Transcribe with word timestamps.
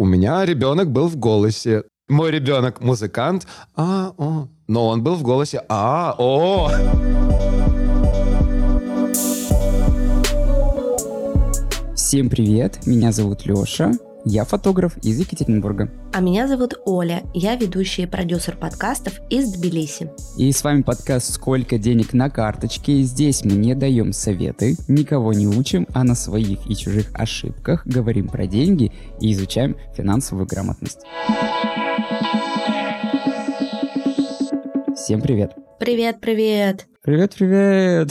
У 0.00 0.04
меня 0.04 0.44
ребенок 0.44 0.92
был 0.92 1.08
в 1.08 1.16
голосе. 1.16 1.82
Мой 2.08 2.30
ребенок 2.30 2.80
музыкант. 2.80 3.48
А, 3.74 4.14
о. 4.16 4.46
Но 4.68 4.86
он 4.86 5.02
был 5.02 5.16
в 5.16 5.24
голосе. 5.24 5.64
А, 5.68 6.14
о. 6.16 6.70
Всем 11.96 12.30
привет, 12.30 12.86
меня 12.86 13.10
зовут 13.10 13.44
Лёша, 13.44 13.90
я 14.28 14.44
фотограф 14.44 14.96
из 14.98 15.18
Екатеринбурга. 15.18 15.90
А 16.12 16.20
меня 16.20 16.46
зовут 16.46 16.74
Оля, 16.84 17.22
я 17.32 17.56
ведущая 17.56 18.02
и 18.02 18.06
продюсер 18.06 18.56
подкастов 18.56 19.20
из 19.30 19.50
Тбилиси. 19.52 20.10
И 20.36 20.52
с 20.52 20.62
вами 20.62 20.82
подкаст 20.82 21.32
«Сколько 21.32 21.78
денег 21.78 22.12
на 22.12 22.28
карточке?» 22.28 23.00
Здесь 23.02 23.44
мы 23.44 23.52
не 23.52 23.74
даем 23.74 24.12
советы, 24.12 24.76
никого 24.86 25.32
не 25.32 25.46
учим, 25.46 25.86
а 25.94 26.04
на 26.04 26.14
своих 26.14 26.70
и 26.70 26.76
чужих 26.76 27.10
ошибках 27.14 27.86
говорим 27.86 28.28
про 28.28 28.46
деньги 28.46 28.92
и 29.20 29.32
изучаем 29.32 29.76
финансовую 29.96 30.46
грамотность. 30.46 31.00
Всем 34.94 35.22
привет! 35.22 35.54
Привет, 35.80 36.20
привет! 36.20 36.86
Привет, 37.02 37.34
привет! 37.34 38.10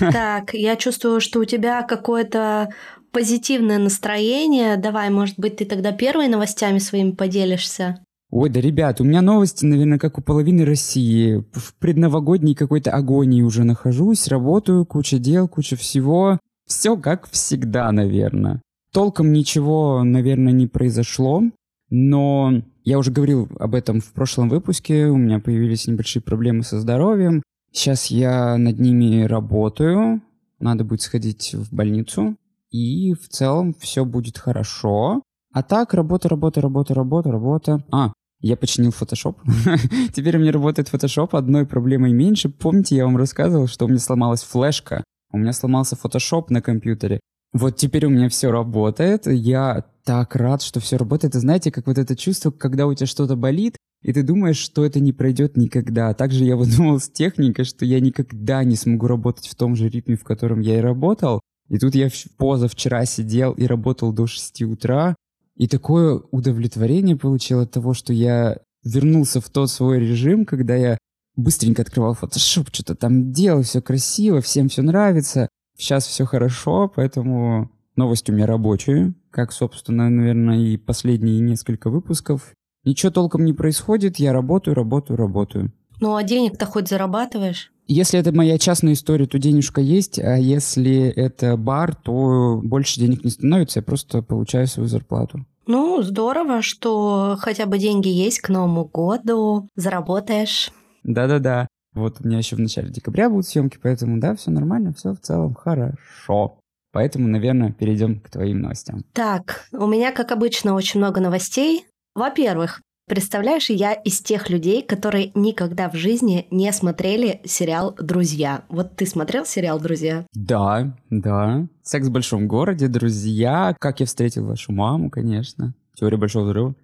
Так, 0.12 0.54
я 0.54 0.76
чувствую, 0.76 1.20
что 1.20 1.40
у 1.40 1.44
тебя 1.44 1.82
какое-то 1.82 2.68
позитивное 3.10 3.78
настроение. 3.78 4.76
Давай, 4.76 5.10
может 5.10 5.38
быть, 5.38 5.56
ты 5.56 5.64
тогда 5.64 5.92
первой 5.92 6.28
новостями 6.28 6.78
своими 6.78 7.12
поделишься? 7.12 8.04
Ой, 8.30 8.50
да, 8.50 8.60
ребят, 8.60 9.00
у 9.00 9.04
меня 9.04 9.22
новости, 9.22 9.64
наверное, 9.64 9.98
как 9.98 10.18
у 10.18 10.22
половины 10.22 10.64
России. 10.64 11.44
В 11.52 11.74
предновогодней 11.78 12.54
какой-то 12.54 12.90
агонии 12.90 13.40
уже 13.40 13.64
нахожусь, 13.64 14.28
работаю, 14.28 14.84
куча 14.84 15.18
дел, 15.18 15.48
куча 15.48 15.76
всего. 15.76 16.38
Все 16.66 16.96
как 16.98 17.28
всегда, 17.30 17.90
наверное. 17.90 18.60
Толком 18.92 19.32
ничего, 19.32 20.02
наверное, 20.04 20.52
не 20.52 20.66
произошло, 20.66 21.42
но 21.88 22.62
я 22.84 22.98
уже 22.98 23.10
говорил 23.10 23.48
об 23.58 23.74
этом 23.74 24.00
в 24.00 24.12
прошлом 24.12 24.48
выпуске, 24.48 25.06
у 25.06 25.16
меня 25.16 25.40
появились 25.40 25.86
небольшие 25.86 26.22
проблемы 26.22 26.62
со 26.62 26.80
здоровьем. 26.80 27.42
Сейчас 27.72 28.06
я 28.06 28.56
над 28.56 28.78
ними 28.78 29.24
работаю, 29.24 30.22
надо 30.58 30.84
будет 30.84 31.02
сходить 31.02 31.54
в 31.54 31.74
больницу, 31.74 32.36
и 32.70 33.14
в 33.14 33.28
целом 33.28 33.74
все 33.78 34.04
будет 34.04 34.38
хорошо. 34.38 35.22
А 35.52 35.62
так, 35.62 35.94
работа, 35.94 36.28
работа, 36.28 36.60
работа, 36.60 36.94
работа, 36.94 37.32
работа. 37.32 37.84
А, 37.90 38.12
я 38.40 38.56
починил 38.56 38.90
Photoshop. 38.90 39.36
Теперь 40.12 40.36
у 40.36 40.40
меня 40.40 40.52
работает 40.52 40.92
Photoshop 40.92 41.30
одной 41.32 41.66
проблемой 41.66 42.12
меньше. 42.12 42.48
Помните, 42.48 42.96
я 42.96 43.04
вам 43.04 43.16
рассказывал, 43.16 43.66
что 43.66 43.86
у 43.86 43.88
меня 43.88 43.98
сломалась 43.98 44.42
флешка. 44.42 45.02
У 45.32 45.38
меня 45.38 45.52
сломался 45.52 45.96
Photoshop 45.96 46.46
на 46.50 46.62
компьютере. 46.62 47.20
Вот 47.52 47.76
теперь 47.76 48.06
у 48.06 48.10
меня 48.10 48.28
все 48.28 48.50
работает. 48.50 49.26
Я 49.26 49.84
так 50.04 50.36
рад, 50.36 50.62
что 50.62 50.80
все 50.80 50.96
работает. 50.96 51.34
И 51.34 51.38
знаете, 51.38 51.72
как 51.72 51.86
вот 51.86 51.98
это 51.98 52.14
чувство, 52.14 52.50
когда 52.50 52.86
у 52.86 52.94
тебя 52.94 53.06
что-то 53.06 53.36
болит, 53.36 53.76
и 54.02 54.12
ты 54.12 54.22
думаешь, 54.22 54.58
что 54.58 54.84
это 54.84 55.00
не 55.00 55.12
пройдет 55.12 55.56
никогда. 55.56 56.14
Также 56.14 56.44
я 56.44 56.56
вот 56.56 56.68
думал 56.74 57.00
с 57.00 57.08
техникой, 57.08 57.64
что 57.64 57.84
я 57.84 58.00
никогда 58.00 58.62
не 58.64 58.76
смогу 58.76 59.06
работать 59.06 59.46
в 59.48 59.54
том 59.54 59.74
же 59.74 59.88
ритме, 59.88 60.16
в 60.16 60.24
котором 60.24 60.60
я 60.60 60.78
и 60.78 60.80
работал. 60.80 61.40
И 61.68 61.78
тут 61.78 61.94
я 61.94 62.08
позавчера 62.36 63.04
сидел 63.04 63.52
и 63.52 63.66
работал 63.66 64.12
до 64.12 64.26
6 64.26 64.62
утра, 64.62 65.14
и 65.56 65.66
такое 65.66 66.20
удовлетворение 66.30 67.16
получил 67.16 67.60
от 67.60 67.72
того, 67.72 67.92
что 67.92 68.12
я 68.12 68.58
вернулся 68.84 69.40
в 69.40 69.48
тот 69.50 69.70
свой 69.70 69.98
режим, 69.98 70.46
когда 70.46 70.74
я 70.76 70.98
быстренько 71.36 71.82
открывал 71.82 72.16
Photoshop, 72.20 72.68
что-то 72.72 72.94
там 72.94 73.32
делал, 73.32 73.62
все 73.62 73.82
красиво, 73.82 74.40
всем 74.40 74.68
все 74.68 74.82
нравится. 74.82 75.48
Сейчас 75.76 76.06
все 76.06 76.24
хорошо, 76.24 76.90
поэтому 76.94 77.70
новость 77.96 78.28
у 78.30 78.32
меня 78.32 78.46
рабочая, 78.46 79.14
как, 79.30 79.52
собственно, 79.52 80.08
наверное, 80.08 80.58
и 80.58 80.76
последние 80.76 81.40
несколько 81.40 81.90
выпусков. 81.90 82.54
Ничего 82.84 83.12
толком 83.12 83.44
не 83.44 83.52
происходит, 83.52 84.18
я 84.18 84.32
работаю, 84.32 84.74
работаю, 84.74 85.16
работаю. 85.16 85.72
Ну 86.00 86.14
а 86.14 86.22
денег-то 86.22 86.66
хоть 86.66 86.88
зарабатываешь? 86.88 87.72
Если 87.88 88.20
это 88.20 88.32
моя 88.34 88.58
частная 88.58 88.92
история, 88.92 89.26
то 89.26 89.38
денежка 89.38 89.80
есть, 89.80 90.18
а 90.18 90.36
если 90.36 91.08
это 91.08 91.56
бар, 91.56 91.94
то 91.94 92.60
больше 92.62 93.00
денег 93.00 93.24
не 93.24 93.30
становится, 93.30 93.78
я 93.78 93.82
просто 93.82 94.20
получаю 94.22 94.66
свою 94.66 94.88
зарплату. 94.88 95.46
Ну, 95.66 96.02
здорово, 96.02 96.60
что 96.60 97.36
хотя 97.40 97.64
бы 97.64 97.78
деньги 97.78 98.08
есть 98.08 98.40
к 98.40 98.50
Новому 98.50 98.84
году, 98.84 99.68
заработаешь. 99.74 100.70
Да-да-да. 101.02 101.66
Вот 101.94 102.18
у 102.20 102.26
меня 102.28 102.38
еще 102.38 102.56
в 102.56 102.60
начале 102.60 102.90
декабря 102.90 103.30
будут 103.30 103.46
съемки, 103.46 103.78
поэтому 103.82 104.20
да, 104.20 104.36
все 104.36 104.50
нормально, 104.50 104.92
все 104.92 105.14
в 105.14 105.20
целом 105.20 105.54
хорошо. 105.54 106.58
Поэтому, 106.92 107.28
наверное, 107.28 107.72
перейдем 107.72 108.20
к 108.20 108.30
твоим 108.30 108.60
новостям. 108.60 109.02
Так, 109.12 109.66
у 109.72 109.86
меня, 109.86 110.12
как 110.12 110.32
обычно, 110.32 110.74
очень 110.74 111.00
много 111.00 111.20
новостей. 111.20 111.86
Во-первых, 112.14 112.82
Представляешь, 113.08 113.70
я 113.70 113.94
из 113.94 114.20
тех 114.20 114.50
людей, 114.50 114.82
которые 114.82 115.32
никогда 115.34 115.88
в 115.88 115.94
жизни 115.94 116.46
не 116.50 116.70
смотрели 116.72 117.40
сериал 117.44 117.96
«Друзья». 117.98 118.64
Вот 118.68 118.96
ты 118.96 119.06
смотрел 119.06 119.46
сериал 119.46 119.80
«Друзья»? 119.80 120.26
Да, 120.34 120.94
да. 121.08 121.66
«Секс 121.82 122.08
в 122.08 122.12
большом 122.12 122.46
городе», 122.46 122.86
«Друзья», 122.86 123.74
«Как 123.80 124.00
я 124.00 124.06
встретил 124.06 124.44
вашу 124.44 124.72
маму», 124.72 125.08
конечно. 125.08 125.72
«Теория 125.94 126.18
большого 126.18 126.44
взрыва». 126.44 126.74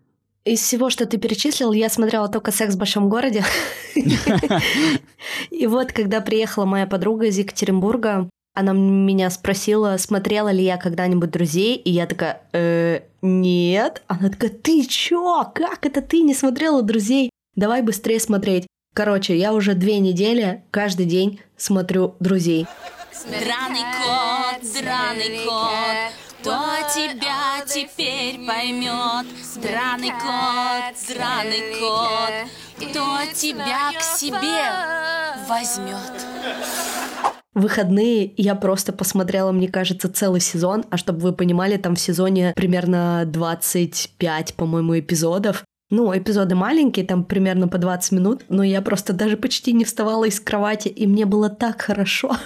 Из 0.44 0.60
всего, 0.60 0.90
что 0.90 1.06
ты 1.06 1.18
перечислил, 1.18 1.72
я 1.72 1.90
смотрела 1.90 2.28
только 2.28 2.52
«Секс 2.52 2.74
в 2.74 2.78
большом 2.78 3.10
городе». 3.10 3.44
И 5.50 5.66
вот, 5.66 5.92
когда 5.92 6.20
приехала 6.22 6.64
моя 6.64 6.86
подруга 6.86 7.26
из 7.26 7.38
Екатеринбурга, 7.38 8.28
она 8.54 8.72
меня 8.72 9.30
спросила, 9.30 9.96
смотрела 9.98 10.50
ли 10.50 10.62
я 10.64 10.76
когда-нибудь 10.76 11.30
«Друзей», 11.30 11.74
и 11.76 11.90
я 11.90 12.06
такая, 12.06 12.40
э, 12.52 13.00
нет. 13.20 14.02
Она 14.06 14.30
такая, 14.30 14.50
ты 14.50 14.84
чё? 14.84 15.50
Как 15.54 15.84
это 15.84 16.00
ты 16.00 16.20
не 16.20 16.34
смотрела 16.34 16.82
«Друзей»? 16.82 17.30
Давай 17.56 17.82
быстрее 17.82 18.20
смотреть. 18.20 18.66
Короче, 18.94 19.36
я 19.36 19.52
уже 19.52 19.74
две 19.74 19.98
недели 19.98 20.62
каждый 20.70 21.06
день 21.06 21.40
смотрю 21.56 22.14
«Друзей». 22.20 22.66
Драный 23.26 23.84
кот, 23.98 24.60
драный 24.72 25.38
кот, 25.44 26.12
кто 26.40 26.52
тебя 26.94 27.64
теперь 27.66 28.38
поймет? 28.46 29.26
Драный 29.56 30.10
кот, 30.10 30.94
драный 31.08 31.78
кот, 31.80 32.48
кто 32.76 33.18
тебя 33.34 33.92
к 33.98 34.02
себе 34.02 34.62
возьмет? 35.48 37.43
Выходные 37.54 38.32
я 38.36 38.54
просто 38.54 38.92
посмотрела, 38.92 39.52
мне 39.52 39.68
кажется, 39.68 40.12
целый 40.12 40.40
сезон, 40.40 40.84
а 40.90 40.96
чтобы 40.96 41.20
вы 41.20 41.32
понимали, 41.32 41.76
там 41.76 41.94
в 41.94 42.00
сезоне 42.00 42.52
примерно 42.54 43.24
25, 43.26 44.54
по-моему, 44.54 44.98
эпизодов. 44.98 45.64
Ну, 45.90 46.16
эпизоды 46.16 46.54
маленькие, 46.54 47.06
там 47.06 47.24
примерно 47.24 47.68
по 47.68 47.78
20 47.78 48.12
минут, 48.12 48.42
но 48.48 48.64
я 48.64 48.82
просто 48.82 49.12
даже 49.12 49.36
почти 49.36 49.72
не 49.72 49.84
вставала 49.84 50.24
из 50.24 50.40
кровати, 50.40 50.88
и 50.88 51.06
мне 51.06 51.26
было 51.26 51.50
так 51.50 51.82
хорошо. 51.82 52.36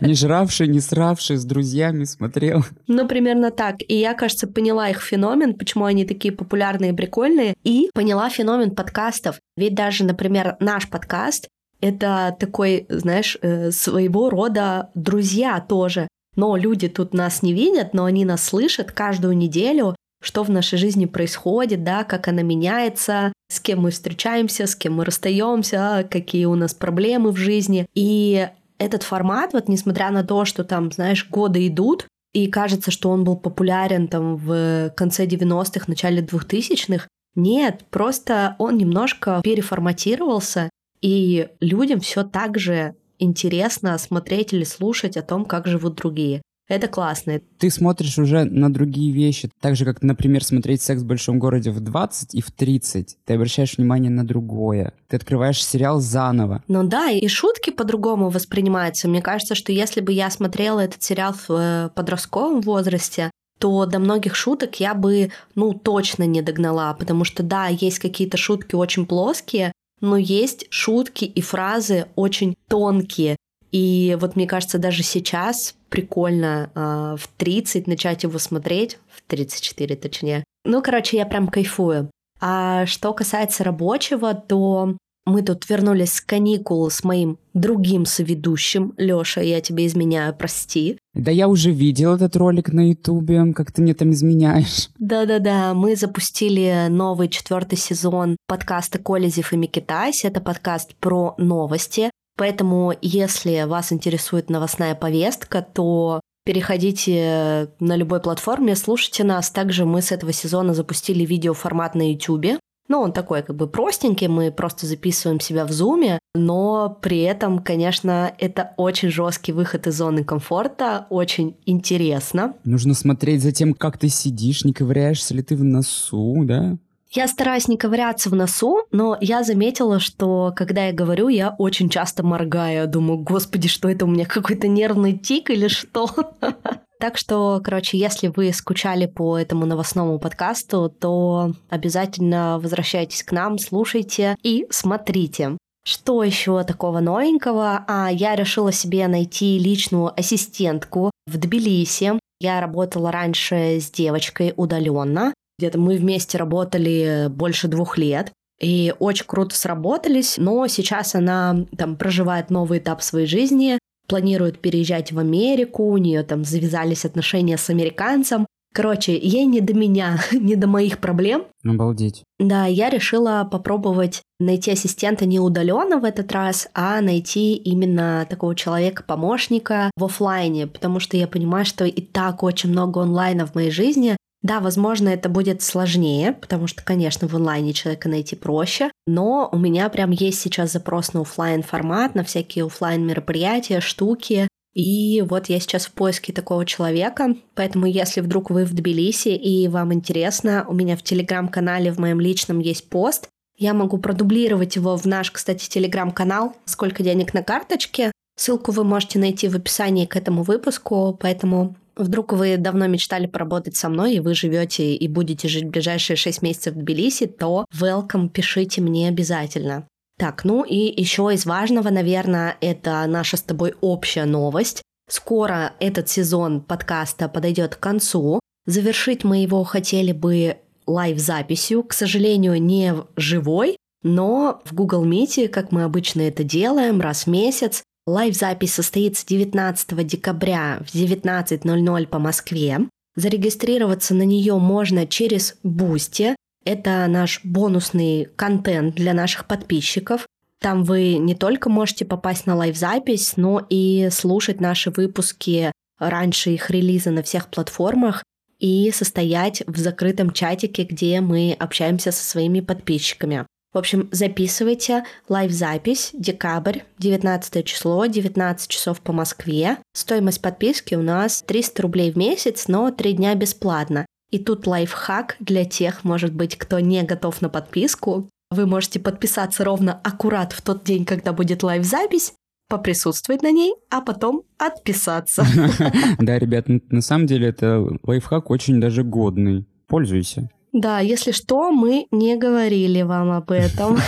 Не 0.00 0.14
жравший, 0.14 0.68
не 0.68 0.80
сравший, 0.80 1.36
с 1.36 1.44
друзьями 1.44 2.04
смотрел. 2.04 2.64
Ну, 2.86 3.06
примерно 3.06 3.50
так. 3.50 3.76
И 3.86 3.94
я, 3.94 4.14
кажется, 4.14 4.46
поняла 4.46 4.88
их 4.88 5.02
феномен, 5.02 5.54
почему 5.54 5.84
они 5.84 6.04
такие 6.04 6.32
популярные 6.32 6.92
и 6.92 6.96
прикольные, 6.96 7.54
и 7.64 7.90
поняла 7.94 8.28
феномен 8.30 8.72
подкастов. 8.72 9.40
Ведь 9.56 9.74
даже, 9.74 10.04
например, 10.04 10.56
наш 10.60 10.88
подкаст, 10.88 11.48
это 11.80 12.36
такой, 12.38 12.86
знаешь, 12.88 13.36
э, 13.42 13.70
своего 13.70 14.30
рода 14.30 14.90
друзья 14.94 15.60
тоже. 15.60 16.08
Но 16.36 16.56
люди 16.56 16.88
тут 16.88 17.14
нас 17.14 17.42
не 17.42 17.52
видят, 17.52 17.94
но 17.94 18.04
они 18.04 18.24
нас 18.24 18.42
слышат 18.42 18.90
каждую 18.90 19.36
неделю, 19.36 19.94
что 20.20 20.42
в 20.42 20.50
нашей 20.50 20.78
жизни 20.78 21.04
происходит, 21.04 21.84
да, 21.84 22.02
как 22.02 22.28
она 22.28 22.42
меняется, 22.42 23.32
с 23.50 23.60
кем 23.60 23.82
мы 23.82 23.90
встречаемся, 23.90 24.66
с 24.66 24.74
кем 24.74 24.94
мы 24.94 25.04
расстаемся, 25.04 26.08
какие 26.10 26.46
у 26.46 26.54
нас 26.54 26.74
проблемы 26.74 27.30
в 27.30 27.36
жизни. 27.36 27.86
И 27.94 28.48
этот 28.78 29.02
формат, 29.02 29.52
вот 29.52 29.68
несмотря 29.68 30.10
на 30.10 30.24
то, 30.24 30.44
что 30.44 30.64
там, 30.64 30.90
знаешь, 30.90 31.28
годы 31.28 31.66
идут, 31.68 32.06
и 32.32 32.48
кажется, 32.48 32.90
что 32.90 33.10
он 33.10 33.22
был 33.22 33.36
популярен 33.36 34.08
там 34.08 34.36
в 34.36 34.90
конце 34.96 35.26
90-х, 35.26 35.84
начале 35.86 36.22
2000-х, 36.22 37.06
нет, 37.36 37.84
просто 37.90 38.56
он 38.58 38.76
немножко 38.76 39.40
переформатировался, 39.42 40.70
и 41.04 41.48
людям 41.60 42.00
все 42.00 42.24
так 42.24 42.58
же 42.58 42.94
интересно 43.18 43.98
смотреть 43.98 44.54
или 44.54 44.64
слушать 44.64 45.18
о 45.18 45.22
том, 45.22 45.44
как 45.44 45.66
живут 45.66 45.96
другие. 45.96 46.40
Это 46.66 46.88
классно. 46.88 47.42
Ты 47.58 47.70
смотришь 47.70 48.18
уже 48.18 48.44
на 48.44 48.72
другие 48.72 49.12
вещи, 49.12 49.50
так 49.60 49.76
же, 49.76 49.84
как, 49.84 50.00
например, 50.00 50.42
смотреть 50.42 50.80
«Секс 50.80 51.02
в 51.02 51.06
большом 51.06 51.38
городе» 51.38 51.70
в 51.70 51.80
20 51.80 52.34
и 52.34 52.40
в 52.40 52.50
30. 52.50 53.18
Ты 53.22 53.34
обращаешь 53.34 53.76
внимание 53.76 54.10
на 54.10 54.26
другое. 54.26 54.94
Ты 55.08 55.16
открываешь 55.16 55.62
сериал 55.62 56.00
заново. 56.00 56.62
Ну 56.68 56.84
да, 56.84 57.10
и 57.10 57.28
шутки 57.28 57.68
по-другому 57.68 58.30
воспринимаются. 58.30 59.06
Мне 59.06 59.20
кажется, 59.20 59.54
что 59.54 59.72
если 59.72 60.00
бы 60.00 60.10
я 60.10 60.30
смотрела 60.30 60.80
этот 60.80 61.02
сериал 61.02 61.34
в 61.34 61.50
э, 61.50 61.90
подростковом 61.94 62.62
возрасте, 62.62 63.30
то 63.58 63.84
до 63.84 63.98
многих 63.98 64.34
шуток 64.34 64.80
я 64.80 64.94
бы, 64.94 65.30
ну, 65.54 65.74
точно 65.74 66.22
не 66.22 66.40
догнала, 66.40 66.94
потому 66.94 67.24
что, 67.24 67.42
да, 67.42 67.66
есть 67.66 67.98
какие-то 67.98 68.38
шутки 68.38 68.74
очень 68.74 69.04
плоские, 69.04 69.72
но 70.04 70.16
есть 70.16 70.66
шутки 70.70 71.24
и 71.24 71.40
фразы 71.40 72.06
очень 72.14 72.56
тонкие. 72.68 73.36
И 73.72 74.16
вот 74.20 74.36
мне 74.36 74.46
кажется, 74.46 74.78
даже 74.78 75.02
сейчас 75.02 75.74
прикольно 75.88 76.70
э, 76.74 77.16
в 77.18 77.28
30 77.38 77.88
начать 77.88 78.22
его 78.22 78.38
смотреть, 78.38 78.98
в 79.08 79.22
34 79.22 79.96
точнее. 79.96 80.44
Ну, 80.64 80.80
короче, 80.82 81.16
я 81.16 81.26
прям 81.26 81.48
кайфую. 81.48 82.10
А 82.40 82.86
что 82.86 83.12
касается 83.12 83.64
рабочего, 83.64 84.34
то 84.34 84.96
мы 85.26 85.42
тут 85.42 85.68
вернулись 85.68 86.12
с 86.12 86.20
каникул 86.20 86.88
с 86.90 87.02
моим 87.02 87.38
другим 87.54 88.04
соведущим. 88.04 88.94
Лёша, 88.96 89.40
я 89.40 89.60
тебе 89.60 89.86
изменяю, 89.86 90.34
прости. 90.36 90.98
Да 91.14 91.30
я 91.30 91.48
уже 91.48 91.70
видел 91.70 92.14
этот 92.14 92.36
ролик 92.36 92.72
на 92.72 92.88
Ютубе, 92.88 93.52
как 93.52 93.70
ты 93.70 93.82
мне 93.82 93.94
там 93.94 94.10
изменяешь. 94.10 94.88
Да-да-да, 94.98 95.72
мы 95.72 95.94
запустили 95.94 96.88
новый 96.88 97.28
четвертый 97.28 97.78
сезон 97.78 98.36
подкаста 98.48 98.98
«Колезев 98.98 99.52
и 99.52 99.56
Микитась». 99.56 100.24
Это 100.24 100.40
подкаст 100.40 100.94
про 100.96 101.34
новости. 101.38 102.10
Поэтому, 102.36 102.92
если 103.00 103.62
вас 103.62 103.92
интересует 103.92 104.50
новостная 104.50 104.96
повестка, 104.96 105.62
то 105.62 106.20
переходите 106.44 107.70
на 107.78 107.94
любой 107.96 108.20
платформе, 108.20 108.74
слушайте 108.74 109.22
нас. 109.22 109.50
Также 109.50 109.84
мы 109.84 110.02
с 110.02 110.10
этого 110.10 110.32
сезона 110.32 110.74
запустили 110.74 111.24
видеоформат 111.24 111.94
на 111.94 112.10
YouTube. 112.10 112.58
Ну, 112.88 113.00
он 113.00 113.12
такой 113.12 113.42
как 113.42 113.56
бы 113.56 113.66
простенький, 113.66 114.28
мы 114.28 114.52
просто 114.52 114.86
записываем 114.86 115.40
себя 115.40 115.64
в 115.64 115.72
зуме, 115.72 116.18
но 116.34 116.98
при 117.00 117.20
этом, 117.22 117.60
конечно, 117.60 118.32
это 118.38 118.74
очень 118.76 119.10
жесткий 119.10 119.52
выход 119.52 119.86
из 119.86 119.96
зоны 119.96 120.22
комфорта, 120.22 121.06
очень 121.08 121.56
интересно. 121.64 122.54
Нужно 122.64 122.94
смотреть 122.94 123.42
за 123.42 123.52
тем, 123.52 123.72
как 123.72 123.98
ты 123.98 124.08
сидишь, 124.08 124.64
не 124.64 124.72
ковыряешься 124.72 125.34
ли 125.34 125.42
ты 125.42 125.56
в 125.56 125.64
носу, 125.64 126.44
да? 126.44 126.76
Я 127.10 127.28
стараюсь 127.28 127.68
не 127.68 127.76
ковыряться 127.76 128.28
в 128.28 128.34
носу, 128.34 128.82
но 128.90 129.16
я 129.20 129.44
заметила, 129.44 130.00
что 130.00 130.52
когда 130.56 130.86
я 130.86 130.92
говорю, 130.92 131.28
я 131.28 131.54
очень 131.58 131.88
часто 131.88 132.24
моргаю. 132.24 132.88
Думаю, 132.88 133.20
господи, 133.20 133.68
что 133.68 133.88
это 133.88 134.04
у 134.04 134.08
меня 134.08 134.26
какой-то 134.26 134.66
нервный 134.66 135.16
тик 135.16 135.50
или 135.50 135.68
что? 135.68 136.08
Так 137.04 137.18
что, 137.18 137.60
короче, 137.62 137.98
если 137.98 138.28
вы 138.28 138.50
скучали 138.54 139.04
по 139.04 139.36
этому 139.36 139.66
новостному 139.66 140.18
подкасту, 140.18 140.88
то 140.88 141.52
обязательно 141.68 142.58
возвращайтесь 142.58 143.22
к 143.22 143.30
нам, 143.30 143.58
слушайте 143.58 144.36
и 144.42 144.66
смотрите. 144.70 145.58
Что 145.86 146.22
еще 146.22 146.64
такого 146.64 147.00
новенького? 147.00 147.84
А, 147.86 148.08
я 148.10 148.34
решила 148.34 148.72
себе 148.72 149.06
найти 149.06 149.58
личную 149.58 150.18
ассистентку 150.18 151.10
в 151.26 151.36
Тбилиси. 151.36 152.18
Я 152.40 152.58
работала 152.62 153.12
раньше 153.12 153.80
с 153.80 153.90
девочкой 153.90 154.54
удаленно. 154.56 155.34
Где-то 155.58 155.78
мы 155.78 155.98
вместе 155.98 156.38
работали 156.38 157.26
больше 157.28 157.68
двух 157.68 157.98
лет. 157.98 158.32
И 158.62 158.94
очень 158.98 159.26
круто 159.26 159.54
сработались, 159.54 160.38
но 160.38 160.66
сейчас 160.68 161.14
она 161.14 161.66
там 161.76 161.96
проживает 161.96 162.48
новый 162.48 162.78
этап 162.78 163.02
своей 163.02 163.26
жизни, 163.26 163.78
планирует 164.06 164.58
переезжать 164.58 165.12
в 165.12 165.18
Америку, 165.18 165.84
у 165.84 165.96
нее 165.96 166.22
там 166.22 166.44
завязались 166.44 167.04
отношения 167.04 167.56
с 167.56 167.70
американцем. 167.70 168.46
Короче, 168.74 169.16
ей 169.16 169.46
не 169.46 169.60
до 169.60 169.72
меня, 169.72 170.18
не 170.32 170.56
до 170.56 170.66
моих 170.66 170.98
проблем. 170.98 171.44
Обалдеть. 171.64 172.24
Да, 172.40 172.66
я 172.66 172.90
решила 172.90 173.48
попробовать 173.50 174.22
найти 174.40 174.72
ассистента 174.72 175.26
не 175.26 175.38
удаленно 175.38 175.98
в 175.98 176.04
этот 176.04 176.32
раз, 176.32 176.68
а 176.74 177.00
найти 177.00 177.54
именно 177.54 178.26
такого 178.28 178.56
человека-помощника 178.56 179.92
в 179.96 180.04
офлайне, 180.04 180.66
потому 180.66 180.98
что 180.98 181.16
я 181.16 181.28
понимаю, 181.28 181.64
что 181.64 181.84
и 181.84 182.00
так 182.00 182.42
очень 182.42 182.70
много 182.70 183.00
онлайна 183.00 183.46
в 183.46 183.54
моей 183.54 183.70
жизни, 183.70 184.16
да, 184.44 184.60
возможно, 184.60 185.08
это 185.08 185.30
будет 185.30 185.62
сложнее, 185.62 186.32
потому 186.32 186.66
что, 186.66 186.84
конечно, 186.84 187.26
в 187.26 187.34
онлайне 187.34 187.72
человека 187.72 188.10
найти 188.10 188.36
проще, 188.36 188.90
но 189.06 189.48
у 189.50 189.56
меня 189.56 189.88
прям 189.88 190.10
есть 190.10 190.38
сейчас 190.38 190.70
запрос 190.70 191.14
на 191.14 191.22
офлайн 191.22 191.62
формат, 191.62 192.14
на 192.14 192.24
всякие 192.24 192.66
офлайн 192.66 193.06
мероприятия, 193.06 193.80
штуки, 193.80 194.46
и 194.74 195.22
вот 195.22 195.48
я 195.48 195.58
сейчас 195.60 195.86
в 195.86 195.92
поиске 195.92 196.34
такого 196.34 196.66
человека, 196.66 197.34
поэтому 197.54 197.86
если 197.86 198.20
вдруг 198.20 198.50
вы 198.50 198.66
в 198.66 198.74
Тбилиси 198.74 199.28
и 199.28 199.66
вам 199.66 199.94
интересно, 199.94 200.66
у 200.68 200.74
меня 200.74 200.98
в 200.98 201.02
телеграм-канале 201.02 201.90
в 201.90 201.98
моем 201.98 202.20
личном 202.20 202.58
есть 202.58 202.90
пост, 202.90 203.28
я 203.56 203.72
могу 203.72 203.96
продублировать 203.96 204.76
его 204.76 204.94
в 204.96 205.06
наш, 205.06 205.30
кстати, 205.30 205.70
телеграм-канал 205.70 206.54
«Сколько 206.66 207.02
денег 207.02 207.32
на 207.32 207.42
карточке». 207.42 208.12
Ссылку 208.36 208.72
вы 208.72 208.84
можете 208.84 209.18
найти 209.18 209.48
в 209.48 209.54
описании 209.54 210.04
к 210.04 210.16
этому 210.16 210.42
выпуску, 210.42 211.16
поэтому 211.18 211.76
Вдруг 211.96 212.32
вы 212.32 212.56
давно 212.56 212.86
мечтали 212.86 213.26
поработать 213.26 213.76
со 213.76 213.88
мной, 213.88 214.14
и 214.14 214.20
вы 214.20 214.34
живете 214.34 214.94
и 214.94 215.08
будете 215.08 215.48
жить 215.48 215.64
в 215.64 215.70
ближайшие 215.70 216.16
6 216.16 216.42
месяцев 216.42 216.74
в 216.74 216.78
Тбилиси, 216.78 217.26
то 217.26 217.64
welcome, 217.72 218.28
пишите 218.28 218.80
мне 218.80 219.08
обязательно. 219.08 219.86
Так, 220.18 220.44
ну 220.44 220.64
и 220.64 221.00
еще 221.00 221.30
из 221.32 221.44
важного, 221.46 221.90
наверное, 221.90 222.56
это 222.60 223.04
наша 223.06 223.36
с 223.36 223.42
тобой 223.42 223.74
общая 223.80 224.24
новость. 224.24 224.82
Скоро 225.08 225.74
этот 225.80 226.08
сезон 226.08 226.60
подкаста 226.60 227.28
подойдет 227.28 227.76
к 227.76 227.80
концу. 227.80 228.40
Завершить 228.66 229.24
мы 229.24 229.38
его 229.38 229.62
хотели 229.64 230.12
бы 230.12 230.56
live-записью, 230.86 231.82
к 231.82 231.92
сожалению, 231.92 232.60
не 232.60 232.94
живой, 233.16 233.76
но 234.02 234.62
в 234.64 234.74
Google 234.74 235.04
Meet, 235.04 235.48
как 235.48 235.72
мы 235.72 235.82
обычно 235.82 236.22
это 236.22 236.44
делаем, 236.44 237.00
раз 237.00 237.24
в 237.24 237.30
месяц, 237.30 237.82
Live-запись 238.06 238.74
состоится 238.74 239.26
19 239.26 240.06
декабря 240.06 240.82
в 240.86 240.94
19.00 240.94 242.06
по 242.06 242.18
Москве. 242.18 242.80
Зарегистрироваться 243.16 244.14
на 244.14 244.24
нее 244.24 244.58
можно 244.58 245.06
через 245.06 245.56
Boosty. 245.62 246.36
Это 246.64 247.06
наш 247.08 247.40
бонусный 247.44 248.28
контент 248.36 248.94
для 248.96 249.14
наших 249.14 249.46
подписчиков. 249.46 250.26
Там 250.60 250.84
вы 250.84 251.14
не 251.14 251.34
только 251.34 251.70
можете 251.70 252.04
попасть 252.04 252.46
на 252.46 252.56
лайв-запись, 252.56 253.36
но 253.36 253.64
и 253.68 254.08
слушать 254.10 254.60
наши 254.60 254.90
выпуски 254.90 255.72
раньше 255.98 256.50
их 256.50 256.70
релиза 256.70 257.10
на 257.10 257.22
всех 257.22 257.48
платформах 257.48 258.22
и 258.58 258.90
состоять 258.90 259.62
в 259.66 259.76
закрытом 259.78 260.30
чатике, 260.30 260.84
где 260.84 261.20
мы 261.20 261.56
общаемся 261.58 262.12
со 262.12 262.22
своими 262.22 262.60
подписчиками. 262.60 263.46
В 263.74 263.78
общем, 263.78 264.08
записывайте 264.12 265.02
лайв-запись, 265.28 266.10
декабрь, 266.12 266.82
19 266.98 267.66
число, 267.66 268.06
19 268.06 268.68
часов 268.70 269.00
по 269.00 269.12
Москве. 269.12 269.78
Стоимость 269.92 270.40
подписки 270.40 270.94
у 270.94 271.02
нас 271.02 271.42
300 271.42 271.82
рублей 271.82 272.12
в 272.12 272.16
месяц, 272.16 272.68
но 272.68 272.92
3 272.92 273.14
дня 273.14 273.34
бесплатно. 273.34 274.06
И 274.30 274.38
тут 274.38 274.68
лайфхак 274.68 275.34
для 275.40 275.64
тех, 275.64 276.04
может 276.04 276.32
быть, 276.32 276.56
кто 276.56 276.78
не 276.78 277.02
готов 277.02 277.42
на 277.42 277.48
подписку. 277.48 278.28
Вы 278.52 278.66
можете 278.66 279.00
подписаться 279.00 279.64
ровно 279.64 280.00
аккурат 280.04 280.52
в 280.52 280.62
тот 280.62 280.84
день, 280.84 281.04
когда 281.04 281.32
будет 281.32 281.64
лайв-запись, 281.64 282.32
поприсутствовать 282.68 283.42
на 283.42 283.50
ней, 283.50 283.74
а 283.90 284.00
потом 284.00 284.44
отписаться. 284.56 285.44
Да, 286.20 286.38
ребят, 286.38 286.66
на 286.68 287.00
самом 287.00 287.26
деле 287.26 287.48
это 287.48 287.84
лайфхак 288.04 288.50
очень 288.50 288.80
даже 288.80 289.02
годный. 289.02 289.66
Пользуйся. 289.88 290.48
Да, 290.74 290.98
если 290.98 291.30
что, 291.30 291.70
мы 291.70 292.08
не 292.10 292.36
говорили 292.36 293.02
вам 293.02 293.30
об 293.30 293.50
этом. 293.50 293.96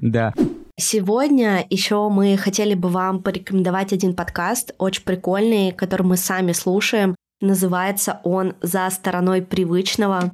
Да. 0.00 0.32
Сегодня 0.78 1.66
еще 1.68 2.08
мы 2.08 2.38
хотели 2.38 2.72
бы 2.72 2.88
вам 2.88 3.22
порекомендовать 3.22 3.92
один 3.92 4.14
подкаст, 4.14 4.74
очень 4.78 5.04
прикольный, 5.04 5.72
который 5.72 6.02
мы 6.02 6.16
сами 6.16 6.52
слушаем. 6.52 7.14
Называется 7.42 8.20
он 8.24 8.54
«За 8.62 8.88
стороной 8.90 9.42
привычного». 9.42 10.32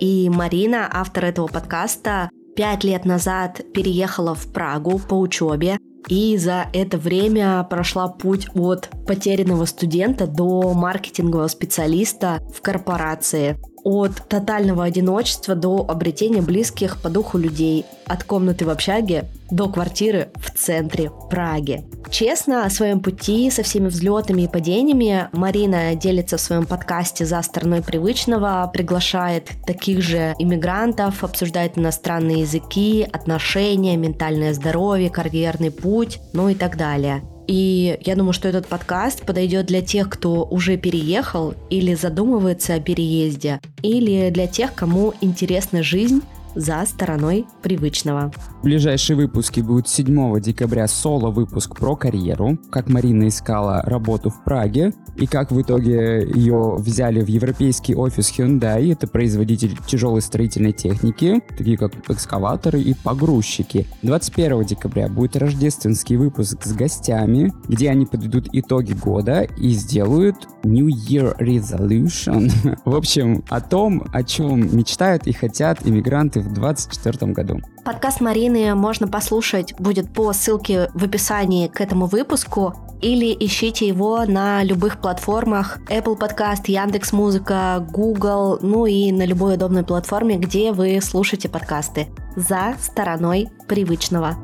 И 0.00 0.30
Марина, 0.30 0.88
автор 0.90 1.26
этого 1.26 1.46
подкаста, 1.46 2.30
пять 2.56 2.84
лет 2.84 3.04
назад 3.04 3.60
переехала 3.74 4.34
в 4.34 4.50
Прагу 4.50 4.98
по 4.98 5.14
учебе 5.14 5.78
и 6.08 6.36
за 6.36 6.66
это 6.72 6.98
время 6.98 7.66
прошла 7.68 8.08
путь 8.08 8.48
от 8.54 8.88
потерянного 9.06 9.64
студента 9.64 10.26
до 10.26 10.74
маркетингового 10.74 11.48
специалиста 11.48 12.40
в 12.54 12.60
корпорации 12.62 13.58
от 13.88 14.28
тотального 14.28 14.84
одиночества 14.84 15.54
до 15.54 15.86
обретения 15.88 16.42
близких 16.42 17.00
по 17.00 17.08
духу 17.08 17.38
людей, 17.38 17.86
от 18.06 18.22
комнаты 18.22 18.66
в 18.66 18.70
общаге 18.70 19.24
до 19.50 19.68
квартиры 19.68 20.28
в 20.36 20.50
центре 20.50 21.10
Праги. 21.30 21.84
Честно, 22.10 22.66
о 22.66 22.70
своем 22.70 23.00
пути 23.00 23.50
со 23.50 23.62
всеми 23.62 23.88
взлетами 23.88 24.42
и 24.42 24.48
падениями 24.48 25.28
Марина 25.32 25.94
делится 25.94 26.36
в 26.36 26.40
своем 26.40 26.66
подкасте 26.66 27.24
«За 27.24 27.40
стороной 27.40 27.80
привычного», 27.80 28.70
приглашает 28.72 29.48
таких 29.66 30.02
же 30.02 30.34
иммигрантов, 30.38 31.24
обсуждает 31.24 31.78
иностранные 31.78 32.40
языки, 32.40 33.06
отношения, 33.10 33.96
ментальное 33.96 34.52
здоровье, 34.52 35.08
карьерный 35.08 35.70
путь, 35.70 36.20
ну 36.34 36.50
и 36.50 36.54
так 36.54 36.76
далее. 36.76 37.22
И 37.48 37.98
я 38.04 38.14
думаю, 38.14 38.34
что 38.34 38.46
этот 38.46 38.66
подкаст 38.66 39.24
подойдет 39.24 39.66
для 39.66 39.80
тех, 39.80 40.10
кто 40.10 40.44
уже 40.44 40.76
переехал 40.76 41.54
или 41.70 41.94
задумывается 41.94 42.74
о 42.74 42.80
переезде, 42.80 43.58
или 43.82 44.28
для 44.30 44.46
тех, 44.46 44.74
кому 44.74 45.14
интересна 45.22 45.82
жизнь 45.82 46.22
за 46.58 46.84
стороной 46.86 47.46
привычного. 47.62 48.32
Ближайшие 48.64 49.16
выпуски 49.16 49.60
будут 49.60 49.88
7 49.88 50.40
декабря 50.40 50.88
соло-выпуск 50.88 51.76
про 51.76 51.94
карьеру, 51.94 52.58
как 52.70 52.88
Марина 52.88 53.28
искала 53.28 53.82
работу 53.82 54.30
в 54.30 54.42
Праге, 54.42 54.92
и 55.16 55.26
как 55.26 55.52
в 55.52 55.60
итоге 55.60 56.28
ее 56.34 56.74
взяли 56.78 57.22
в 57.22 57.28
европейский 57.28 57.94
офис 57.94 58.32
Hyundai, 58.36 58.92
это 58.92 59.06
производитель 59.06 59.78
тяжелой 59.86 60.20
строительной 60.20 60.72
техники, 60.72 61.40
такие 61.56 61.76
как 61.76 61.92
экскаваторы 62.10 62.80
и 62.80 62.94
погрузчики. 62.94 63.86
21 64.02 64.64
декабря 64.64 65.08
будет 65.08 65.36
рождественский 65.36 66.16
выпуск 66.16 66.64
с 66.64 66.72
гостями, 66.72 67.52
где 67.68 67.90
они 67.90 68.04
подведут 68.04 68.48
итоги 68.52 68.94
года 68.94 69.42
и 69.42 69.70
сделают 69.70 70.48
New 70.64 70.88
Year 70.88 71.38
Resolution. 71.38 72.50
В 72.84 72.96
общем, 72.96 73.44
о 73.48 73.60
том, 73.60 74.04
о 74.12 74.24
чем 74.24 74.76
мечтают 74.76 75.28
и 75.28 75.32
хотят 75.32 75.86
иммигранты 75.86 76.40
в 76.40 76.47
2024 76.52 77.32
году. 77.32 77.60
Подкаст 77.84 78.20
Марины 78.20 78.74
можно 78.74 79.08
послушать 79.08 79.74
будет 79.78 80.12
по 80.12 80.32
ссылке 80.32 80.90
в 80.94 81.04
описании 81.04 81.68
к 81.68 81.80
этому 81.80 82.06
выпуску 82.06 82.74
или 83.00 83.36
ищите 83.38 83.86
его 83.86 84.24
на 84.26 84.62
любых 84.64 85.00
платформах 85.00 85.78
Apple 85.88 86.18
Podcast, 86.18 86.62
Яндекс 86.66 87.12
Музыка, 87.12 87.86
Google, 87.90 88.58
ну 88.60 88.86
и 88.86 89.12
на 89.12 89.24
любой 89.24 89.54
удобной 89.54 89.84
платформе, 89.84 90.36
где 90.36 90.72
вы 90.72 91.00
слушаете 91.00 91.48
подкасты 91.48 92.08
за 92.36 92.74
стороной 92.80 93.48
привычного. 93.66 94.36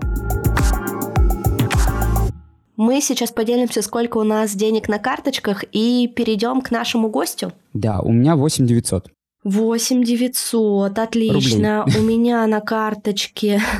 Мы 2.77 3.01
сейчас 3.01 3.31
поделимся, 3.31 3.83
сколько 3.83 4.19
у 4.19 4.25
нас 4.25 4.55
денег 4.55 4.89
на 4.89 4.99
карточках, 4.99 5.65
и 5.71 6.09
перейдем 6.09 6.61
к 6.61 6.73
нашему 6.73 7.09
гостю. 7.09 7.53
Да, 7.73 8.01
у 8.01 8.13
меня 8.13 8.35
8 8.35 8.67
900. 8.67 9.11
8 9.45 10.03
900, 10.03 10.99
отлично. 10.99 11.85
У 11.99 12.03
меня 12.03 12.47
на 12.47 12.61
карточке. 12.61 13.61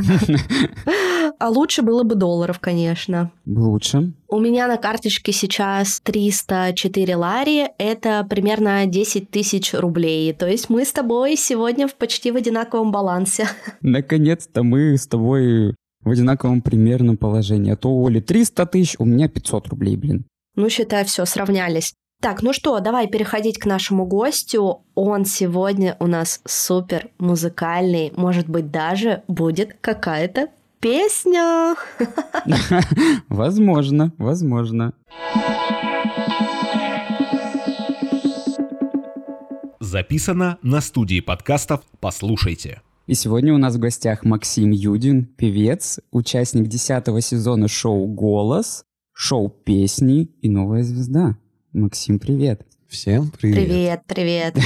А 1.39 1.49
лучше 1.49 1.83
было 1.83 2.05
бы 2.05 2.15
долларов, 2.15 2.61
конечно. 2.61 3.33
Лучше. 3.45 4.13
У 4.29 4.39
меня 4.39 4.69
на 4.69 4.77
карточке 4.77 5.33
сейчас 5.33 6.01
304 6.01 7.17
лари, 7.17 7.71
это 7.79 8.25
примерно 8.29 8.87
10 8.87 9.31
тысяч 9.31 9.75
рублей. 9.75 10.33
То 10.33 10.47
есть 10.47 10.71
мы 10.71 10.85
с 10.85 10.93
тобой 10.93 11.37
сегодня 11.37 11.89
в 11.89 11.95
почти 11.97 12.31
в 12.31 12.37
одинаковом 12.37 12.93
балансе. 12.93 13.49
Наконец-то 13.81 14.63
мы 14.63 14.97
с 14.97 15.07
тобой 15.07 15.75
в 16.03 16.11
одинаковом 16.11 16.63
примерном 16.63 17.17
положении. 17.17 17.73
А 17.73 17.77
то 17.77 17.89
у 17.89 18.07
Оли 18.07 18.21
300 18.21 18.67
тысяч, 18.67 18.97
у 18.99 19.05
меня 19.05 19.29
500 19.29 19.69
рублей, 19.69 19.97
блин. 19.97 20.25
Ну, 20.57 20.69
считай, 20.69 21.05
все, 21.05 21.25
сравнялись. 21.25 21.95
Так, 22.25 22.43
ну 22.43 22.55
что, 22.55 22.81
давай 22.81 23.07
переходить 23.07 23.59
к 23.59 23.67
нашему 23.67 24.07
гостю. 24.07 24.81
Он 24.95 25.27
сегодня 25.27 25.95
у 26.01 26.07
нас 26.07 26.41
супер 26.47 27.11
музыкальный. 27.19 28.15
Может 28.17 28.49
быть, 28.49 28.71
даже 28.71 29.23
будет 29.29 29.77
какая-то 29.83 30.49
песня. 30.81 31.75
Возможно, 33.29 34.15
возможно. 34.17 34.95
Записано 39.81 40.57
на 40.63 40.81
студии 40.81 41.21
подкастов 41.21 41.83
«Послушайте». 42.01 42.81
И 43.07 43.13
сегодня 43.13 43.53
у 43.53 43.59
нас 43.59 43.75
в 43.75 43.81
гостях 43.81 44.25
Максим 44.25 44.71
Юдин, 44.71 45.27
певец, 45.27 46.01
участник 46.11 46.69
десятого 46.69 47.21
сезона 47.21 47.69
шоу 47.69 48.07
«Голос», 48.07 48.87
шоу 49.13 49.51
«Песни» 49.51 50.31
и 50.41 50.49
новая 50.49 50.85
звезда. 50.85 51.37
Максим, 51.75 52.21
привет. 52.21 52.65
Всем 52.87 53.33
привет. 53.37 53.57
Привет, 53.57 54.03
привет. 54.07 54.57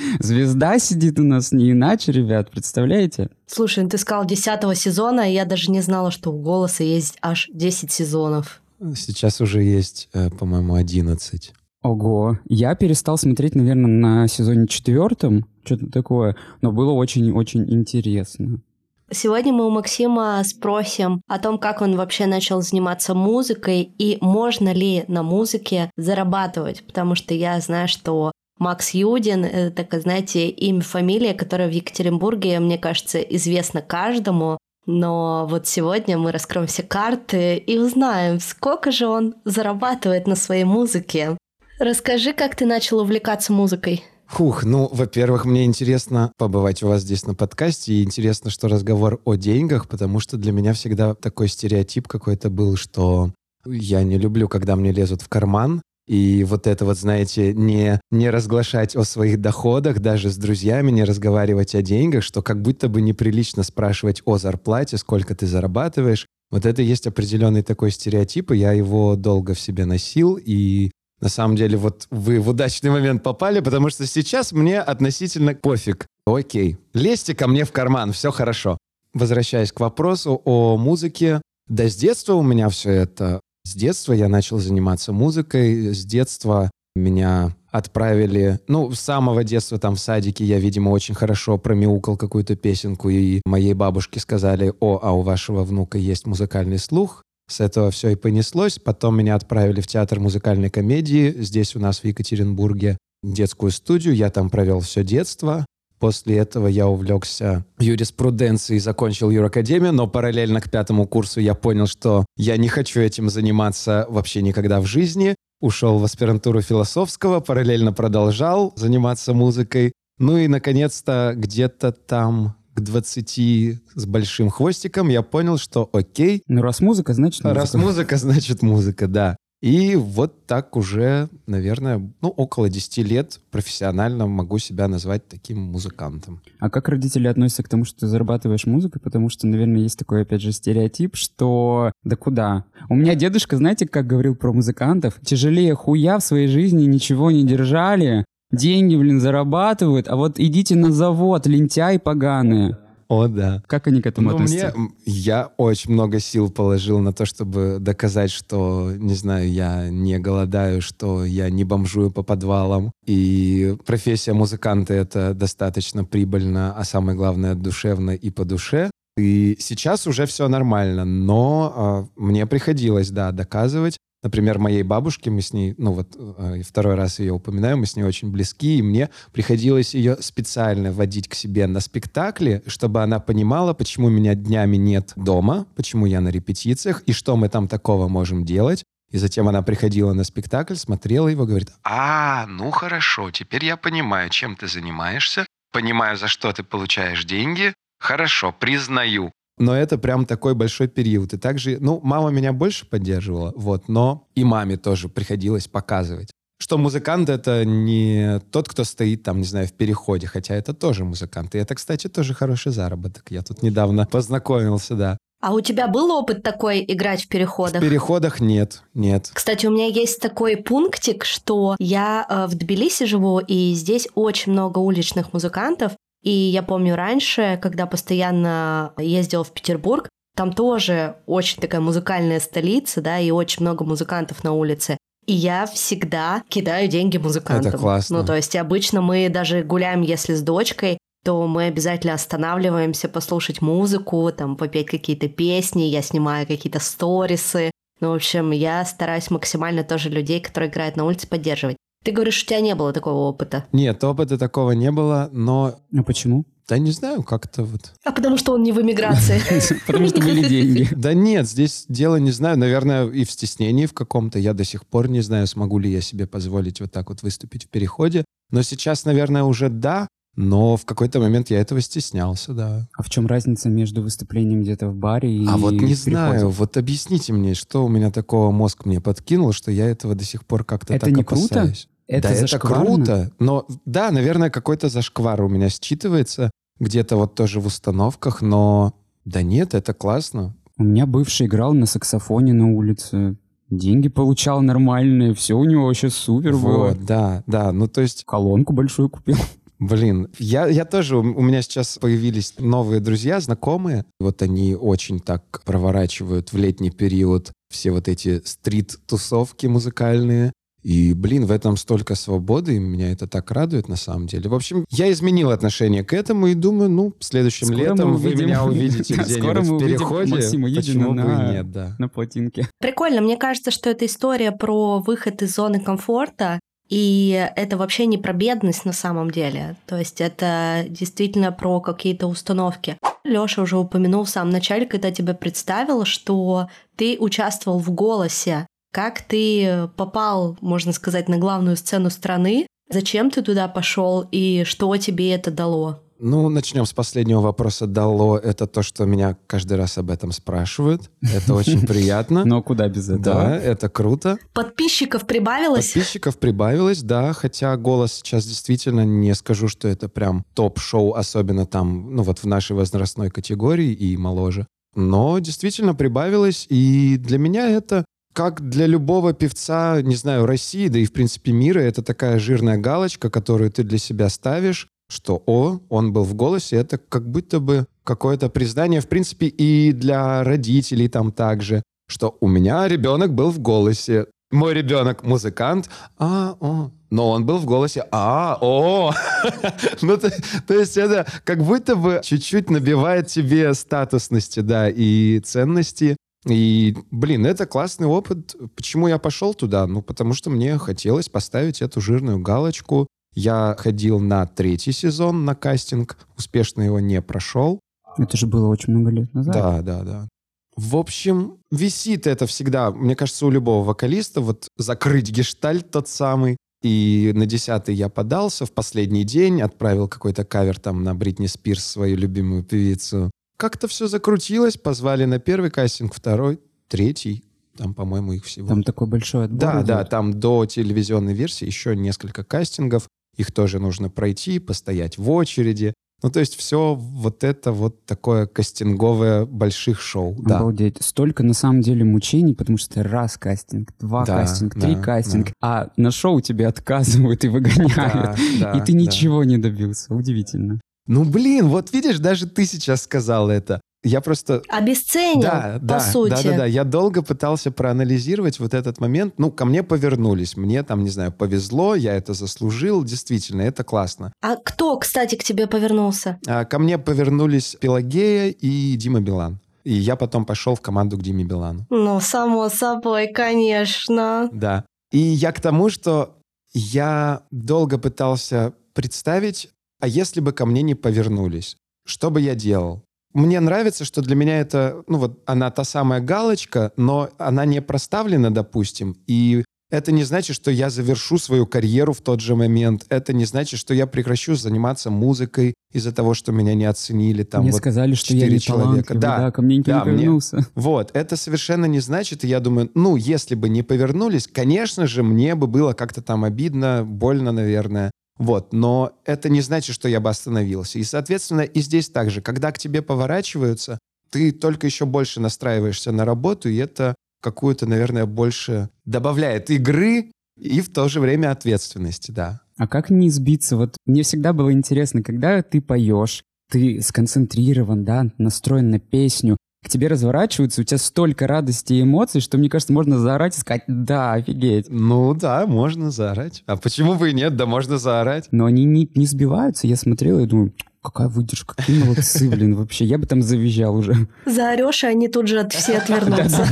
Звезда 0.20 0.78
сидит 0.78 1.18
у 1.18 1.24
нас 1.24 1.50
не 1.50 1.72
иначе, 1.72 2.12
ребят, 2.12 2.52
представляете? 2.52 3.28
Слушай, 3.48 3.82
ну 3.82 3.90
ты 3.90 3.98
сказал 3.98 4.24
десятого 4.24 4.76
сезона, 4.76 5.28
и 5.28 5.34
я 5.34 5.44
даже 5.44 5.72
не 5.72 5.80
знала, 5.80 6.12
что 6.12 6.30
у 6.30 6.40
«Голоса» 6.40 6.84
есть 6.84 7.18
аж 7.22 7.50
10 7.52 7.90
сезонов. 7.90 8.62
Сейчас 8.94 9.40
уже 9.40 9.64
есть, 9.64 10.08
э, 10.12 10.30
по-моему, 10.30 10.76
11. 10.76 11.52
Ого, 11.82 12.38
я 12.48 12.76
перестал 12.76 13.18
смотреть, 13.18 13.56
наверное, 13.56 13.90
на 13.90 14.28
сезоне 14.28 14.68
четвертом, 14.68 15.44
что-то 15.64 15.90
такое, 15.90 16.36
но 16.62 16.70
было 16.70 16.92
очень-очень 16.92 17.68
интересно. 17.68 18.60
Сегодня 19.10 19.54
мы 19.54 19.66
у 19.66 19.70
Максима 19.70 20.42
спросим 20.44 21.22
о 21.28 21.38
том, 21.38 21.58
как 21.58 21.80
он 21.80 21.96
вообще 21.96 22.26
начал 22.26 22.60
заниматься 22.60 23.14
музыкой 23.14 23.94
и 23.96 24.18
можно 24.20 24.72
ли 24.72 25.04
на 25.08 25.22
музыке 25.22 25.90
зарабатывать, 25.96 26.84
потому 26.86 27.14
что 27.14 27.32
я 27.32 27.58
знаю, 27.60 27.88
что 27.88 28.32
Макс 28.58 28.90
Юдин— 28.90 29.44
это 29.46 30.00
знаете, 30.00 30.48
имя, 30.50 30.82
фамилия, 30.82 31.32
которая 31.32 31.68
в 31.68 31.72
Екатеринбурге, 31.72 32.60
мне 32.60 32.76
кажется, 32.76 33.18
известна 33.20 33.80
каждому, 33.80 34.58
но 34.84 35.46
вот 35.48 35.66
сегодня 35.66 36.18
мы 36.18 36.30
раскроем 36.30 36.66
все 36.66 36.82
карты 36.82 37.56
и 37.56 37.78
узнаем, 37.78 38.40
сколько 38.40 38.90
же 38.90 39.06
он 39.06 39.36
зарабатывает 39.44 40.26
на 40.26 40.34
своей 40.34 40.64
музыке. 40.64 41.38
Расскажи, 41.78 42.32
как 42.32 42.56
ты 42.56 42.66
начал 42.66 42.98
увлекаться 42.98 43.52
музыкой. 43.52 44.04
Фух, 44.28 44.62
ну, 44.62 44.88
во-первых, 44.92 45.46
мне 45.46 45.64
интересно 45.64 46.32
побывать 46.36 46.82
у 46.82 46.88
вас 46.88 47.02
здесь 47.02 47.26
на 47.26 47.34
подкасте, 47.34 47.94
и 47.94 48.04
интересно, 48.04 48.50
что 48.50 48.68
разговор 48.68 49.20
о 49.24 49.34
деньгах, 49.34 49.88
потому 49.88 50.20
что 50.20 50.36
для 50.36 50.52
меня 50.52 50.74
всегда 50.74 51.14
такой 51.14 51.48
стереотип 51.48 52.06
какой-то 52.06 52.50
был, 52.50 52.76
что 52.76 53.32
я 53.64 54.02
не 54.04 54.18
люблю, 54.18 54.46
когда 54.46 54.76
мне 54.76 54.92
лезут 54.92 55.22
в 55.22 55.28
карман, 55.28 55.80
и 56.06 56.44
вот 56.44 56.66
это 56.66 56.84
вот, 56.84 56.98
знаете, 56.98 57.52
не, 57.52 58.00
не 58.10 58.30
разглашать 58.30 58.96
о 58.96 59.04
своих 59.04 59.40
доходах, 59.40 60.00
даже 60.00 60.30
с 60.30 60.36
друзьями, 60.36 60.90
не 60.90 61.04
разговаривать 61.04 61.74
о 61.74 61.82
деньгах, 61.82 62.22
что 62.22 62.42
как 62.42 62.60
будто 62.60 62.88
бы 62.88 63.00
неприлично 63.00 63.62
спрашивать 63.62 64.22
о 64.26 64.36
зарплате, 64.38 64.98
сколько 64.98 65.34
ты 65.34 65.46
зарабатываешь. 65.46 66.26
Вот 66.50 66.64
это 66.64 66.80
есть 66.80 67.06
определенный 67.06 67.62
такой 67.62 67.90
стереотип, 67.90 68.52
и 68.52 68.58
я 68.58 68.72
его 68.72 69.16
долго 69.16 69.54
в 69.54 69.60
себе 69.60 69.84
носил, 69.84 70.38
и 70.42 70.90
на 71.20 71.28
самом 71.28 71.56
деле, 71.56 71.76
вот 71.76 72.06
вы 72.10 72.40
в 72.40 72.48
удачный 72.48 72.90
момент 72.90 73.22
попали, 73.22 73.60
потому 73.60 73.90
что 73.90 74.06
сейчас 74.06 74.52
мне 74.52 74.80
относительно 74.80 75.54
пофиг. 75.54 76.06
Окей, 76.26 76.78
лезьте 76.94 77.34
ко 77.34 77.48
мне 77.48 77.64
в 77.64 77.72
карман, 77.72 78.12
все 78.12 78.30
хорошо. 78.30 78.78
Возвращаясь 79.14 79.72
к 79.72 79.80
вопросу 79.80 80.40
о 80.44 80.76
музыке, 80.76 81.40
да 81.66 81.88
с 81.88 81.96
детства 81.96 82.34
у 82.34 82.42
меня 82.42 82.68
все 82.68 82.90
это. 82.90 83.40
С 83.64 83.74
детства 83.74 84.12
я 84.12 84.28
начал 84.28 84.58
заниматься 84.58 85.12
музыкой, 85.12 85.94
с 85.94 86.04
детства 86.04 86.70
меня 86.94 87.54
отправили, 87.70 88.60
ну, 88.66 88.90
с 88.92 89.00
самого 89.00 89.44
детства 89.44 89.78
там 89.78 89.96
в 89.96 90.00
садике 90.00 90.44
я, 90.44 90.58
видимо, 90.58 90.90
очень 90.90 91.14
хорошо 91.14 91.58
промяукал 91.58 92.16
какую-то 92.16 92.56
песенку, 92.56 93.10
и 93.10 93.42
моей 93.44 93.74
бабушке 93.74 94.20
сказали, 94.20 94.72
о, 94.80 94.98
а 95.02 95.12
у 95.12 95.22
вашего 95.22 95.64
внука 95.64 95.98
есть 95.98 96.26
музыкальный 96.26 96.78
слух, 96.78 97.24
с 97.48 97.60
этого 97.60 97.90
все 97.90 98.10
и 98.10 98.14
понеслось. 98.14 98.78
Потом 98.78 99.16
меня 99.16 99.34
отправили 99.34 99.80
в 99.80 99.86
театр 99.86 100.20
музыкальной 100.20 100.70
комедии 100.70 101.34
здесь 101.38 101.74
у 101.74 101.80
нас 101.80 102.00
в 102.00 102.04
Екатеринбурге, 102.04 102.98
детскую 103.22 103.72
студию. 103.72 104.14
Я 104.14 104.30
там 104.30 104.50
провел 104.50 104.80
все 104.80 105.02
детство. 105.02 105.66
После 105.98 106.38
этого 106.38 106.68
я 106.68 106.86
увлекся 106.86 107.64
юриспруденцией, 107.80 108.78
закончил 108.78 109.30
юракадемию, 109.30 109.92
но 109.92 110.06
параллельно 110.06 110.60
к 110.60 110.70
пятому 110.70 111.08
курсу 111.08 111.40
я 111.40 111.54
понял, 111.54 111.86
что 111.86 112.24
я 112.36 112.56
не 112.56 112.68
хочу 112.68 113.00
этим 113.00 113.28
заниматься 113.28 114.06
вообще 114.08 114.42
никогда 114.42 114.80
в 114.80 114.86
жизни. 114.86 115.34
Ушел 115.60 115.98
в 115.98 116.04
аспирантуру 116.04 116.62
философского, 116.62 117.40
параллельно 117.40 117.92
продолжал 117.92 118.72
заниматься 118.76 119.34
музыкой. 119.34 119.92
Ну 120.18 120.36
и, 120.36 120.46
наконец-то, 120.46 121.32
где-то 121.34 121.90
там 121.90 122.54
к 122.78 122.80
20 122.80 123.80
с 123.94 124.06
большим 124.06 124.50
хвостиком 124.50 125.08
я 125.08 125.22
понял, 125.22 125.58
что 125.58 125.88
окей. 125.92 126.42
Ну, 126.46 126.62
раз 126.62 126.80
музыка, 126.80 127.14
значит 127.14 127.44
музыка. 127.44 127.60
Раз 127.60 127.74
музыка, 127.74 128.16
значит 128.16 128.62
музыка, 128.62 129.08
да. 129.08 129.36
И 129.60 129.96
вот 129.96 130.46
так 130.46 130.76
уже, 130.76 131.28
наверное, 131.46 131.98
ну, 132.20 132.28
около 132.28 132.68
10 132.68 132.98
лет 132.98 133.40
профессионально 133.50 134.28
могу 134.28 134.58
себя 134.58 134.86
назвать 134.86 135.26
таким 135.26 135.58
музыкантом. 135.58 136.40
А 136.60 136.70
как 136.70 136.88
родители 136.88 137.26
относятся 137.26 137.64
к 137.64 137.68
тому, 137.68 137.84
что 137.84 138.00
ты 138.00 138.06
зарабатываешь 138.06 138.66
музыкой? 138.66 139.00
Потому 139.02 139.28
что, 139.30 139.48
наверное, 139.48 139.80
есть 139.80 139.98
такой, 139.98 140.22
опять 140.22 140.42
же, 140.42 140.52
стереотип, 140.52 141.16
что 141.16 141.90
да 142.04 142.14
куда? 142.14 142.66
У 142.88 142.94
меня 142.94 143.16
дедушка, 143.16 143.56
знаете, 143.56 143.88
как 143.88 144.06
говорил 144.06 144.36
про 144.36 144.52
музыкантов? 144.52 145.14
Тяжелее 145.24 145.74
хуя 145.74 146.18
в 146.20 146.24
своей 146.24 146.46
жизни 146.46 146.84
ничего 146.84 147.32
не 147.32 147.44
держали, 147.44 148.24
деньги, 148.50 148.96
блин, 148.96 149.20
зарабатывают, 149.20 150.08
а 150.08 150.16
вот 150.16 150.38
идите 150.38 150.76
на 150.76 150.92
завод, 150.92 151.46
лентяй 151.46 151.98
поганые. 151.98 152.78
О, 153.08 153.26
да. 153.26 153.62
Как 153.66 153.86
они 153.86 154.02
к 154.02 154.06
этому 154.06 154.28
Ну, 154.28 154.34
относятся? 154.34 154.74
мне, 154.76 154.90
я 155.06 155.50
очень 155.56 155.92
много 155.92 156.20
сил 156.20 156.50
положил 156.50 156.98
на 156.98 157.14
то, 157.14 157.24
чтобы 157.24 157.78
доказать, 157.80 158.30
что, 158.30 158.92
не 158.94 159.14
знаю, 159.14 159.50
я 159.50 159.88
не 159.88 160.18
голодаю, 160.18 160.82
что 160.82 161.24
я 161.24 161.48
не 161.48 161.64
бомжую 161.64 162.10
по 162.10 162.22
подвалам. 162.22 162.92
И 163.06 163.76
профессия 163.86 164.34
музыканта— 164.34 164.92
это 164.94 165.32
достаточно 165.32 166.04
прибыльно, 166.04 166.74
а 166.76 166.84
самое 166.84 167.16
главное— 167.16 167.54
душевно 167.56 168.10
и 168.10 168.28
по 168.28 168.44
душе. 168.44 168.90
И 169.16 169.56
сейчас 169.58 170.06
уже 170.06 170.26
все 170.26 170.46
нормально, 170.46 171.06
но 171.06 171.72
а, 171.74 172.06
мне 172.14 172.46
приходилось, 172.46 173.10
да, 173.10 173.32
доказывать. 173.32 173.96
Например, 174.22 174.58
моей 174.58 174.82
бабушке, 174.82 175.30
мы 175.30 175.42
с 175.42 175.52
ней, 175.52 175.74
ну 175.78 175.92
вот 175.92 176.16
э, 176.18 176.62
второй 176.66 176.96
раз 176.96 177.20
ее 177.20 177.32
упоминаю, 177.32 177.78
мы 177.78 177.86
с 177.86 177.94
ней 177.94 178.02
очень 178.02 178.32
близки, 178.32 178.78
и 178.78 178.82
мне 178.82 179.10
приходилось 179.32 179.94
ее 179.94 180.16
специально 180.20 180.90
водить 180.90 181.28
к 181.28 181.34
себе 181.34 181.68
на 181.68 181.78
спектакли, 181.78 182.62
чтобы 182.66 183.02
она 183.02 183.20
понимала, 183.20 183.74
почему 183.74 184.08
меня 184.08 184.34
днями 184.34 184.76
нет 184.76 185.12
дома, 185.14 185.66
почему 185.76 186.06
я 186.06 186.20
на 186.20 186.30
репетициях, 186.30 187.02
и 187.06 187.12
что 187.12 187.36
мы 187.36 187.48
там 187.48 187.68
такого 187.68 188.08
можем 188.08 188.44
делать. 188.44 188.84
И 189.10 189.18
затем 189.18 189.48
она 189.48 189.62
приходила 189.62 190.12
на 190.12 190.24
спектакль, 190.24 190.74
смотрела 190.74 191.28
его, 191.28 191.46
говорит, 191.46 191.70
«А, 191.84 192.44
ну 192.46 192.70
хорошо, 192.70 193.30
теперь 193.30 193.64
я 193.64 193.76
понимаю, 193.76 194.30
чем 194.30 194.56
ты 194.56 194.66
занимаешься, 194.66 195.46
понимаю, 195.72 196.16
за 196.16 196.28
что 196.28 196.52
ты 196.52 196.62
получаешь 196.62 197.24
деньги, 197.24 197.72
хорошо, 198.00 198.52
признаю. 198.52 199.32
Но 199.58 199.76
это 199.76 199.98
прям 199.98 200.24
такой 200.24 200.54
большой 200.54 200.88
период. 200.88 201.32
И 201.32 201.38
также, 201.38 201.78
ну, 201.80 202.00
мама 202.02 202.30
меня 202.30 202.52
больше 202.52 202.86
поддерживала, 202.86 203.52
вот, 203.56 203.88
но 203.88 204.28
и 204.34 204.44
маме 204.44 204.76
тоже 204.76 205.08
приходилось 205.08 205.68
показывать. 205.68 206.30
Что 206.60 206.76
музыкант— 206.76 207.28
это 207.30 207.64
не 207.64 208.40
тот, 208.50 208.68
кто 208.68 208.82
стоит 208.82 209.22
там, 209.22 209.38
не 209.38 209.44
знаю, 209.44 209.68
в 209.68 209.72
переходе, 209.72 210.26
хотя 210.26 210.56
это 210.56 210.74
тоже 210.74 211.04
музыкант. 211.04 211.54
И 211.54 211.58
это, 211.58 211.76
кстати, 211.76 212.08
тоже 212.08 212.34
хороший 212.34 212.72
заработок. 212.72 213.26
Я 213.30 213.42
тут 213.42 213.62
недавно 213.62 214.06
познакомился, 214.06 214.94
да. 214.96 215.18
А 215.40 215.54
у 215.54 215.60
тебя 215.60 215.86
был 215.86 216.10
опыт 216.10 216.42
такой 216.42 216.84
играть 216.86 217.22
в 217.22 217.28
переходах? 217.28 217.80
В 217.80 217.84
переходах 217.84 218.40
нет, 218.40 218.82
нет. 218.92 219.30
Кстати, 219.32 219.66
у 219.66 219.70
меня 219.70 219.86
есть 219.86 220.20
такой 220.20 220.56
пунктик, 220.56 221.24
что 221.24 221.76
я 221.78 222.26
э, 222.28 222.46
в 222.46 222.56
Тбилиси 222.56 223.06
живу, 223.06 223.38
и 223.38 223.72
здесь 223.74 224.08
очень 224.16 224.50
много 224.50 224.78
уличных 224.78 225.32
музыкантов, 225.32 225.92
и 226.22 226.30
я 226.30 226.62
помню 226.62 226.96
раньше, 226.96 227.58
когда 227.62 227.86
постоянно 227.86 228.92
ездила 228.98 229.44
в 229.44 229.52
Петербург, 229.52 230.08
там 230.36 230.52
тоже 230.52 231.16
очень 231.26 231.60
такая 231.60 231.80
музыкальная 231.80 232.40
столица, 232.40 233.00
да, 233.00 233.18
и 233.18 233.30
очень 233.30 233.62
много 233.62 233.84
музыкантов 233.84 234.44
на 234.44 234.52
улице. 234.52 234.96
И 235.26 235.32
я 235.32 235.66
всегда 235.66 236.42
кидаю 236.48 236.88
деньги 236.88 237.18
музыкантам. 237.18 237.68
Это 237.68 237.78
классно. 237.78 238.18
Ну, 238.18 238.24
то 238.24 238.34
есть 238.34 238.56
обычно 238.56 239.02
мы 239.02 239.28
даже 239.28 239.62
гуляем, 239.62 240.02
если 240.02 240.34
с 240.34 240.42
дочкой, 240.42 240.98
то 241.24 241.46
мы 241.46 241.64
обязательно 241.64 242.14
останавливаемся 242.14 243.08
послушать 243.08 243.60
музыку, 243.60 244.30
там, 244.32 244.56
попеть 244.56 244.86
какие-то 244.86 245.28
песни, 245.28 245.82
я 245.82 246.02
снимаю 246.02 246.46
какие-то 246.46 246.80
сторисы. 246.80 247.70
Ну, 248.00 248.12
в 248.12 248.14
общем, 248.14 248.52
я 248.52 248.84
стараюсь 248.84 249.30
максимально 249.30 249.82
тоже 249.82 250.08
людей, 250.08 250.40
которые 250.40 250.70
играют 250.70 250.96
на 250.96 251.04
улице, 251.04 251.26
поддерживать. 251.26 251.76
Ты 252.08 252.14
говоришь, 252.14 252.42
у 252.42 252.46
тебя 252.46 252.60
не 252.60 252.74
было 252.74 252.94
такого 252.94 253.28
опыта. 253.28 253.66
Нет, 253.70 254.02
опыта 254.02 254.38
такого 254.38 254.70
не 254.70 254.90
было, 254.90 255.28
но... 255.30 255.78
А 255.94 256.02
почему? 256.02 256.46
Да 256.66 256.78
не 256.78 256.90
знаю, 256.90 257.22
как-то 257.22 257.64
вот... 257.64 257.92
А 258.02 258.12
потому 258.12 258.38
что 258.38 258.54
он 258.54 258.62
не 258.62 258.72
в 258.72 258.80
эмиграции. 258.80 259.42
Потому 259.86 260.08
что 260.08 260.18
были 260.20 260.48
деньги. 260.48 260.88
Да 260.90 261.12
нет, 261.12 261.46
здесь 261.46 261.84
дело, 261.90 262.16
не 262.16 262.30
знаю, 262.30 262.56
наверное, 262.56 263.06
и 263.10 263.26
в 263.26 263.30
стеснении 263.30 263.84
в 263.84 263.92
каком-то. 263.92 264.38
Я 264.38 264.54
до 264.54 264.64
сих 264.64 264.86
пор 264.86 265.10
не 265.10 265.20
знаю, 265.20 265.46
смогу 265.46 265.78
ли 265.78 265.92
я 265.92 266.00
себе 266.00 266.26
позволить 266.26 266.80
вот 266.80 266.90
так 266.90 267.10
вот 267.10 267.20
выступить 267.20 267.66
в 267.66 267.68
переходе. 267.68 268.24
Но 268.50 268.62
сейчас, 268.62 269.04
наверное, 269.04 269.42
уже 269.42 269.68
да, 269.68 270.08
но 270.40 270.76
в 270.76 270.84
какой-то 270.84 271.18
момент 271.18 271.50
я 271.50 271.60
этого 271.60 271.80
стеснялся, 271.80 272.52
да. 272.52 272.88
А 272.96 273.02
в 273.02 273.10
чем 273.10 273.26
разница 273.26 273.68
между 273.68 274.02
выступлением 274.02 274.62
где-то 274.62 274.88
в 274.88 274.94
баре 274.94 275.30
и 275.30 275.44
А 275.46 275.56
вот 275.56 275.72
не 275.72 275.94
знаю, 275.94 276.50
вот 276.50 276.76
объясните 276.76 277.32
мне, 277.32 277.54
что 277.54 277.84
у 277.84 277.88
меня 277.88 278.12
такого 278.12 278.52
мозг 278.52 278.84
мне 278.84 279.00
подкинул, 279.00 279.52
что 279.52 279.72
я 279.72 279.90
этого 279.90 280.14
до 280.14 280.24
сих 280.24 280.46
пор 280.46 280.62
как-то 280.64 280.94
Это 280.94 281.06
так 281.06 281.16
не 281.16 281.24
круто? 281.24 281.74
Это 282.08 282.28
да, 282.28 282.34
это 282.34 282.46
зашкварно? 282.46 282.94
круто. 282.94 283.32
Но 283.38 283.66
да, 283.84 284.10
наверное, 284.10 284.50
какой-то 284.50 284.88
зашквар 284.88 285.42
у 285.42 285.48
меня 285.48 285.66
считывается 285.66 286.50
где-то 286.80 287.16
вот 287.16 287.34
тоже 287.34 287.60
в 287.60 287.66
установках, 287.66 288.42
но 288.42 288.94
да 289.24 289.42
нет, 289.42 289.74
это 289.74 289.92
классно. 289.92 290.56
У 290.78 290.84
меня 290.84 291.06
бывший 291.06 291.46
играл 291.46 291.74
на 291.74 291.86
саксофоне 291.86 292.52
на 292.54 292.72
улице. 292.72 293.36
Деньги 293.68 294.08
получал 294.08 294.62
нормальные, 294.62 295.34
все 295.34 295.54
у 295.54 295.64
него 295.64 295.86
вообще 295.86 296.08
супер 296.08 296.56
было. 296.56 296.88
Вот, 296.88 297.04
да, 297.04 297.42
да. 297.46 297.72
Ну, 297.72 297.86
то 297.86 298.00
есть, 298.00 298.24
Колонку 298.24 298.72
большую 298.72 299.10
купил. 299.10 299.36
блин, 299.78 300.28
я, 300.38 300.66
я 300.66 300.86
тоже, 300.86 301.18
у 301.18 301.42
меня 301.42 301.60
сейчас 301.60 301.98
появились 301.98 302.54
новые 302.58 303.00
друзья, 303.00 303.40
знакомые. 303.40 304.06
Вот 304.18 304.40
они 304.40 304.74
очень 304.74 305.20
так 305.20 305.62
проворачивают 305.66 306.52
в 306.52 306.56
летний 306.56 306.90
период 306.90 307.52
все 307.70 307.90
вот 307.90 308.08
эти 308.08 308.40
стрит-тусовки 308.44 309.66
музыкальные. 309.66 310.52
И, 310.82 311.12
блин, 311.12 311.44
в 311.46 311.50
этом 311.50 311.76
столько 311.76 312.14
свободы, 312.14 312.76
и 312.76 312.78
меня 312.78 313.10
это 313.10 313.26
так 313.26 313.50
радует 313.50 313.88
на 313.88 313.96
самом 313.96 314.26
деле. 314.26 314.48
В 314.48 314.54
общем, 314.54 314.84
я 314.90 315.10
изменил 315.10 315.50
отношение 315.50 316.04
к 316.04 316.12
этому 316.12 316.46
и 316.46 316.54
думаю, 316.54 316.88
ну, 316.88 317.14
следующим 317.18 317.66
Скоро 317.66 317.78
летом 317.78 318.16
вы 318.16 318.34
меня 318.34 318.64
увидите 318.64 319.14
Да, 319.16 319.22
где-нибудь 319.24 319.82
в 319.82 319.84
переходе. 319.84 320.34
Максима 320.34 320.68
Почему 320.68 321.14
бы 321.14 321.20
и 321.20 321.52
нет, 321.52 321.70
да. 321.72 321.96
На 321.98 322.08
плотинке. 322.08 322.68
Прикольно, 322.78 323.20
мне 323.20 323.36
кажется, 323.36 323.70
что 323.70 323.90
это 323.90 324.06
история 324.06 324.52
про 324.52 325.00
выход 325.00 325.42
из 325.42 325.54
зоны 325.54 325.80
комфорта, 325.80 326.60
и 326.88 327.50
это 327.56 327.76
вообще 327.76 328.06
не 328.06 328.16
про 328.16 328.32
бедность 328.32 328.84
на 328.84 328.92
самом 328.92 329.30
деле. 329.30 329.76
То 329.86 329.98
есть 329.98 330.20
это 330.20 330.86
действительно 330.88 331.52
про 331.52 331.80
какие-то 331.80 332.26
установки. 332.26 332.96
Лёша 333.24 333.62
уже 333.62 333.76
упомянул 333.76 334.24
в 334.24 334.30
самом 334.30 334.50
начале, 334.50 334.86
когда 334.86 335.10
тебя 335.10 335.34
представил, 335.34 336.04
что 336.04 336.68
ты 336.96 337.16
участвовал 337.18 337.78
в 337.78 337.90
«Голосе». 337.90 338.66
Как 338.92 339.22
ты 339.22 339.88
попал, 339.96 340.56
можно 340.60 340.92
сказать, 340.92 341.28
на 341.28 341.38
главную 341.38 341.76
сцену 341.76 342.10
страны? 342.10 342.66
Зачем 342.90 343.30
ты 343.30 343.42
туда 343.42 343.68
пошел 343.68 344.26
и 344.32 344.64
что 344.64 344.96
тебе 344.96 345.32
это 345.32 345.50
дало? 345.50 346.00
Ну, 346.20 346.48
начнем 346.48 346.84
с 346.84 346.92
последнего 346.92 347.40
вопроса. 347.40 347.86
Дало 347.86 348.38
это 348.38 348.66
то, 348.66 348.82
что 348.82 349.04
меня 349.04 349.36
каждый 349.46 349.76
раз 349.76 349.98
об 349.98 350.10
этом 350.10 350.32
спрашивают. 350.32 351.10
Это 351.22 351.54
очень 351.54 351.80
приятно. 351.86 352.44
Но 352.44 352.60
куда 352.60 352.88
без 352.88 353.08
этого? 353.08 353.20
Да, 353.20 353.56
это 353.56 353.88
круто. 353.88 354.36
Подписчиков 354.52 355.26
прибавилось? 355.26 355.92
Подписчиков 355.92 356.38
прибавилось, 356.38 357.02
да, 357.02 357.32
хотя 357.34 357.76
голос 357.76 358.14
сейчас 358.14 358.46
действительно 358.46 359.04
не 359.04 359.32
скажу, 359.34 359.68
что 359.68 359.86
это 359.86 360.08
прям 360.08 360.44
топ-шоу, 360.54 361.14
особенно 361.14 361.66
там, 361.66 362.16
ну 362.16 362.22
вот 362.24 362.40
в 362.40 362.44
нашей 362.46 362.74
возрастной 362.74 363.30
категории 363.30 363.92
и 363.92 364.16
моложе. 364.16 364.66
Но 364.96 365.38
действительно 365.38 365.94
прибавилось, 365.94 366.66
и 366.68 367.16
для 367.16 367.38
меня 367.38 367.68
это 367.68 368.04
как 368.32 368.68
для 368.68 368.86
любого 368.86 369.32
певца, 369.32 370.00
не 370.02 370.14
знаю, 370.14 370.46
России, 370.46 370.88
да 370.88 370.98
и 370.98 371.04
в 371.04 371.12
принципе 371.12 371.52
мира, 371.52 371.80
это 371.80 372.02
такая 372.02 372.38
жирная 372.38 372.78
галочка, 372.78 373.30
которую 373.30 373.70
ты 373.70 373.82
для 373.82 373.98
себя 373.98 374.28
ставишь, 374.28 374.88
что 375.10 375.42
«О, 375.46 375.80
он 375.88 376.12
был 376.12 376.24
в 376.24 376.34
голосе», 376.34 376.76
это 376.76 376.98
как 376.98 377.28
будто 377.28 377.60
бы 377.60 377.86
какое-то 378.04 378.48
признание, 378.48 379.00
в 379.00 379.08
принципе, 379.08 379.46
и 379.46 379.92
для 379.92 380.44
родителей 380.44 381.08
там 381.08 381.32
также, 381.32 381.82
что 382.08 382.36
у 382.40 382.48
меня 382.48 382.86
ребенок 382.88 383.34
был 383.34 383.50
в 383.50 383.58
голосе, 383.58 384.26
мой 384.50 384.72
ребенок 384.72 385.24
музыкант, 385.24 385.90
а, 386.16 386.56
о, 386.60 386.90
но 387.10 387.30
он 387.30 387.44
был 387.44 387.58
в 387.58 387.66
голосе, 387.66 388.06
а, 388.10 388.56
о, 388.60 389.12
ну 390.02 390.16
то, 390.16 390.30
то 390.66 390.74
есть 390.74 390.96
это 390.96 391.26
как 391.44 391.62
будто 391.62 391.96
бы 391.96 392.20
чуть-чуть 392.24 392.70
набивает 392.70 393.26
тебе 393.26 393.74
статусности, 393.74 394.60
да, 394.60 394.88
и 394.88 395.40
ценности. 395.40 396.16
И, 396.46 396.96
блин, 397.10 397.46
это 397.46 397.66
классный 397.66 398.06
опыт. 398.06 398.54
Почему 398.76 399.08
я 399.08 399.18
пошел 399.18 399.54
туда? 399.54 399.86
Ну, 399.86 400.02
потому 400.02 400.34
что 400.34 400.50
мне 400.50 400.78
хотелось 400.78 401.28
поставить 401.28 401.82
эту 401.82 402.00
жирную 402.00 402.38
галочку. 402.38 403.06
Я 403.34 403.76
ходил 403.78 404.20
на 404.20 404.46
третий 404.46 404.92
сезон 404.92 405.44
на 405.44 405.54
кастинг, 405.54 406.18
успешно 406.36 406.82
его 406.82 407.00
не 407.00 407.20
прошел. 407.22 407.80
Это 408.16 408.36
же 408.36 408.46
было 408.46 408.68
очень 408.68 408.92
много 408.92 409.10
лет 409.10 409.32
назад. 409.34 409.54
Да, 409.54 409.82
да, 409.82 410.02
да. 410.02 410.28
В 410.76 410.96
общем, 410.96 411.58
висит 411.72 412.26
это 412.26 412.46
всегда, 412.46 412.90
мне 412.92 413.16
кажется, 413.16 413.46
у 413.46 413.50
любого 413.50 413.84
вокалиста, 413.84 414.40
вот 414.40 414.68
закрыть 414.76 415.30
гештальт 415.30 415.90
тот 415.90 416.08
самый. 416.08 416.56
И 416.82 417.32
на 417.34 417.46
десятый 417.46 417.96
я 417.96 418.08
подался 418.08 418.64
в 418.64 418.72
последний 418.72 419.24
день, 419.24 419.60
отправил 419.60 420.06
какой-то 420.06 420.44
кавер 420.44 420.78
там 420.78 421.02
на 421.02 421.14
Бритни 421.16 421.46
Спирс, 421.46 421.84
свою 421.84 422.16
любимую 422.16 422.62
певицу. 422.62 423.32
Как-то 423.58 423.88
все 423.88 424.06
закрутилось, 424.06 424.76
позвали 424.76 425.24
на 425.24 425.38
первый 425.40 425.70
кастинг, 425.70 426.14
второй, 426.14 426.60
третий. 426.86 427.44
Там, 427.76 427.92
по-моему, 427.92 428.32
их 428.32 428.44
всего. 428.44 428.68
Там 428.68 428.82
такой 428.84 429.08
большой 429.08 429.44
отбор 429.46 429.58
Да, 429.60 429.74
идет. 429.78 429.86
да, 429.86 430.04
там 430.04 430.38
до 430.38 430.64
телевизионной 430.64 431.34
версии 431.34 431.66
еще 431.66 431.94
несколько 431.96 432.44
кастингов. 432.44 433.08
Их 433.36 433.52
тоже 433.52 433.78
нужно 433.80 434.10
пройти, 434.10 434.58
постоять 434.60 435.18
в 435.18 435.28
очереди. 435.30 435.92
Ну, 436.22 436.30
то 436.30 436.40
есть 436.40 436.56
все 436.56 436.94
вот 436.96 437.44
это 437.44 437.70
вот 437.72 438.04
такое 438.04 438.46
кастинговое 438.46 439.44
больших 439.44 440.00
шоу. 440.00 440.34
Да. 440.40 440.58
Обалдеть. 440.58 440.96
Столько 441.00 441.44
на 441.44 441.54
самом 441.54 441.80
деле 441.80 442.04
мучений, 442.04 442.54
потому 442.54 442.78
что 442.78 443.02
раз 443.04 443.36
кастинг, 443.36 443.92
два 444.00 444.24
Да, 444.24 444.38
кастинг, 444.38 444.74
да, 444.74 444.80
три 444.80 444.94
да. 444.96 445.02
кастинг, 445.02 445.48
а 445.60 445.90
на 445.96 446.10
шоу 446.10 446.40
тебе 446.40 446.66
отказывают 446.66 447.44
и 447.44 447.48
выгоняют. 447.48 447.94
Да, 447.96 448.36
да, 448.60 448.72
и 448.72 448.80
ты 448.84 448.92
да. 448.92 448.98
ничего 448.98 449.44
не 449.44 449.58
добился. 449.58 450.12
Удивительно. 450.12 450.80
Ну, 451.08 451.24
блин, 451.24 451.68
вот 451.68 451.92
видишь, 451.92 452.18
даже 452.18 452.46
ты 452.46 452.64
сейчас 452.66 453.02
сказал 453.02 453.50
это. 453.50 453.80
Я 454.04 454.20
просто... 454.20 454.62
Обесценил, 454.68 455.42
Да, 455.42 455.78
по 455.80 455.86
да, 455.86 456.00
сути. 456.00 456.30
да, 456.30 456.42
да, 456.42 456.56
да. 456.58 456.66
Я 456.66 456.84
долго 456.84 457.20
пытался 457.22 457.72
проанализировать 457.72 458.60
вот 458.60 458.72
этот 458.72 459.00
момент. 459.00 459.34
Ну, 459.38 459.50
ко 459.50 459.64
мне 459.64 459.82
повернулись. 459.82 460.56
Мне 460.56 460.84
там, 460.84 461.02
не 461.02 461.10
знаю, 461.10 461.32
повезло, 461.32 461.96
я 461.96 462.14
это 462.14 462.32
заслужил. 462.32 463.02
Действительно, 463.02 463.62
это 463.62 463.82
классно. 463.82 464.32
А 464.40 464.54
кто, 464.54 464.96
кстати, 464.98 465.34
к 465.34 465.42
тебе 465.42 465.66
повернулся? 465.66 466.38
А 466.46 466.64
ко 466.64 466.78
мне 466.78 466.96
повернулись 466.96 467.76
Пелагея 467.80 468.50
и 468.50 468.94
Дима 468.94 469.20
Билан. 469.20 469.58
И 469.82 469.94
я 469.94 470.14
потом 470.14 470.44
пошел 470.44 470.76
в 470.76 470.80
команду 470.80 471.16
к 471.18 471.22
Диме 471.22 471.42
Билану. 471.44 471.86
Ну, 471.90 472.20
само 472.20 472.68
собой, 472.68 473.32
конечно. 473.32 474.48
Да. 474.52 474.84
И 475.10 475.18
я 475.18 475.50
к 475.50 475.60
тому, 475.60 475.88
что 475.90 476.36
я 476.72 477.42
долго 477.50 477.98
пытался 477.98 478.74
представить, 478.92 479.70
а 480.00 480.06
если 480.06 480.40
бы 480.40 480.52
ко 480.52 480.66
мне 480.66 480.82
не 480.82 480.94
повернулись, 480.94 481.76
что 482.06 482.30
бы 482.30 482.40
я 482.40 482.54
делал? 482.54 483.02
Мне 483.34 483.60
нравится, 483.60 484.04
что 484.04 484.22
для 484.22 484.34
меня 484.34 484.58
это, 484.60 485.02
ну 485.06 485.18
вот, 485.18 485.42
она 485.46 485.70
та 485.70 485.84
самая 485.84 486.20
галочка, 486.20 486.92
но 486.96 487.30
она 487.38 487.66
не 487.66 487.82
проставлена, 487.82 488.50
допустим, 488.50 489.16
и 489.26 489.64
это 489.90 490.12
не 490.12 490.24
значит, 490.24 490.54
что 490.54 490.70
я 490.70 490.90
завершу 490.90 491.38
свою 491.38 491.66
карьеру 491.66 492.12
в 492.12 492.20
тот 492.20 492.40
же 492.40 492.54
момент. 492.54 493.06
Это 493.08 493.32
не 493.32 493.46
значит, 493.46 493.80
что 493.80 493.94
я 493.94 494.06
прекращу 494.06 494.54
заниматься 494.54 495.10
музыкой 495.10 495.74
из-за 495.94 496.12
того, 496.12 496.34
что 496.34 496.52
меня 496.52 496.74
не 496.74 496.84
оценили. 496.84 497.42
Там, 497.42 497.62
Мне 497.62 497.72
вот 497.72 497.78
сказали, 497.78 498.14
что 498.14 498.34
я 498.34 498.48
не 498.48 498.60
человека. 498.60 499.14
Да, 499.14 499.38
да, 499.38 499.50
ко 499.50 499.62
мне 499.62 499.78
никто 499.78 499.92
да, 499.92 499.98
не 499.98 500.04
повернулся. 500.04 500.56
Мне... 500.56 500.66
Вот, 500.74 501.10
это 501.14 501.36
совершенно 501.36 501.86
не 501.86 502.00
значит, 502.00 502.44
и 502.44 502.48
я 502.48 502.60
думаю, 502.60 502.90
ну, 502.94 503.16
если 503.16 503.54
бы 503.54 503.70
не 503.70 503.82
повернулись, 503.82 504.46
конечно 504.46 505.06
же, 505.06 505.22
мне 505.22 505.54
бы 505.54 505.66
было 505.66 505.94
как-то 505.94 506.20
там 506.20 506.44
обидно, 506.44 507.02
больно, 507.06 507.52
наверное. 507.52 508.10
Вот, 508.38 508.72
но 508.72 509.12
это 509.24 509.48
не 509.48 509.60
значит, 509.60 509.94
что 509.94 510.08
я 510.08 510.20
бы 510.20 510.30
остановился. 510.30 510.98
И, 510.98 511.04
соответственно, 511.04 511.62
и 511.62 511.80
здесь 511.80 512.08
также, 512.08 512.40
когда 512.40 512.72
к 512.72 512.78
тебе 512.78 513.02
поворачиваются, 513.02 513.98
ты 514.30 514.52
только 514.52 514.86
еще 514.86 515.06
больше 515.06 515.40
настраиваешься 515.40 516.12
на 516.12 516.24
работу, 516.24 516.68
и 516.68 516.76
это 516.76 517.14
какую-то, 517.42 517.86
наверное, 517.86 518.26
больше 518.26 518.90
добавляет 519.04 519.70
игры 519.70 520.30
и 520.56 520.80
в 520.80 520.92
то 520.92 521.08
же 521.08 521.20
время 521.20 521.50
ответственности, 521.50 522.30
да. 522.30 522.60
А 522.76 522.86
как 522.86 523.10
не 523.10 523.30
сбиться? 523.30 523.76
Вот 523.76 523.96
мне 524.06 524.22
всегда 524.22 524.52
было 524.52 524.72
интересно, 524.72 525.22
когда 525.22 525.62
ты 525.62 525.80
поешь, 525.80 526.42
ты 526.70 527.00
сконцентрирован, 527.02 528.04
да, 528.04 528.26
настроен 528.38 528.90
на 528.90 529.00
песню, 529.00 529.56
к 529.82 529.88
тебе 529.88 530.08
разворачиваются, 530.08 530.80
у 530.80 530.84
тебя 530.84 530.98
столько 530.98 531.46
радости 531.46 531.94
и 531.94 532.02
эмоций, 532.02 532.40
что, 532.40 532.58
мне 532.58 532.68
кажется, 532.68 532.92
можно 532.92 533.18
заорать 533.18 533.56
и 533.56 533.60
сказать 533.60 533.84
«да, 533.86 534.32
офигеть». 534.32 534.86
Ну 534.88 535.34
да, 535.34 535.66
можно 535.66 536.10
заорать. 536.10 536.64
А 536.66 536.76
почему 536.76 537.14
бы 537.14 537.30
и 537.30 537.34
нет? 537.34 537.56
Да 537.56 537.66
можно 537.66 537.96
заорать. 537.98 538.48
Но 538.50 538.64
они 538.64 538.84
не, 538.84 539.08
не 539.14 539.26
сбиваются. 539.26 539.86
Я 539.86 539.96
смотрел 539.96 540.40
и 540.40 540.46
думаю, 540.46 540.72
какая 541.02 541.28
выдержка, 541.28 541.76
какие 541.76 542.02
молодцы, 542.02 542.50
блин, 542.50 542.74
вообще. 542.74 543.04
Я 543.04 543.18
бы 543.18 543.26
там 543.26 543.40
завизжал 543.40 543.94
уже. 543.96 544.14
Заорешь, 544.46 545.04
и 545.04 545.06
они 545.06 545.28
тут 545.28 545.46
же 545.46 545.60
от 545.60 545.72
все 545.72 545.98
отвернутся. 545.98 546.66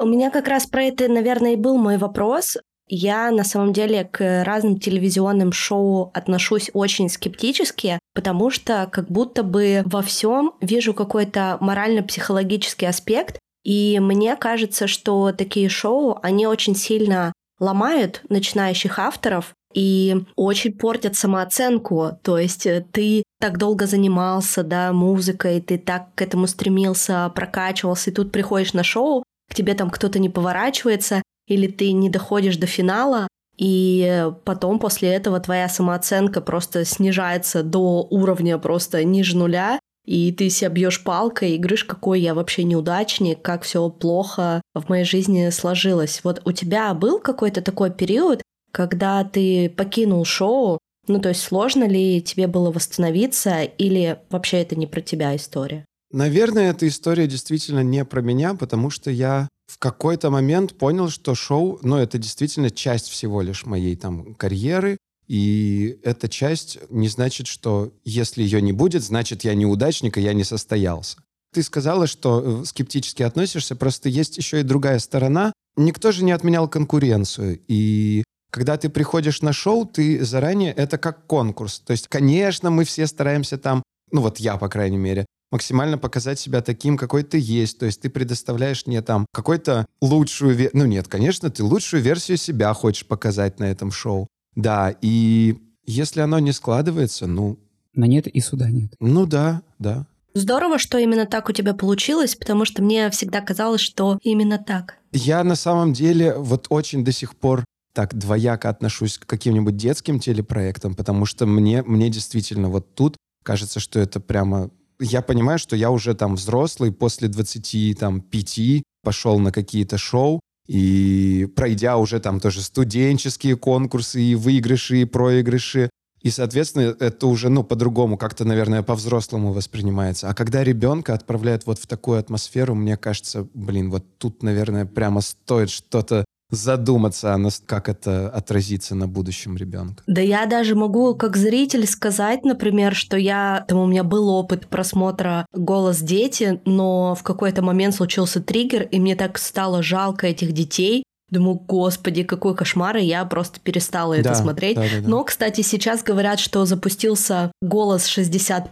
У 0.00 0.06
меня 0.06 0.30
как 0.30 0.46
раз 0.46 0.66
про 0.66 0.84
это, 0.84 1.08
наверное, 1.08 1.54
и 1.54 1.56
был 1.56 1.76
мой 1.76 1.98
вопрос. 1.98 2.56
Я 2.88 3.30
на 3.30 3.44
самом 3.44 3.72
деле 3.72 4.04
к 4.04 4.44
разным 4.44 4.80
телевизионным 4.80 5.52
шоу 5.52 6.10
отношусь 6.14 6.70
очень 6.72 7.08
скептически, 7.08 7.98
потому 8.14 8.50
что 8.50 8.88
как 8.90 9.10
будто 9.10 9.42
бы 9.42 9.82
во 9.84 10.02
всем 10.02 10.54
вижу 10.60 10.94
какой-то 10.94 11.58
морально-психологический 11.60 12.86
аспект, 12.86 13.38
и 13.64 13.98
мне 14.00 14.36
кажется, 14.36 14.86
что 14.86 15.32
такие 15.32 15.68
шоу, 15.68 16.18
они 16.22 16.46
очень 16.46 16.74
сильно 16.74 17.32
ломают 17.60 18.22
начинающих 18.28 18.98
авторов 18.98 19.52
и 19.74 20.24
очень 20.36 20.72
портят 20.72 21.16
самооценку. 21.16 22.18
То 22.22 22.38
есть 22.38 22.66
э, 22.66 22.86
ты 22.92 23.24
так 23.40 23.58
долго 23.58 23.86
занимался, 23.86 24.62
да, 24.62 24.92
музыкой, 24.92 25.60
ты 25.60 25.76
так 25.76 26.14
к 26.14 26.22
этому 26.22 26.46
стремился, 26.46 27.30
прокачивался, 27.34 28.10
и 28.10 28.14
тут 28.14 28.32
приходишь 28.32 28.72
на 28.72 28.82
шоу, 28.82 29.22
к 29.50 29.54
тебе 29.54 29.74
там 29.74 29.90
кто-то 29.90 30.18
не 30.18 30.28
поворачивается, 30.28 31.22
или 31.48 31.66
ты 31.66 31.92
не 31.92 32.10
доходишь 32.10 32.56
до 32.56 32.66
финала, 32.66 33.26
и 33.56 34.30
потом 34.44 34.78
после 34.78 35.08
этого 35.08 35.40
твоя 35.40 35.68
самооценка 35.68 36.40
просто 36.40 36.84
снижается 36.84 37.64
до 37.64 38.06
уровня 38.08 38.56
просто 38.58 39.02
ниже 39.02 39.36
нуля, 39.36 39.80
и 40.04 40.32
ты 40.32 40.48
себя 40.48 40.70
бьешь 40.70 41.02
палкой 41.02 41.52
и 41.52 41.58
говоришь, 41.58 41.84
какой 41.84 42.20
я 42.20 42.34
вообще 42.34 42.64
неудачник, 42.64 43.42
как 43.42 43.62
все 43.62 43.90
плохо 43.90 44.62
в 44.74 44.88
моей 44.88 45.04
жизни 45.04 45.50
сложилось. 45.50 46.20
Вот 46.22 46.40
у 46.44 46.52
тебя 46.52 46.94
был 46.94 47.18
какой-то 47.18 47.60
такой 47.60 47.90
период, 47.90 48.40
когда 48.72 49.24
ты 49.24 49.68
покинул 49.68 50.24
шоу, 50.24 50.78
ну 51.08 51.20
то 51.20 51.30
есть 51.30 51.42
сложно 51.42 51.84
ли 51.86 52.22
тебе 52.22 52.46
было 52.46 52.70
восстановиться, 52.70 53.62
или 53.62 54.18
вообще 54.30 54.58
это 54.58 54.76
не 54.76 54.86
про 54.86 55.00
тебя 55.00 55.34
история? 55.34 55.84
Наверное, 56.10 56.70
эта 56.70 56.88
история 56.88 57.26
действительно 57.26 57.82
не 57.82 58.04
про 58.04 58.22
меня, 58.22 58.54
потому 58.54 58.88
что 58.88 59.10
я 59.10 59.48
в 59.68 59.78
какой-то 59.78 60.30
момент 60.30 60.76
понял, 60.76 61.10
что 61.10 61.34
шоу, 61.34 61.78
ну, 61.82 61.96
это 61.98 62.18
действительно 62.18 62.70
часть 62.70 63.08
всего 63.08 63.42
лишь 63.42 63.66
моей 63.66 63.94
там 63.96 64.34
карьеры, 64.34 64.96
и 65.28 66.00
эта 66.02 66.28
часть 66.28 66.78
не 66.88 67.08
значит, 67.08 67.46
что 67.46 67.92
если 68.04 68.42
ее 68.42 68.62
не 68.62 68.72
будет, 68.72 69.02
значит, 69.02 69.44
я 69.44 69.54
неудачник, 69.54 70.16
и 70.16 70.22
я 70.22 70.32
не 70.32 70.42
состоялся. 70.42 71.18
Ты 71.52 71.62
сказала, 71.62 72.06
что 72.06 72.62
э, 72.62 72.64
скептически 72.64 73.22
относишься, 73.22 73.76
просто 73.76 74.08
есть 74.08 74.38
еще 74.38 74.60
и 74.60 74.64
другая 74.64 74.98
сторона. 74.98 75.52
Никто 75.76 76.12
же 76.12 76.24
не 76.24 76.32
отменял 76.32 76.66
конкуренцию, 76.66 77.60
и 77.68 78.24
когда 78.50 78.78
ты 78.78 78.88
приходишь 78.88 79.42
на 79.42 79.52
шоу, 79.52 79.84
ты 79.84 80.24
заранее, 80.24 80.72
это 80.72 80.96
как 80.96 81.26
конкурс. 81.26 81.80
То 81.80 81.92
есть, 81.92 82.08
конечно, 82.08 82.70
мы 82.70 82.84
все 82.84 83.06
стараемся 83.06 83.58
там, 83.58 83.82
ну 84.10 84.22
вот 84.22 84.38
я, 84.38 84.56
по 84.56 84.68
крайней 84.68 84.96
мере, 84.96 85.26
максимально 85.50 85.98
показать 85.98 86.38
себя 86.38 86.60
таким, 86.60 86.96
какой 86.96 87.22
ты 87.22 87.38
есть. 87.38 87.78
То 87.78 87.86
есть 87.86 88.00
ты 88.00 88.10
предоставляешь 88.10 88.86
мне 88.86 89.02
там 89.02 89.26
какой-то 89.32 89.86
лучшую... 90.00 90.70
Ну 90.72 90.84
нет, 90.86 91.08
конечно, 91.08 91.50
ты 91.50 91.64
лучшую 91.64 92.02
версию 92.02 92.36
себя 92.36 92.72
хочешь 92.74 93.06
показать 93.06 93.58
на 93.58 93.64
этом 93.64 93.90
шоу. 93.90 94.26
Да, 94.54 94.94
и 95.00 95.56
если 95.86 96.20
оно 96.20 96.38
не 96.38 96.52
складывается, 96.52 97.26
ну... 97.26 97.58
На 97.94 98.04
нет 98.04 98.26
и 98.26 98.40
суда 98.40 98.70
нет. 98.70 98.92
Ну 99.00 99.26
да, 99.26 99.62
да. 99.78 100.06
Здорово, 100.34 100.78
что 100.78 100.98
именно 100.98 101.26
так 101.26 101.48
у 101.48 101.52
тебя 101.52 101.74
получилось, 101.74 102.36
потому 102.36 102.64
что 102.64 102.82
мне 102.82 103.10
всегда 103.10 103.40
казалось, 103.40 103.80
что 103.80 104.18
именно 104.22 104.58
так. 104.58 104.96
Я 105.12 105.42
на 105.42 105.56
самом 105.56 105.92
деле 105.92 106.34
вот 106.34 106.66
очень 106.68 107.04
до 107.04 107.12
сих 107.12 107.34
пор 107.34 107.64
так 107.92 108.14
двояко 108.14 108.68
отношусь 108.68 109.18
к 109.18 109.26
каким-нибудь 109.26 109.76
детским 109.76 110.20
телепроектам, 110.20 110.94
потому 110.94 111.26
что 111.26 111.46
мне, 111.46 111.82
мне 111.82 112.10
действительно 112.10 112.68
вот 112.68 112.94
тут 112.94 113.16
кажется, 113.42 113.80
что 113.80 113.98
это 113.98 114.20
прямо 114.20 114.70
я 115.00 115.22
понимаю, 115.22 115.58
что 115.58 115.76
я 115.76 115.90
уже 115.90 116.14
там 116.14 116.36
взрослый, 116.36 116.92
после 116.92 117.28
25 117.28 118.82
пошел 119.02 119.38
на 119.38 119.52
какие-то 119.52 119.98
шоу, 119.98 120.40
и 120.66 121.48
пройдя 121.56 121.96
уже 121.96 122.20
там 122.20 122.40
тоже 122.40 122.62
студенческие 122.62 123.56
конкурсы, 123.56 124.20
и 124.20 124.34
выигрыши, 124.34 125.02
и 125.02 125.04
проигрыши, 125.04 125.90
и, 126.20 126.30
соответственно, 126.30 126.96
это 126.98 127.26
уже, 127.26 127.48
ну, 127.48 127.62
по-другому, 127.62 128.18
как-то, 128.18 128.44
наверное, 128.44 128.82
по-взрослому 128.82 129.52
воспринимается. 129.52 130.28
А 130.28 130.34
когда 130.34 130.64
ребенка 130.64 131.14
отправляют 131.14 131.64
вот 131.66 131.78
в 131.78 131.86
такую 131.86 132.18
атмосферу, 132.18 132.74
мне 132.74 132.96
кажется, 132.96 133.46
блин, 133.54 133.90
вот 133.90 134.04
тут, 134.18 134.42
наверное, 134.42 134.84
прямо 134.84 135.20
стоит 135.20 135.70
что-то 135.70 136.24
задуматься, 136.50 137.38
как 137.66 137.88
это 137.88 138.28
отразится 138.30 138.94
на 138.94 139.06
будущем 139.06 139.56
ребенка. 139.56 140.02
Да 140.06 140.20
я 140.20 140.46
даже 140.46 140.74
могу 140.74 141.14
как 141.14 141.36
зритель 141.36 141.86
сказать, 141.86 142.44
например, 142.44 142.94
что 142.94 143.16
я, 143.16 143.64
там 143.68 143.78
у 143.78 143.86
меня 143.86 144.04
был 144.04 144.28
опыт 144.28 144.66
просмотра 144.68 145.46
«Голос 145.52 145.98
дети», 145.98 146.60
но 146.64 147.14
в 147.14 147.22
какой-то 147.22 147.62
момент 147.62 147.94
случился 147.94 148.40
триггер, 148.40 148.82
и 148.82 148.98
мне 148.98 149.16
так 149.16 149.38
стало 149.38 149.82
жалко 149.82 150.26
этих 150.26 150.52
детей, 150.52 151.04
Думаю, 151.30 151.56
господи, 151.56 152.22
какой 152.22 152.54
кошмар, 152.54 152.96
и 152.96 153.04
я 153.04 153.22
просто 153.26 153.60
перестала 153.60 154.14
да, 154.14 154.20
это 154.20 154.34
смотреть. 154.34 154.76
Да, 154.76 154.82
да, 154.82 155.00
да. 155.02 155.08
Но, 155.08 155.24
кстати, 155.24 155.60
сейчас 155.60 156.02
говорят, 156.02 156.40
что 156.40 156.64
запустился 156.64 157.52
голос 157.60 158.06
60+. 158.06 158.68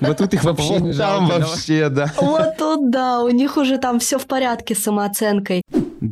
Вот 0.00 0.16
тут 0.16 0.34
их 0.34 0.44
вообще 0.44 0.80
не 0.80 0.94
Там 0.94 1.28
вообще, 1.28 1.90
да. 1.90 2.10
Вот 2.16 2.56
тут, 2.56 2.90
да, 2.90 3.20
у 3.20 3.28
них 3.28 3.58
уже 3.58 3.76
там 3.76 3.98
все 3.98 4.18
в 4.18 4.26
порядке 4.26 4.74
с 4.74 4.82
самооценкой. 4.84 5.62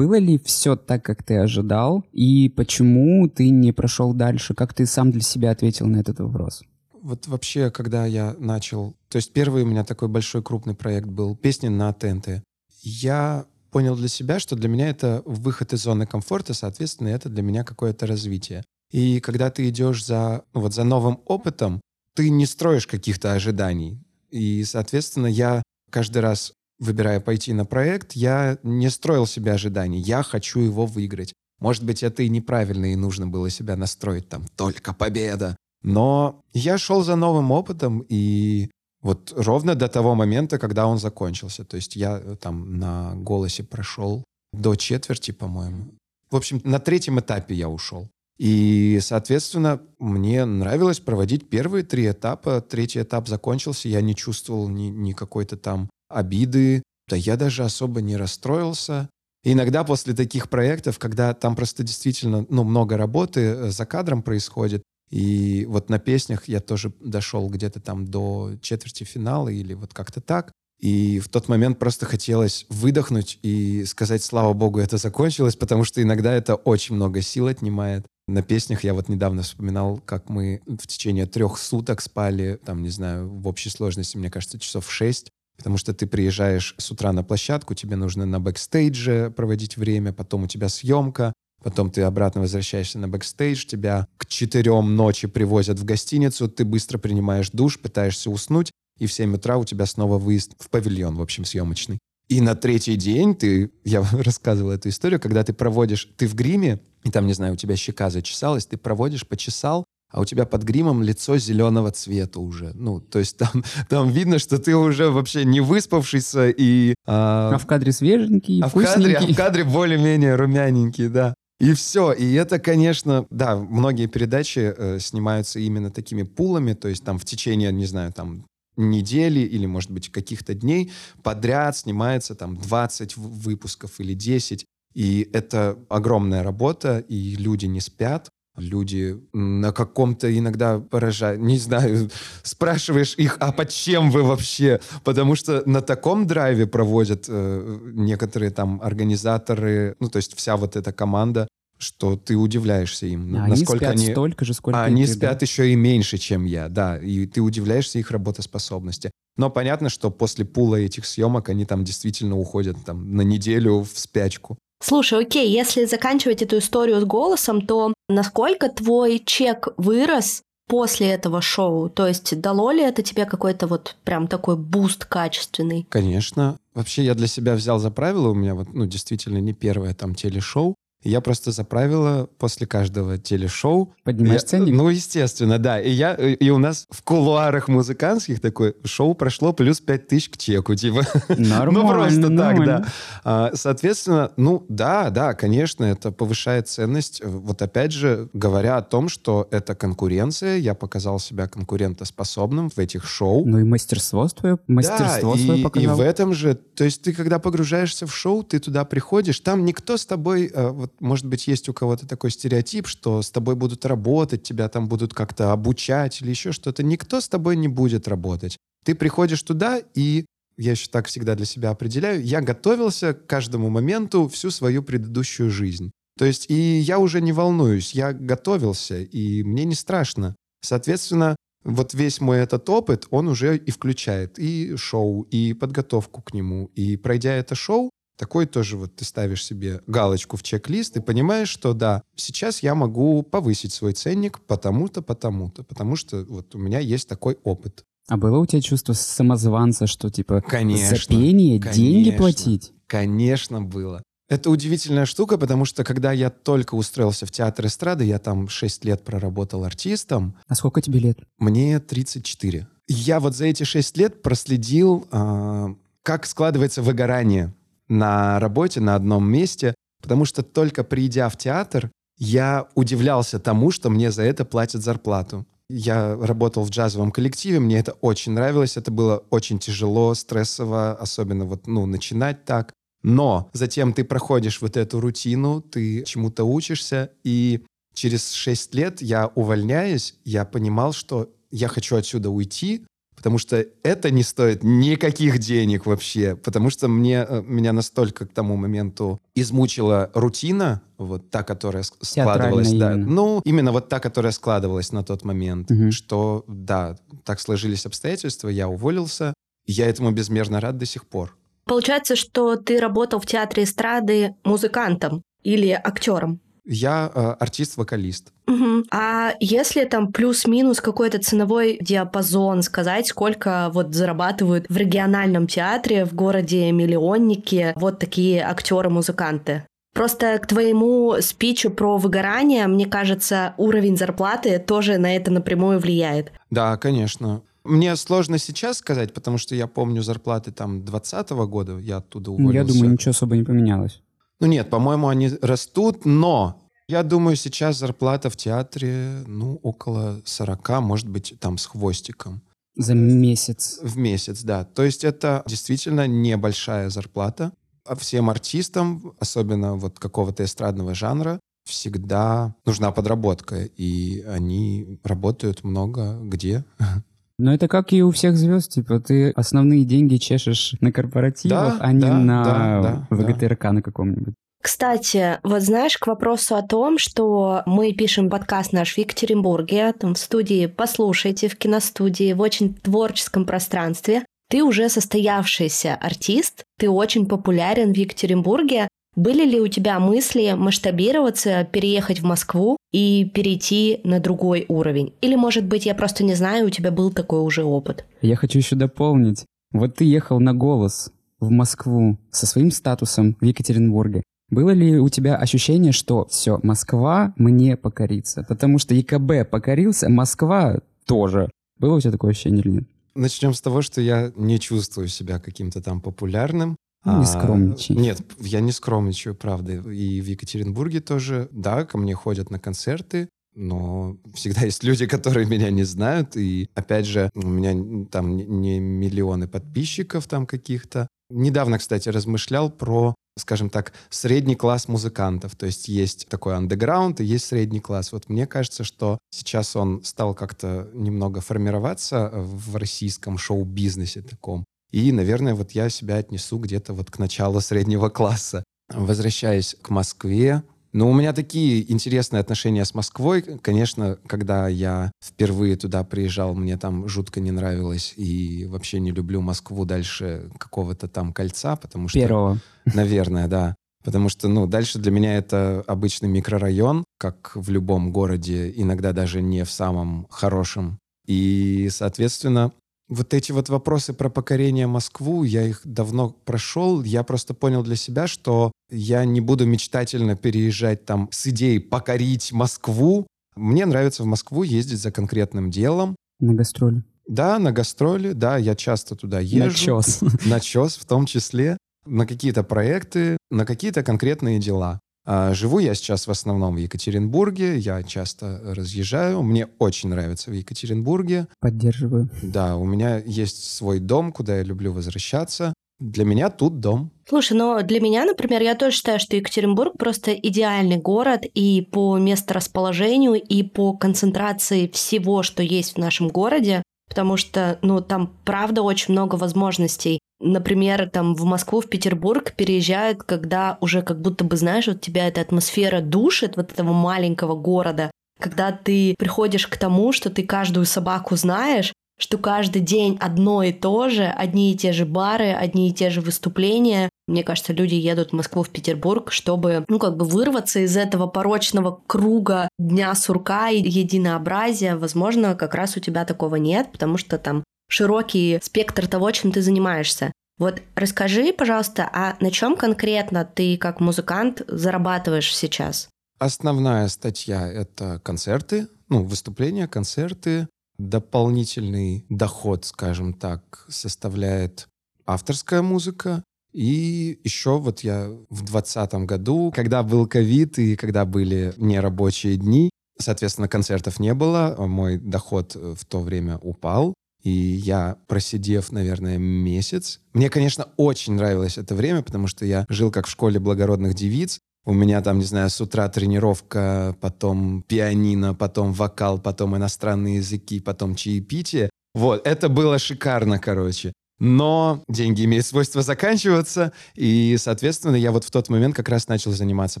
Было 0.00 0.14
ли 0.14 0.38
все 0.42 0.76
так, 0.76 1.04
как 1.04 1.22
ты 1.22 1.36
ожидал? 1.36 2.06
И 2.14 2.48
почему 2.48 3.28
ты 3.28 3.50
не 3.50 3.70
прошел 3.72 4.14
дальше? 4.14 4.54
Как 4.54 4.72
ты 4.72 4.86
сам 4.86 5.10
для 5.10 5.20
себя 5.20 5.50
ответил 5.50 5.86
на 5.88 5.98
этот 5.98 6.20
вопрос? 6.20 6.62
Вот 7.02 7.26
вообще, 7.26 7.70
когда 7.70 8.06
я 8.06 8.34
начал... 8.38 8.94
То 9.10 9.16
есть 9.16 9.34
первый 9.34 9.62
у 9.62 9.66
меня 9.66 9.84
такой 9.84 10.08
большой 10.08 10.42
крупный 10.42 10.74
проект 10.74 11.06
был 11.06 11.36
«Песни 11.36 11.68
на 11.68 11.92
ТНТ». 11.92 12.42
Я 12.80 13.44
понял 13.70 13.94
для 13.94 14.08
себя, 14.08 14.40
что 14.40 14.56
для 14.56 14.70
меня 14.70 14.88
это 14.88 15.22
выход 15.26 15.74
из 15.74 15.82
зоны 15.82 16.06
комфорта, 16.06 16.54
соответственно, 16.54 17.08
это 17.08 17.28
для 17.28 17.42
меня 17.42 17.62
какое-то 17.62 18.06
развитие. 18.06 18.64
И 18.90 19.20
когда 19.20 19.50
ты 19.50 19.68
идешь 19.68 20.02
за, 20.02 20.44
ну, 20.54 20.62
вот 20.62 20.72
за 20.72 20.84
новым 20.84 21.20
опытом, 21.26 21.78
ты 22.16 22.30
не 22.30 22.46
строишь 22.46 22.86
каких-то 22.86 23.34
ожиданий. 23.34 24.02
И, 24.30 24.64
соответственно, 24.64 25.26
я 25.26 25.62
каждый 25.90 26.22
раз, 26.22 26.54
выбирая 26.80 27.20
пойти 27.20 27.52
на 27.52 27.64
проект, 27.64 28.14
я 28.14 28.58
не 28.62 28.90
строил 28.90 29.26
себе 29.26 29.52
ожиданий. 29.52 30.00
Я 30.00 30.22
хочу 30.22 30.60
его 30.60 30.86
выиграть. 30.86 31.32
Может 31.60 31.84
быть, 31.84 32.02
это 32.02 32.22
и 32.22 32.28
неправильно, 32.28 32.92
и 32.92 32.96
нужно 32.96 33.26
было 33.26 33.50
себя 33.50 33.76
настроить 33.76 34.28
там 34.28 34.46
только 34.56 34.94
победа. 34.94 35.56
Но 35.82 36.42
я 36.52 36.78
шел 36.78 37.02
за 37.02 37.16
новым 37.16 37.52
опытом, 37.52 38.04
и 38.08 38.70
вот 39.02 39.32
ровно 39.36 39.74
до 39.74 39.88
того 39.88 40.14
момента, 40.14 40.58
когда 40.58 40.86
он 40.86 40.98
закончился. 40.98 41.64
То 41.64 41.76
есть 41.76 41.96
я 41.96 42.20
э, 42.22 42.36
там 42.36 42.78
на 42.78 43.14
голосе 43.14 43.62
прошел 43.62 44.24
до 44.52 44.74
четверти, 44.74 45.30
по-моему. 45.30 45.94
В 46.30 46.36
общем, 46.36 46.60
на 46.64 46.78
третьем 46.78 47.20
этапе 47.20 47.54
я 47.54 47.68
ушел. 47.68 48.08
И, 48.38 48.98
соответственно, 49.02 49.82
мне 49.98 50.44
нравилось 50.46 51.00
проводить 51.00 51.50
первые 51.50 51.84
три 51.84 52.10
этапа. 52.10 52.62
Третий 52.62 53.02
этап 53.02 53.28
закончился, 53.28 53.88
я 53.88 54.00
не 54.00 54.14
чувствовал 54.14 54.68
ни, 54.68 54.84
ни 54.84 55.12
какой-то 55.12 55.58
там 55.58 55.90
обиды. 56.10 56.82
Да 57.08 57.16
я 57.16 57.36
даже 57.36 57.64
особо 57.64 58.00
не 58.00 58.16
расстроился. 58.16 59.08
Иногда 59.42 59.84
после 59.84 60.14
таких 60.14 60.50
проектов, 60.50 60.98
когда 60.98 61.32
там 61.32 61.56
просто 61.56 61.82
действительно 61.82 62.46
ну, 62.50 62.62
много 62.62 62.96
работы 62.98 63.40
э, 63.40 63.70
за 63.70 63.86
кадром 63.86 64.22
происходит, 64.22 64.82
и 65.10 65.64
вот 65.68 65.88
на 65.88 65.98
песнях 65.98 66.46
я 66.46 66.60
тоже 66.60 66.92
дошел 67.00 67.48
где-то 67.48 67.80
там 67.80 68.06
до 68.06 68.52
четверти 68.60 69.04
финала 69.04 69.48
или 69.48 69.74
вот 69.74 69.94
как-то 69.94 70.20
так, 70.20 70.52
и 70.80 71.18
в 71.20 71.28
тот 71.28 71.48
момент 71.48 71.78
просто 71.78 72.06
хотелось 72.06 72.64
выдохнуть 72.70 73.38
и 73.42 73.84
сказать, 73.84 74.22
слава 74.22 74.54
богу, 74.54 74.78
это 74.78 74.96
закончилось, 74.96 75.54
потому 75.54 75.84
что 75.84 76.02
иногда 76.02 76.32
это 76.32 76.54
очень 76.54 76.94
много 76.94 77.20
сил 77.20 77.48
отнимает. 77.48 78.06
На 78.28 78.42
песнях 78.42 78.84
я 78.84 78.94
вот 78.94 79.08
недавно 79.08 79.42
вспоминал, 79.42 79.98
как 79.98 80.28
мы 80.30 80.62
в 80.66 80.86
течение 80.86 81.26
трех 81.26 81.58
суток 81.58 82.00
спали, 82.00 82.58
там, 82.64 82.82
не 82.82 82.88
знаю, 82.88 83.28
в 83.28 83.46
общей 83.46 83.68
сложности, 83.68 84.16
мне 84.16 84.30
кажется, 84.30 84.58
часов 84.58 84.90
шесть, 84.90 85.30
потому 85.60 85.76
что 85.76 85.92
ты 85.92 86.06
приезжаешь 86.06 86.74
с 86.78 86.90
утра 86.90 87.12
на 87.12 87.22
площадку, 87.22 87.74
тебе 87.74 87.94
нужно 87.94 88.24
на 88.24 88.40
бэкстейдже 88.40 89.30
проводить 89.36 89.76
время, 89.76 90.10
потом 90.10 90.44
у 90.44 90.46
тебя 90.46 90.70
съемка, 90.70 91.34
потом 91.62 91.90
ты 91.90 92.00
обратно 92.00 92.40
возвращаешься 92.40 92.98
на 92.98 93.08
бэкстейдж, 93.08 93.66
тебя 93.66 94.06
к 94.16 94.24
четырем 94.24 94.96
ночи 94.96 95.28
привозят 95.28 95.78
в 95.78 95.84
гостиницу, 95.84 96.48
ты 96.48 96.64
быстро 96.64 96.96
принимаешь 96.96 97.50
душ, 97.50 97.78
пытаешься 97.78 98.30
уснуть, 98.30 98.70
и 98.98 99.06
в 99.06 99.12
7 99.12 99.34
утра 99.34 99.58
у 99.58 99.66
тебя 99.66 99.84
снова 99.84 100.16
выезд 100.16 100.54
в 100.58 100.70
павильон, 100.70 101.16
в 101.16 101.20
общем, 101.20 101.44
съемочный. 101.44 101.98
И 102.30 102.40
на 102.40 102.54
третий 102.54 102.96
день 102.96 103.34
ты, 103.34 103.70
я 103.84 104.02
рассказывал 104.12 104.70
эту 104.70 104.88
историю, 104.88 105.20
когда 105.20 105.44
ты 105.44 105.52
проводишь, 105.52 106.08
ты 106.16 106.26
в 106.26 106.34
гриме, 106.34 106.80
и 107.04 107.10
там, 107.10 107.26
не 107.26 107.34
знаю, 107.34 107.52
у 107.52 107.56
тебя 107.56 107.76
щека 107.76 108.08
зачесалась, 108.08 108.64
ты 108.64 108.78
проводишь, 108.78 109.28
почесал, 109.28 109.84
а 110.10 110.20
у 110.20 110.24
тебя 110.24 110.44
под 110.44 110.62
гримом 110.62 111.02
лицо 111.02 111.38
зеленого 111.38 111.90
цвета 111.90 112.40
уже. 112.40 112.72
Ну, 112.74 113.00
то 113.00 113.18
есть 113.18 113.36
там, 113.36 113.64
там 113.88 114.10
видно, 114.10 114.38
что 114.38 114.58
ты 114.58 114.76
уже 114.76 115.10
вообще 115.10 115.44
не 115.44 115.60
выспавшийся 115.60 116.48
и... 116.48 116.94
А, 117.06 117.52
а 117.54 117.58
в 117.58 117.66
кадре 117.66 117.92
свеженький, 117.92 118.60
а 118.62 118.68
в 118.68 118.74
кадре, 118.74 119.16
а 119.16 119.26
в 119.26 119.34
кадре 119.36 119.64
более-менее 119.64 120.34
румяненький, 120.34 121.08
да. 121.08 121.34
И 121.60 121.74
все. 121.74 122.12
И 122.12 122.32
это, 122.32 122.58
конечно, 122.58 123.26
да, 123.30 123.56
многие 123.56 124.06
передачи 124.06 124.74
э, 124.76 124.98
снимаются 124.98 125.60
именно 125.60 125.90
такими 125.90 126.22
пулами, 126.22 126.72
то 126.72 126.88
есть 126.88 127.04
там 127.04 127.18
в 127.18 127.24
течение, 127.26 127.70
не 127.70 127.84
знаю, 127.84 128.12
там 128.12 128.46
недели 128.76 129.40
или, 129.40 129.66
может 129.66 129.90
быть, 129.90 130.10
каких-то 130.10 130.54
дней 130.54 130.90
подряд 131.22 131.76
снимается 131.76 132.34
там 132.34 132.56
20 132.56 133.16
выпусков 133.18 134.00
или 134.00 134.14
10. 134.14 134.64
И 134.94 135.28
это 135.34 135.78
огромная 135.88 136.42
работа, 136.42 137.04
и 137.08 137.36
люди 137.36 137.66
не 137.66 137.80
спят. 137.80 138.29
Люди 138.60 139.20
на 139.32 139.72
каком-то 139.72 140.36
иногда 140.36 140.78
поражают, 140.78 141.40
не 141.40 141.58
знаю, 141.58 142.10
спрашиваешь 142.42 143.14
их, 143.16 143.36
а 143.40 143.52
под 143.52 143.70
чем 143.70 144.10
вы 144.10 144.22
вообще? 144.22 144.80
Потому 145.04 145.34
что 145.34 145.62
на 145.66 145.80
таком 145.80 146.26
драйве 146.26 146.66
проводят 146.66 147.24
э, 147.28 147.78
некоторые 147.94 148.50
там 148.50 148.80
организаторы, 148.82 149.96
ну 150.00 150.08
то 150.08 150.18
есть 150.18 150.36
вся 150.36 150.56
вот 150.56 150.76
эта 150.76 150.92
команда, 150.92 151.48
что 151.80 152.16
ты 152.16 152.36
удивляешься 152.36 153.06
им. 153.06 153.34
А 153.36 153.46
насколько 153.46 153.88
они 153.88 154.04
спят 154.04 154.08
они... 154.08 154.12
столько 154.12 154.44
же, 154.44 154.54
сколько 154.54 154.78
а 154.78 154.84
они 154.84 155.06
ты, 155.06 155.12
спят 155.14 155.38
да? 155.38 155.44
еще 155.44 155.72
и 155.72 155.74
меньше, 155.74 156.18
чем 156.18 156.44
я, 156.44 156.68
да. 156.68 156.98
И 156.98 157.26
ты 157.26 157.40
удивляешься 157.40 157.98
их 157.98 158.10
работоспособности. 158.10 159.10
Но 159.36 159.48
понятно, 159.48 159.88
что 159.88 160.10
после 160.10 160.44
пула 160.44 160.76
этих 160.76 161.06
съемок 161.06 161.48
они 161.48 161.64
там 161.64 161.84
действительно 161.84 162.36
уходят 162.36 162.76
там 162.84 163.16
на 163.16 163.22
неделю 163.22 163.80
в 163.82 163.98
спячку. 163.98 164.58
Слушай, 164.82 165.22
окей, 165.22 165.50
если 165.50 165.84
заканчивать 165.84 166.42
эту 166.42 166.58
историю 166.58 167.00
с 167.00 167.04
голосом, 167.04 167.60
то 167.60 167.92
насколько 168.08 168.68
твой 168.68 169.18
чек 169.18 169.68
вырос 169.76 170.42
после 170.66 171.10
этого 171.10 171.42
шоу? 171.42 171.90
То 171.90 172.06
есть 172.06 172.40
дало 172.40 172.70
ли 172.70 172.82
это 172.82 173.02
тебе 173.02 173.26
какой-то 173.26 173.66
вот 173.66 173.96
прям 174.04 174.26
такой 174.26 174.56
boost 174.56 175.04
качественный? 175.04 175.86
Конечно. 175.90 176.58
Вообще 176.74 177.04
я 177.04 177.14
для 177.14 177.26
себя 177.26 177.54
взял 177.54 177.78
за 177.78 177.90
правило, 177.90 178.28
у 178.28 178.34
меня 178.34 178.54
вот, 178.54 178.72
ну, 178.72 178.86
действительно 178.86 179.38
не 179.38 179.52
первое 179.52 179.92
там 179.94 180.14
телешоу, 180.14 180.76
я 181.02 181.20
просто 181.20 181.50
за 181.50 181.64
правило 181.64 182.28
после 182.38 182.66
каждого 182.66 183.16
телешоу... 183.16 183.94
Поднимаешь 184.04 184.42
я, 184.42 184.48
ценник? 184.48 184.74
Ну, 184.74 184.88
естественно, 184.88 185.58
да. 185.58 185.80
И, 185.80 185.90
я, 185.90 186.14
и 186.14 186.50
у 186.50 186.58
нас 186.58 186.86
в 186.90 187.02
кулуарах 187.02 187.68
музыкантских 187.68 188.40
такое 188.40 188.74
шоу 188.84 189.14
прошло 189.14 189.52
плюс 189.52 189.80
5 189.80 190.08
тысяч 190.08 190.28
к 190.28 190.36
чеку, 190.36 190.74
типа. 190.74 191.02
Нормально, 191.28 191.72
Ну, 191.72 191.88
просто 191.88 192.28
нормально. 192.28 192.66
так, 192.66 192.82
да. 192.84 192.92
А, 193.24 193.50
соответственно, 193.54 194.32
ну, 194.36 194.66
да, 194.68 195.10
да, 195.10 195.32
конечно, 195.34 195.84
это 195.84 196.12
повышает 196.12 196.68
ценность. 196.68 197.22
Вот 197.24 197.62
опять 197.62 197.92
же, 197.92 198.28
говоря 198.34 198.76
о 198.76 198.82
том, 198.82 199.08
что 199.08 199.48
это 199.50 199.74
конкуренция, 199.74 200.58
я 200.58 200.74
показал 200.74 201.18
себя 201.18 201.48
конкурентоспособным 201.48 202.68
в 202.70 202.78
этих 202.78 203.06
шоу. 203.06 203.46
Ну 203.46 203.58
и 203.58 203.64
мастерство 203.64 204.28
твое, 204.28 204.58
мастерство 204.66 205.34
да, 205.34 205.40
свое 205.40 205.60
и, 205.60 205.62
показал. 205.62 205.94
и 205.94 205.96
в 205.96 206.00
этом 206.00 206.34
же, 206.34 206.54
то 206.54 206.84
есть 206.84 207.02
ты 207.02 207.12
когда 207.12 207.38
погружаешься 207.38 208.06
в 208.06 208.14
шоу, 208.14 208.42
ты 208.42 208.58
туда 208.58 208.84
приходишь, 208.84 209.40
там 209.40 209.64
никто 209.64 209.96
с 209.96 210.04
тобой, 210.06 210.50
э, 210.52 210.68
вот 210.68 210.89
может 210.98 211.26
быть, 211.26 211.46
есть 211.46 211.68
у 211.68 211.74
кого-то 211.74 212.06
такой 212.06 212.30
стереотип, 212.30 212.86
что 212.86 213.22
с 213.22 213.30
тобой 213.30 213.54
будут 213.54 213.84
работать, 213.86 214.42
тебя 214.42 214.68
там 214.68 214.88
будут 214.88 215.14
как-то 215.14 215.52
обучать 215.52 216.20
или 216.20 216.30
еще 216.30 216.52
что-то. 216.52 216.82
Никто 216.82 217.20
с 217.20 217.28
тобой 217.28 217.56
не 217.56 217.68
будет 217.68 218.08
работать. 218.08 218.56
Ты 218.84 218.94
приходишь 218.94 219.42
туда, 219.42 219.80
и 219.94 220.24
я 220.56 220.72
еще 220.72 220.88
так 220.90 221.06
всегда 221.06 221.34
для 221.34 221.46
себя 221.46 221.70
определяю, 221.70 222.22
я 222.22 222.40
готовился 222.40 223.14
к 223.14 223.26
каждому 223.26 223.70
моменту 223.70 224.28
всю 224.28 224.50
свою 224.50 224.82
предыдущую 224.82 225.50
жизнь. 225.50 225.90
То 226.18 226.24
есть 226.24 226.50
и 226.50 226.78
я 226.78 226.98
уже 226.98 227.20
не 227.20 227.32
волнуюсь, 227.32 227.94
я 227.94 228.12
готовился, 228.12 229.00
и 229.00 229.42
мне 229.42 229.64
не 229.64 229.74
страшно. 229.74 230.36
Соответственно, 230.60 231.36
вот 231.64 231.94
весь 231.94 232.20
мой 232.20 232.38
этот 232.38 232.68
опыт, 232.68 233.06
он 233.10 233.28
уже 233.28 233.56
и 233.56 233.70
включает 233.70 234.38
и 234.38 234.76
шоу, 234.76 235.22
и 235.22 235.52
подготовку 235.54 236.22
к 236.22 236.34
нему. 236.34 236.70
И 236.74 236.96
пройдя 236.96 237.34
это 237.34 237.54
шоу, 237.54 237.90
такой 238.20 238.44
тоже 238.44 238.76
вот 238.76 238.94
ты 238.94 239.06
ставишь 239.06 239.42
себе 239.42 239.80
галочку 239.86 240.36
в 240.36 240.42
чек-лист 240.42 240.94
и 240.98 241.00
понимаешь, 241.00 241.48
что 241.48 241.72
да, 241.72 242.02
сейчас 242.16 242.62
я 242.62 242.74
могу 242.74 243.22
повысить 243.22 243.72
свой 243.72 243.94
ценник 243.94 244.40
потому-то, 244.40 245.00
потому-то, 245.00 245.64
потому 245.64 245.96
что 245.96 246.26
вот 246.28 246.54
у 246.54 246.58
меня 246.58 246.80
есть 246.80 247.08
такой 247.08 247.38
опыт. 247.44 247.86
А 248.08 248.18
было 248.18 248.38
у 248.38 248.44
тебя 248.44 248.60
чувство 248.60 248.92
самозванца, 248.92 249.86
что 249.86 250.10
типа 250.10 250.42
конечно, 250.42 250.98
за 250.98 251.06
пение 251.06 251.58
конечно, 251.58 251.82
деньги 251.82 252.10
платить? 252.10 252.72
Конечно, 252.86 253.62
было. 253.62 254.02
Это 254.28 254.50
удивительная 254.50 255.06
штука, 255.06 255.38
потому 255.38 255.64
что 255.64 255.82
когда 255.82 256.12
я 256.12 256.28
только 256.28 256.74
устроился 256.74 257.24
в 257.24 257.30
театр 257.30 257.66
эстрады, 257.66 258.04
я 258.04 258.18
там 258.18 258.50
6 258.50 258.84
лет 258.84 259.02
проработал 259.02 259.64
артистом. 259.64 260.36
А 260.46 260.54
сколько 260.54 260.82
тебе 260.82 261.00
лет? 261.00 261.18
Мне 261.38 261.80
34. 261.80 262.68
Я 262.86 263.18
вот 263.18 263.34
за 263.34 263.46
эти 263.46 263.62
6 263.62 263.96
лет 263.96 264.20
проследил, 264.20 265.08
э, 265.10 265.74
как 266.02 266.26
складывается 266.26 266.82
выгорание 266.82 267.54
на 267.90 268.40
работе 268.40 268.80
на 268.80 268.94
одном 268.94 269.30
месте, 269.30 269.74
потому 270.00 270.24
что 270.24 270.42
только 270.42 270.84
придя 270.84 271.28
в 271.28 271.36
театр, 271.36 271.90
я 272.16 272.68
удивлялся 272.74 273.38
тому, 273.38 273.70
что 273.70 273.90
мне 273.90 274.10
за 274.10 274.22
это 274.22 274.44
платят 274.44 274.82
зарплату. 274.82 275.46
Я 275.68 276.16
работал 276.16 276.64
в 276.64 276.70
джазовом 276.70 277.12
коллективе, 277.12 277.60
мне 277.60 277.78
это 277.78 277.92
очень 278.00 278.32
нравилось, 278.32 278.76
это 278.76 278.90
было 278.90 279.24
очень 279.30 279.58
тяжело, 279.58 280.14
стрессово, 280.14 280.92
особенно 280.92 281.44
вот, 281.44 281.66
ну, 281.66 281.86
начинать 281.86 282.44
так. 282.44 282.72
Но 283.02 283.50
затем 283.52 283.92
ты 283.92 284.04
проходишь 284.04 284.60
вот 284.60 284.76
эту 284.76 285.00
рутину, 285.00 285.60
ты 285.60 286.04
чему-то 286.04 286.44
учишься, 286.44 287.10
и 287.24 287.64
через 287.94 288.32
шесть 288.32 288.74
лет 288.74 289.00
я 289.00 289.28
увольняюсь, 289.34 290.16
я 290.24 290.44
понимал, 290.44 290.92
что 290.92 291.30
я 291.50 291.68
хочу 291.68 291.96
отсюда 291.96 292.30
уйти, 292.30 292.84
потому 293.20 293.36
что 293.36 293.66
это 293.82 294.10
не 294.10 294.22
стоит 294.22 294.62
никаких 294.64 295.38
денег 295.38 295.84
вообще, 295.84 296.36
потому 296.36 296.70
что 296.70 296.88
мне, 296.88 297.26
э, 297.28 297.42
меня 297.46 297.74
настолько 297.74 298.26
к 298.26 298.32
тому 298.32 298.56
моменту 298.56 299.20
измучила 299.34 300.10
рутина, 300.14 300.80
вот 300.96 301.28
та, 301.28 301.42
которая 301.42 301.82
складывалась. 301.82 302.72
Да, 302.72 302.94
именно. 302.94 303.06
ну, 303.10 303.40
именно 303.44 303.72
вот 303.72 303.90
та, 303.90 304.00
которая 304.00 304.32
складывалась 304.32 304.90
на 304.92 305.04
тот 305.04 305.22
момент, 305.22 305.68
Мгм. 305.68 305.92
что, 305.92 306.44
да, 306.48 306.96
так 307.24 307.40
сложились 307.40 307.84
обстоятельства, 307.84 308.48
я 308.48 308.68
уволился, 308.68 309.34
я 309.66 309.86
этому 309.86 310.12
безмерно 310.12 310.58
рад 310.58 310.78
до 310.78 310.86
сих 310.86 311.04
пор. 311.06 311.36
Получается, 311.66 312.16
что 312.16 312.56
ты 312.56 312.80
работал 312.80 313.20
в 313.20 313.26
театре 313.26 313.64
эстрады 313.64 314.34
музыкантом 314.44 315.20
или 315.42 315.68
актером. 315.84 316.40
Я 316.64 317.10
э, 317.14 317.34
артист-вокалист. 317.38 318.32
Мгм. 318.46 318.84
А 318.90 319.32
если 319.40 319.84
там 319.84 320.12
плюс-минус 320.12 320.80
какой-то 320.80 321.18
ценовой 321.18 321.78
диапазон 321.80 322.62
сказать, 322.62 323.06
сколько 323.06 323.70
вот 323.72 323.94
зарабатывают 323.94 324.66
в 324.68 324.76
региональном 324.76 325.46
театре 325.46 326.04
в 326.04 326.14
городе 326.14 326.70
миллионники 326.72 327.72
вот 327.76 327.98
такие 327.98 328.42
актеры-музыканты? 328.42 329.64
Просто 329.92 330.38
к 330.38 330.46
твоему 330.46 331.16
спичу 331.20 331.70
про 331.70 331.98
выгорание, 331.98 332.66
мне 332.68 332.86
кажется, 332.86 333.54
уровень 333.56 333.96
зарплаты 333.96 334.58
тоже 334.58 334.98
на 334.98 335.16
это 335.16 335.32
напрямую 335.32 335.80
влияет. 335.80 336.32
Да, 336.50 336.76
конечно. 336.76 337.42
Мне 337.64 337.94
сложно 337.96 338.38
сейчас 338.38 338.78
сказать, 338.78 339.12
потому 339.12 339.36
что 339.36 339.54
я 339.54 339.66
помню 339.66 340.02
зарплаты 340.02 340.52
там 340.52 340.84
20 340.84 341.30
года, 341.30 341.78
я 341.78 341.98
оттуда 341.98 342.30
Ну, 342.30 342.36
уволился. 342.36 342.56
Я 342.58 342.64
думаю, 342.64 342.92
ничего 342.92 343.10
особо 343.10 343.36
не 343.36 343.42
поменялось. 343.44 344.00
Ну 344.40 344.46
нет, 344.46 344.70
по-моему, 344.70 345.08
они 345.08 345.28
растут, 345.42 346.04
но 346.04 346.56
Я 346.88 347.04
думаю, 347.04 347.36
сейчас 347.36 347.78
зарплата 347.78 348.30
в 348.30 348.36
театре, 348.36 349.22
ну, 349.28 349.60
около 349.62 350.20
40, 350.24 350.80
может 350.80 351.08
быть, 351.08 351.34
там 351.38 351.56
с 351.56 351.66
хвостиком. 351.66 352.42
За 352.74 352.94
месяц. 352.94 353.78
В 353.80 353.96
месяц, 353.96 354.42
да. 354.42 354.64
То 354.64 354.82
есть 354.82 355.04
это 355.04 355.44
действительно 355.46 356.08
небольшая 356.08 356.90
зарплата. 356.90 357.52
А 357.86 357.94
всем 357.94 358.28
артистам, 358.28 359.14
особенно 359.20 359.76
вот 359.76 360.00
какого-то 360.00 360.42
эстрадного 360.42 360.94
жанра, 360.94 361.38
всегда 361.64 362.54
нужна 362.64 362.90
подработка, 362.90 363.64
и 363.64 364.22
они 364.22 364.98
работают 365.04 365.62
много 365.62 366.18
где. 366.22 366.64
Но 367.40 367.54
это 367.54 367.68
как 367.68 367.92
и 367.92 368.02
у 368.02 368.10
всех 368.10 368.36
звезд, 368.36 368.72
типа 368.72 369.00
ты 369.00 369.30
основные 369.30 369.84
деньги 369.84 370.16
чешешь 370.16 370.74
на 370.80 370.92
корпоративах, 370.92 371.78
Да, 371.78 371.84
а 371.84 371.92
не 371.92 372.00
да, 372.00 372.18
на 372.18 372.44
да, 372.44 373.06
да, 373.10 373.16
ВГТРК 373.16 373.64
на 373.72 373.82
каком-нибудь. 373.82 374.34
Кстати, 374.62 375.38
вот 375.42 375.62
знаешь, 375.62 375.96
к 375.96 376.06
вопросу 376.06 376.54
о 376.54 376.62
том, 376.62 376.98
что 376.98 377.62
мы 377.64 377.92
пишем 377.92 378.28
подкаст 378.28 378.72
наш 378.72 378.92
в 378.92 378.98
Екатеринбурге, 378.98 379.94
там 379.94 380.14
в 380.14 380.18
студии 380.18 380.66
«Послушайте», 380.66 381.48
в 381.48 381.56
киностудии, 381.56 382.34
в 382.34 382.40
очень 382.40 382.74
творческом 382.74 383.46
пространстве. 383.46 384.22
Ты 384.50 384.62
уже 384.62 384.90
состоявшийся 384.90 385.94
артист, 385.94 386.64
ты 386.78 386.90
очень 386.90 387.26
популярен 387.26 387.94
в 387.94 387.96
Екатеринбурге. 387.96 388.88
Были 389.16 389.44
ли 389.44 389.60
у 389.60 389.66
тебя 389.66 389.98
мысли 389.98 390.54
масштабироваться, 390.56 391.66
переехать 391.70 392.20
в 392.20 392.24
Москву 392.24 392.76
и 392.92 393.24
перейти 393.34 394.00
на 394.04 394.20
другой 394.20 394.66
уровень? 394.68 395.14
Или, 395.20 395.34
может 395.34 395.64
быть, 395.64 395.84
я 395.84 395.94
просто 395.94 396.22
не 396.22 396.34
знаю, 396.34 396.66
у 396.66 396.70
тебя 396.70 396.92
был 396.92 397.10
такой 397.10 397.40
уже 397.40 397.64
опыт? 397.64 398.04
Я 398.22 398.36
хочу 398.36 398.58
еще 398.58 398.76
дополнить. 398.76 399.44
Вот 399.72 399.96
ты 399.96 400.04
ехал 400.04 400.38
на 400.38 400.54
голос 400.54 401.12
в 401.40 401.50
Москву 401.50 402.18
со 402.30 402.46
своим 402.46 402.70
статусом 402.70 403.36
в 403.40 403.44
Екатеринбурге. 403.44 404.22
Было 404.48 404.70
ли 404.70 404.98
у 404.98 405.08
тебя 405.08 405.36
ощущение, 405.36 405.92
что 405.92 406.26
все, 406.26 406.58
Москва 406.62 407.32
мне 407.36 407.76
покорится? 407.76 408.44
Потому 408.48 408.78
что 408.78 408.94
ЕКБ 408.94 409.48
покорился, 409.48 410.08
Москва 410.08 410.80
тоже. 411.06 411.50
Было 411.78 411.96
у 411.96 412.00
тебя 412.00 412.12
такое 412.12 412.32
ощущение 412.32 412.62
или 412.62 412.70
нет? 412.70 412.84
Начнем 413.14 413.54
с 413.54 413.60
того, 413.60 413.82
что 413.82 414.00
я 414.00 414.32
не 414.36 414.58
чувствую 414.58 415.08
себя 415.08 415.38
каким-то 415.38 415.80
там 415.80 416.00
популярным. 416.00 416.76
Ну, 417.04 417.18
не 417.18 417.24
А, 417.24 417.26
скромничай. 417.26 417.96
Нет, 417.96 418.20
я 418.40 418.60
не 418.60 418.72
скромничаю, 418.72 419.34
правда. 419.34 419.72
И 419.72 420.20
в 420.20 420.26
Екатеринбурге 420.26 421.00
тоже, 421.00 421.48
да, 421.50 421.84
ко 421.84 421.96
мне 421.98 422.14
ходят 422.14 422.50
на 422.50 422.58
концерты, 422.58 423.28
но 423.54 424.16
всегда 424.34 424.60
есть 424.66 424.82
люди, 424.84 425.06
которые 425.06 425.46
меня 425.46 425.70
не 425.70 425.84
знают. 425.84 426.36
И 426.36 426.68
опять 426.74 427.06
же, 427.06 427.30
у 427.34 427.46
меня 427.46 428.06
там 428.10 428.36
не- 428.36 428.44
не 428.44 428.78
миллионы 428.80 429.48
подписчиков 429.48 430.26
там 430.26 430.46
каких-то. 430.46 431.06
Недавно, 431.30 431.78
кстати, 431.78 432.08
размышлял 432.08 432.70
про, 432.70 433.14
скажем 433.38 433.70
так, 433.70 433.92
средний 434.10 434.56
класс 434.56 434.88
музыкантов. 434.88 435.54
То 435.56 435.66
есть 435.66 435.88
есть 435.88 436.26
такой 436.28 436.56
андеграунд 436.56 437.20
и 437.20 437.24
есть 437.24 437.46
средний 437.46 437.80
класс. 437.80 438.12
Вот 438.12 438.28
мне 438.28 438.46
кажется, 438.46 438.84
что 438.84 439.18
сейчас 439.30 439.76
он 439.76 440.02
стал 440.04 440.34
как-то 440.34 440.90
немного 440.92 441.40
формироваться 441.40 442.30
в 442.34 442.76
российском 442.76 443.38
шоу-бизнесе 443.38 444.22
таком. 444.22 444.64
И, 444.92 445.12
наверное, 445.12 445.54
вот 445.54 445.72
я 445.72 445.88
себя 445.88 446.16
отнесу 446.16 446.58
где-то 446.58 446.92
вот 446.94 447.10
к 447.10 447.18
началу 447.18 447.60
среднего 447.60 448.08
класса. 448.08 448.64
Возвращаясь 448.92 449.76
к 449.80 449.90
Москве, 449.90 450.62
ну, 450.92 451.08
у 451.08 451.14
меня 451.14 451.32
такие 451.32 451.90
интересные 451.90 452.40
отношения 452.40 452.84
с 452.84 452.94
Москвой. 452.94 453.42
Конечно, 453.42 454.18
когда 454.26 454.66
я 454.66 455.12
впервые 455.24 455.76
туда 455.76 456.02
приезжал, 456.02 456.54
мне 456.54 456.76
там 456.76 457.06
жутко 457.06 457.40
не 457.40 457.52
нравилось. 457.52 458.14
И 458.16 458.66
вообще 458.66 458.98
не 458.98 459.12
люблю 459.12 459.40
Москву 459.40 459.84
дальше 459.84 460.50
какого-то 460.58 461.06
там 461.06 461.32
кольца, 461.32 461.76
потому 461.76 462.08
что... 462.08 462.18
Первого. 462.18 462.58
Наверное, 462.84 463.46
да. 463.46 463.76
Потому 464.02 464.28
что, 464.30 464.48
ну, 464.48 464.66
дальше 464.66 464.98
для 464.98 465.12
меня 465.12 465.36
это 465.36 465.84
обычный 465.86 466.28
микрорайон, 466.28 467.04
как 467.18 467.52
в 467.54 467.70
любом 467.70 468.10
городе, 468.10 468.72
иногда 468.74 469.12
даже 469.12 469.42
не 469.42 469.64
в 469.64 469.70
самом 469.70 470.26
хорошем. 470.30 470.98
И, 471.26 471.88
соответственно, 471.92 472.72
вот 473.10 473.34
эти 473.34 473.52
вот 473.52 473.68
вопросы 473.68 474.14
про 474.14 474.30
покорение 474.30 474.86
Москву, 474.86 475.42
я 475.42 475.66
их 475.66 475.82
давно 475.84 476.30
прошел. 476.44 477.02
Я 477.02 477.24
просто 477.24 477.54
понял 477.54 477.82
для 477.82 477.96
себя, 477.96 478.28
что 478.28 478.70
я 478.90 479.24
не 479.24 479.40
буду 479.40 479.66
мечтательно 479.66 480.36
переезжать 480.36 481.04
там 481.04 481.28
с 481.32 481.46
идеей 481.48 481.80
покорить 481.80 482.52
Москву. 482.52 483.26
Мне 483.56 483.84
нравится 483.84 484.22
в 484.22 484.26
Москву 484.26 484.62
ездить 484.62 485.00
за 485.00 485.10
конкретным 485.10 485.70
делом. 485.70 486.14
На 486.38 486.54
гастроли. 486.54 487.02
Да, 487.26 487.58
на 487.58 487.72
гастроли, 487.72 488.32
да, 488.32 488.56
я 488.56 488.74
часто 488.74 489.16
туда 489.16 489.40
езжу. 489.40 489.96
Начес. 489.96 490.20
На 490.46 490.58
ЧОС 490.58 490.96
в 490.96 491.04
том 491.04 491.26
числе, 491.26 491.76
на 492.06 492.26
какие-то 492.26 492.64
проекты, 492.64 493.36
на 493.50 493.64
какие-то 493.66 494.02
конкретные 494.02 494.58
дела. 494.58 495.00
А, 495.32 495.54
Живу 495.54 495.78
я 495.78 495.94
сейчас 495.94 496.26
в 496.26 496.30
основном 496.32 496.74
в 496.74 496.78
Екатеринбурге, 496.78 497.78
я 497.78 498.02
часто 498.02 498.60
разъезжаю, 498.64 499.44
мне 499.44 499.68
очень 499.78 500.08
нравится 500.08 500.50
в 500.50 500.54
Екатеринбурге. 500.54 501.46
Поддерживаю. 501.60 502.28
Да, 502.42 502.76
у 502.76 502.84
меня 502.84 503.22
есть 503.24 503.62
свой 503.76 504.00
дом, 504.00 504.32
куда 504.32 504.56
я 504.56 504.64
люблю 504.64 504.92
возвращаться. 504.92 505.72
Для 506.00 506.24
меня 506.24 506.50
тут 506.50 506.80
дом. 506.80 507.12
Слушай, 507.28 507.56
но 507.56 507.80
для 507.82 508.00
меня, 508.00 508.24
например, 508.24 508.60
я 508.60 508.74
тоже 508.74 508.96
считаю, 508.96 509.20
что 509.20 509.36
Екатеринбург 509.36 509.96
просто 509.96 510.32
идеальный 510.32 510.96
город 510.96 511.42
и 511.44 511.88
по 511.92 512.18
месторасположению, 512.18 513.34
и 513.34 513.62
по 513.62 513.92
концентрации 513.92 514.88
всего, 514.88 515.44
что 515.44 515.62
есть 515.62 515.94
в 515.94 515.98
нашем 515.98 516.26
городе, 516.26 516.82
потому 517.08 517.36
что, 517.36 517.78
ну, 517.82 518.00
там 518.00 518.34
правда 518.44 518.82
очень 518.82 519.12
много 519.12 519.36
возможностей. 519.36 520.19
Например, 520.40 521.08
там 521.10 521.34
в 521.34 521.44
Москву, 521.44 521.80
в 521.80 521.88
Петербург 521.88 522.52
переезжают, 522.56 523.22
когда 523.22 523.76
уже 523.80 524.00
как 524.02 524.20
будто 524.20 524.42
бы, 524.42 524.56
знаешь, 524.56 524.86
вот 524.86 525.00
тебя 525.00 525.28
эта 525.28 525.42
атмосфера 525.42 526.00
душит, 526.00 526.56
вот 526.56 526.72
этого 526.72 526.92
маленького 526.92 527.54
города, 527.54 528.10
когда 528.40 528.72
ты 528.72 529.14
приходишь 529.18 529.66
к 529.66 529.76
тому, 529.76 530.12
что 530.12 530.30
ты 530.30 530.42
каждую 530.42 530.86
собаку 530.86 531.36
знаешь, 531.36 531.92
что 532.18 532.36
каждый 532.38 532.82
день 532.82 533.16
одно 533.20 533.62
и 533.62 533.72
то 533.72 534.08
же, 534.08 534.24
одни 534.24 534.72
и 534.72 534.76
те 534.76 534.92
же 534.92 535.06
бары, 535.06 535.52
одни 535.52 535.88
и 535.88 535.92
те 535.92 536.10
же 536.10 536.20
выступления. 536.20 537.08
Мне 537.26 537.42
кажется, 537.42 537.72
люди 537.72 537.94
едут 537.94 538.30
в 538.30 538.32
Москву, 538.34 538.62
в 538.62 538.68
Петербург, 538.68 539.32
чтобы, 539.32 539.84
ну, 539.88 539.98
как 539.98 540.16
бы 540.16 540.26
вырваться 540.26 540.80
из 540.80 540.96
этого 540.96 541.26
порочного 541.28 542.00
круга 542.06 542.68
дня 542.78 543.14
сурка 543.14 543.70
и 543.70 543.80
единообразия. 543.80 544.96
Возможно, 544.96 545.54
как 545.54 545.74
раз 545.74 545.96
у 545.96 546.00
тебя 546.00 546.24
такого 546.24 546.56
нет, 546.56 546.92
потому 546.92 547.16
что 547.16 547.38
там 547.38 547.64
широкий 547.90 548.58
спектр 548.62 549.06
того, 549.06 549.30
чем 549.32 549.52
ты 549.52 549.60
занимаешься. 549.60 550.32
Вот 550.58 550.80
расскажи, 550.94 551.52
пожалуйста, 551.52 552.08
а 552.12 552.36
на 552.40 552.50
чем 552.50 552.76
конкретно 552.76 553.44
ты 553.44 553.76
как 553.76 554.00
музыкант 554.00 554.62
зарабатываешь 554.66 555.54
сейчас? 555.54 556.08
Основная 556.38 557.08
статья— 557.08 557.66
это 557.72 558.20
концерты, 558.22 558.88
ну, 559.08 559.22
выступления, 559.22 559.88
концерты. 559.88 560.68
Дополнительный 560.98 562.26
доход, 562.28 562.84
скажем 562.84 563.32
так, 563.32 563.86
составляет 563.88 564.86
авторская 565.26 565.80
музыка. 565.80 566.44
И 566.72 567.40
еще 567.42 567.78
вот 567.78 568.00
я 568.00 568.28
в 568.50 568.64
двадцатом 568.64 569.26
году, 569.26 569.72
когда 569.74 570.02
был 570.02 570.26
ковид 570.26 570.78
и 570.78 570.96
когда 570.96 571.24
были 571.24 571.72
нерабочие 571.78 572.56
дни, 572.56 572.90
соответственно, 573.18 573.66
концертов 573.66 574.20
не 574.20 574.34
было, 574.34 574.74
а 574.76 574.86
мой 574.86 575.16
доход 575.16 575.74
в 575.74 576.04
то 576.04 576.20
время 576.20 576.58
упал. 576.58 577.14
И 577.42 577.50
я, 577.50 578.16
просидев, 578.26 578.92
наверное, 578.92 579.38
месяц... 579.38 580.20
Мне, 580.32 580.50
конечно, 580.50 580.88
очень 580.96 581.34
нравилось 581.34 581.78
это 581.78 581.94
время, 581.94 582.22
потому 582.22 582.46
что 582.46 582.64
я 582.64 582.84
жил 582.88 583.10
как 583.10 583.26
в 583.26 583.30
школе 583.30 583.58
благородных 583.58 584.14
девиц. 584.14 584.60
У 584.84 584.92
меня 584.92 585.20
там, 585.20 585.38
не 585.38 585.44
знаю, 585.44 585.70
с 585.70 585.80
утра 585.80 586.08
тренировка, 586.08 587.16
потом 587.20 587.82
пианино, 587.82 588.54
потом 588.54 588.92
вокал, 588.92 589.38
потом 589.38 589.76
иностранные 589.76 590.36
языки, 590.36 590.80
потом 590.80 591.14
чаепитие. 591.14 591.90
Вот, 592.14 592.46
это 592.46 592.68
было 592.68 592.98
шикарно, 592.98 593.58
короче. 593.58 594.12
Но 594.40 595.04
деньги 595.06 595.44
имеют 595.44 595.66
свойство 595.66 596.00
заканчиваться, 596.00 596.92
и, 597.14 597.56
соответственно, 597.58 598.16
я 598.16 598.32
вот 598.32 598.44
в 598.44 598.50
тот 598.50 598.70
момент 598.70 598.96
как 598.96 599.10
раз 599.10 599.28
начал 599.28 599.52
заниматься 599.52 600.00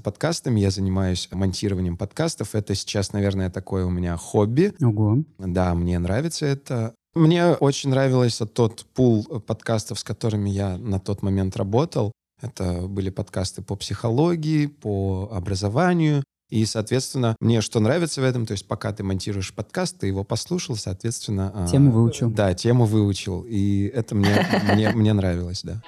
подкастами. 0.00 0.60
Я 0.60 0.70
занимаюсь 0.70 1.28
монтированием 1.30 1.98
подкастов. 1.98 2.54
Это 2.54 2.74
сейчас, 2.74 3.12
наверное, 3.12 3.50
такое 3.50 3.84
у 3.84 3.90
меня 3.90 4.16
хобби. 4.16 4.72
Ого. 4.80 5.18
Да, 5.38 5.74
мне 5.74 5.98
нравится 5.98 6.46
это. 6.46 6.94
Мне 7.14 7.54
очень 7.54 7.90
нравился 7.90 8.46
тот 8.46 8.84
пул 8.94 9.24
подкастов, 9.24 9.98
с 9.98 10.04
которыми 10.04 10.48
я 10.48 10.78
на 10.78 11.00
тот 11.00 11.22
момент 11.22 11.56
работал. 11.56 12.12
Это 12.40 12.82
были 12.86 13.10
подкасты 13.10 13.62
по 13.62 13.74
психологии, 13.74 14.66
по 14.66 15.28
образованию. 15.32 16.22
И, 16.50 16.64
соответственно, 16.64 17.34
мне 17.40 17.62
что 17.62 17.80
нравится 17.80 18.20
в 18.20 18.24
этом, 18.24 18.46
то 18.46 18.52
есть 18.52 18.66
пока 18.66 18.92
ты 18.92 19.02
монтируешь 19.02 19.52
подкаст, 19.52 19.98
ты 19.98 20.06
его 20.06 20.22
послушал, 20.22 20.76
соответственно... 20.76 21.52
а, 21.52 21.66
Тему 21.66 21.90
выучил. 21.90 22.30
Да, 22.30 22.54
тему 22.54 22.84
выучил. 22.84 23.44
И 23.48 23.86
это 23.86 24.14
мне, 24.14 24.46
мне, 24.72 24.90
мне 24.90 25.12
нравилось, 25.12 25.62
да. 25.64 25.82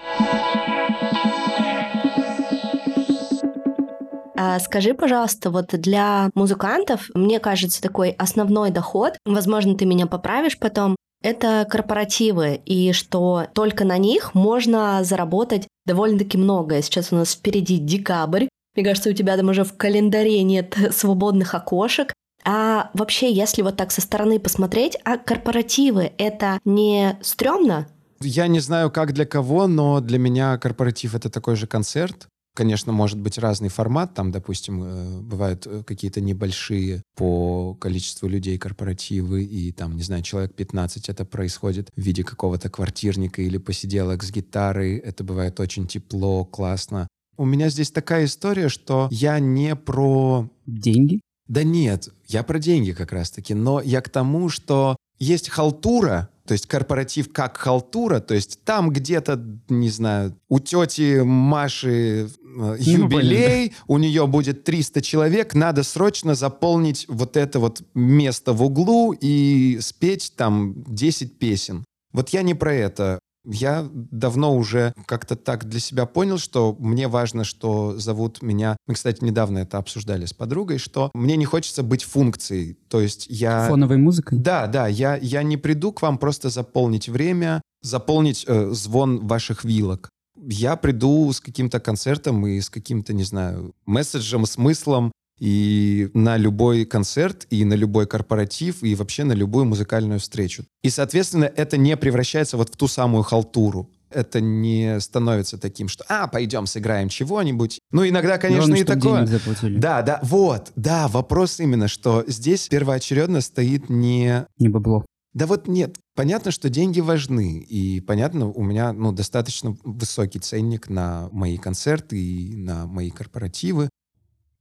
А 4.37 4.59
Скажи, 4.59 4.93
пожалуйста, 4.93 5.51
вот 5.51 5.69
для 5.71 6.31
музыкантов, 6.35 7.11
мне 7.15 7.39
кажется, 7.39 7.81
такой 7.81 8.11
основной 8.11 8.71
доход, 8.71 9.17
возможно, 9.25 9.77
ты 9.77 9.87
меня 9.87 10.07
поправишь 10.09 10.59
потом, 10.59 10.97
это 11.23 11.67
корпоративы, 11.69 12.61
и 12.65 12.93
что 12.93 13.47
только 13.55 13.85
на 13.85 13.99
них 13.99 14.35
можно 14.35 15.03
заработать 15.05 15.69
довольно-таки 15.87 16.39
много. 16.39 16.83
Сейчас 16.83 17.13
у 17.13 17.17
нас 17.17 17.33
впереди 17.33 17.79
декабрь, 17.79 18.49
Мне 18.75 18.85
кажется, 18.85 19.11
у 19.11 19.13
тебя 19.13 19.37
там 19.37 19.49
уже 19.49 19.65
в 19.65 19.77
календаре 19.77 20.43
нет 20.43 20.77
свободных 20.93 21.55
окошек. 21.55 22.13
А 22.45 22.91
вообще, 22.95 23.33
если 23.33 23.63
вот 23.63 23.77
так 23.77 23.93
со 23.93 24.01
стороны 24.01 24.41
посмотреть, 24.41 24.99
а 25.05 25.17
корпоративы— 25.17 26.13
это 26.19 26.59
не 26.65 27.19
стрёмно? 27.23 27.87
Я 28.21 28.47
не 28.47 28.61
знаю, 28.61 28.91
как 28.91 29.13
для 29.13 29.27
кого, 29.27 29.67
но 29.67 30.01
для 30.01 30.19
меня 30.19 30.59
корпоратив— 30.59 31.15
это 31.17 31.31
такой 31.31 31.57
же 31.57 31.67
концерт. 31.67 32.29
Конечно, 32.55 32.93
может 32.93 33.19
быть 33.19 33.39
разный 33.39 33.71
формат. 33.71 34.15
Там, 34.15 34.31
допустим, 34.31 34.83
э, 34.85 35.21
бывают 35.21 35.67
э, 35.67 35.83
какие-то 35.85 36.21
небольшие 36.21 37.03
по 37.17 37.75
количеству 37.75 38.29
людей 38.29 38.59
корпоративы, 38.59 39.43
и 39.43 39.73
там, 39.73 39.97
не 39.97 40.03
знаю, 40.03 40.23
человек 40.23 40.55
15 40.55 41.09
это 41.09 41.25
происходит 41.25 41.89
в 41.97 42.01
виде 42.01 42.25
какого-то 42.25 42.69
квартирника 42.69 43.41
или 43.41 43.57
посиделок 43.57 44.23
с 44.23 44.31
гитарой. 44.31 44.97
Это 44.97 45.25
бывает 45.25 45.61
очень 45.61 45.87
тепло, 45.87 46.45
классно. 46.45 47.09
У 47.39 47.47
меня 47.47 47.71
здесь 47.71 47.91
такая 47.91 48.27
история, 48.27 48.69
что 48.69 49.09
я 49.11 49.39
не 49.39 49.75
про... 49.75 50.51
Деньги? 50.67 51.21
Да 51.49 51.65
нет, 51.65 52.11
я 52.29 52.43
про 52.43 52.59
деньги 52.59 52.93
как 52.93 53.13
раз-таки, 53.13 53.55
но 53.55 53.81
я 53.81 54.01
к 54.03 54.11
тому, 54.11 54.49
что 54.51 54.97
есть 55.19 55.49
халтура, 55.49 56.29
то 56.47 56.53
есть 56.53 56.67
корпоратив 56.67 57.33
как 57.33 57.57
халтура, 57.57 58.21
то 58.21 58.35
есть 58.35 58.65
там 58.65 58.91
где-то, 58.91 59.43
не 59.69 59.91
знаю, 59.91 60.37
у 60.49 60.59
тети 60.59 61.21
Маши 61.23 62.29
э, 62.29 62.77
юбилей, 62.79 63.75
у 63.87 63.99
нее 63.99 64.27
будет 64.27 64.65
300 64.65 65.03
человек, 65.03 65.55
надо 65.55 65.83
срочно 65.83 66.35
заполнить 66.35 67.07
вот 67.09 67.37
это 67.37 67.61
вот 67.61 67.83
место 67.95 68.53
в 68.53 68.63
углу 68.63 69.15
и 69.19 69.79
спеть 69.81 70.33
там 70.37 70.83
10 70.87 71.39
песен. 71.39 71.85
Вот 72.13 72.31
я 72.31 72.43
не 72.43 72.55
про 72.55 72.75
это. 72.75 73.19
Я 73.45 73.89
давно 73.93 74.57
уже 74.57 74.95
как-то 75.07 75.37
так 75.37 75.69
для 75.69 75.81
себя 75.81 76.07
понял, 76.07 76.39
что 76.39 76.77
мне 76.79 77.09
важно, 77.09 77.45
что 77.45 77.99
зовут 77.99 78.43
меня... 78.43 78.77
Мы, 78.87 78.95
кстати, 78.95 79.23
недавно 79.25 79.59
это 79.59 79.79
обсуждали 79.79 80.27
с 80.27 80.33
подругой, 80.33 80.79
что 80.79 81.11
мне 81.15 81.37
не 81.37 81.45
хочется 81.45 81.83
быть 81.83 82.05
функцией. 82.05 82.79
То 82.89 83.01
есть 83.01 83.27
я... 83.29 83.69
Фоновой 83.69 83.97
музыкой? 83.97 84.39
Да, 84.39 84.67
да. 84.67 84.87
Я, 84.87 85.17
я 85.17 85.43
не 85.43 85.57
приду 85.57 85.93
к 85.93 86.03
вам 86.03 86.19
просто 86.19 86.51
заполнить 86.51 87.09
время, 87.09 87.61
заполнить 87.83 88.45
э, 88.47 88.71
звон 88.71 89.27
ваших 89.27 89.65
вилок. 89.65 90.09
Я 90.37 90.77
приду 90.77 91.33
с 91.33 91.41
каким-то 91.41 91.81
концертом 91.81 92.47
и 92.47 92.61
с 92.61 92.71
каким-то, 92.71 93.13
не 93.13 93.25
знаю, 93.25 93.75
месседжем, 93.87 94.47
смыслом, 94.47 95.13
и 95.39 96.11
на 96.15 96.37
любой 96.37 96.85
концерт, 96.85 97.47
и 97.51 97.65
на 97.65 97.75
любой 97.75 98.07
корпоратив, 98.07 98.83
и 98.83 98.95
вообще 98.95 99.25
на 99.25 99.33
любую 99.33 99.65
музыкальную 99.65 100.21
встречу. 100.21 100.65
И, 100.83 100.91
соответственно, 100.91 101.45
это 101.45 101.77
не 101.77 101.97
превращается 101.97 102.57
вот 102.57 102.69
в 102.73 102.77
ту 102.77 102.89
самую 102.89 103.23
халтуру. 103.25 103.91
Это 104.15 104.41
не 104.41 105.01
становится 105.01 105.59
таким, 105.59 105.89
что 105.89 106.05
«а, 106.09 106.29
пойдем 106.29 106.67
сыграем 106.67 107.09
чего-нибудь». 107.09 107.79
Ну, 107.91 108.07
иногда, 108.07 108.39
конечно, 108.39 108.67
Главное, 108.67 108.81
и 108.81 108.85
такое. 108.85 109.79
Да, 109.79 110.03
да, 110.03 110.21
вот, 110.23 110.71
да, 110.77 111.09
вопрос 111.09 111.61
именно, 111.61 111.89
что 111.89 112.23
здесь 112.27 112.69
первоочередно 112.69 113.41
стоит 113.41 113.89
не 113.89 114.47
Не 114.59 114.69
бабло. 114.69 115.05
да 115.33 115.47
вот 115.47 115.67
нет, 115.67 115.97
понятно, 116.15 116.51
что 116.51 116.69
деньги 116.69 117.01
важны, 117.01 117.59
и 117.59 118.01
понятно, 118.01 118.49
у 118.49 118.63
меня 118.63 118.93
ну, 118.93 119.13
достаточно 119.13 119.77
высокий 119.83 120.41
ценник 120.41 120.91
на 120.91 121.29
мои 121.33 121.57
концерты 121.57 122.19
и 122.23 122.55
на 122.55 122.87
мои 122.87 123.11
корпоративы. 123.11 123.89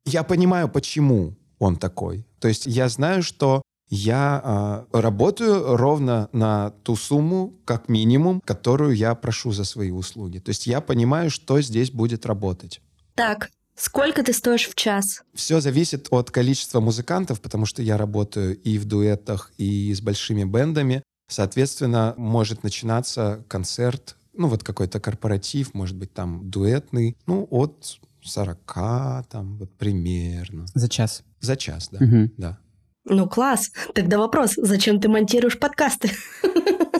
Я 0.05 0.23
понимаю, 0.23 0.69
почему 0.69 1.35
он 1.59 1.77
такой. 1.77 2.25
То 2.39 2.47
есть 2.47 2.65
я 2.65 2.89
знаю, 2.89 3.23
что 3.23 3.61
я 3.89 4.87
э, 4.93 4.99
работаю 4.99 5.75
ровно 5.75 6.29
на 6.31 6.71
ту 6.83 6.95
сумму, 6.95 7.53
как 7.65 7.89
минимум, 7.89 8.41
которую 8.41 8.95
я 8.95 9.13
прошу 9.15 9.51
за 9.51 9.65
свои 9.65 9.91
услуги. 9.91 10.39
То 10.39 10.49
есть 10.49 10.65
я 10.65 10.79
понимаю, 10.79 11.29
что 11.29 11.61
здесь 11.61 11.91
будет 11.91 12.25
работать. 12.25 12.81
Так, 13.15 13.51
сколько 13.75 14.23
ты 14.23 14.31
стоишь 14.33 14.69
в 14.69 14.75
час? 14.75 15.23
Все 15.33 15.59
зависит 15.59 16.07
от 16.09 16.31
количества 16.31 16.79
музыкантов, 16.79 17.41
потому 17.41 17.65
что 17.65 17.81
я 17.81 17.97
работаю 17.97 18.57
и 18.57 18.77
в 18.77 18.85
дуэтах, 18.85 19.51
и 19.57 19.93
с 19.93 20.01
большими 20.01 20.45
бендами. 20.45 21.03
Соответственно, 21.27 22.13
может 22.17 22.63
начинаться 22.63 23.43
концерт, 23.49 24.15
ну 24.33 24.47
вот 24.47 24.63
какой-то 24.63 25.01
корпоратив, 25.01 25.73
может 25.73 25.97
быть 25.97 26.13
там 26.13 26.49
дуэтный, 26.49 27.17
ну 27.25 27.45
от 27.51 27.99
40 28.23 29.27
там 29.29 29.57
вот 29.57 29.71
примерно. 29.77 30.65
За 30.73 30.87
час. 30.87 31.23
За 31.39 31.55
час, 31.55 31.89
да. 31.91 32.03
Мгм. 32.03 32.31
да. 32.37 32.57
Ну, 33.05 33.27
класс. 33.27 33.71
Тогда 33.95 34.19
вопрос, 34.19 34.53
зачем 34.57 34.99
ты 34.99 35.09
монтируешь 35.09 35.57
подкасты? 35.59 36.11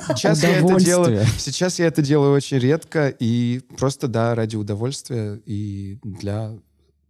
Сейчас 0.07 0.43
я 0.43 0.57
это 0.57 0.79
делаю. 0.79 1.25
Сейчас 1.37 1.79
я 1.79 1.85
это 1.85 2.01
делаю 2.01 2.33
очень 2.33 2.57
редко 2.57 3.07
и 3.07 3.61
просто 3.77 4.07
да 4.07 4.33
ради 4.33 4.55
удовольствия 4.55 5.39
и 5.45 5.99
для 6.03 6.57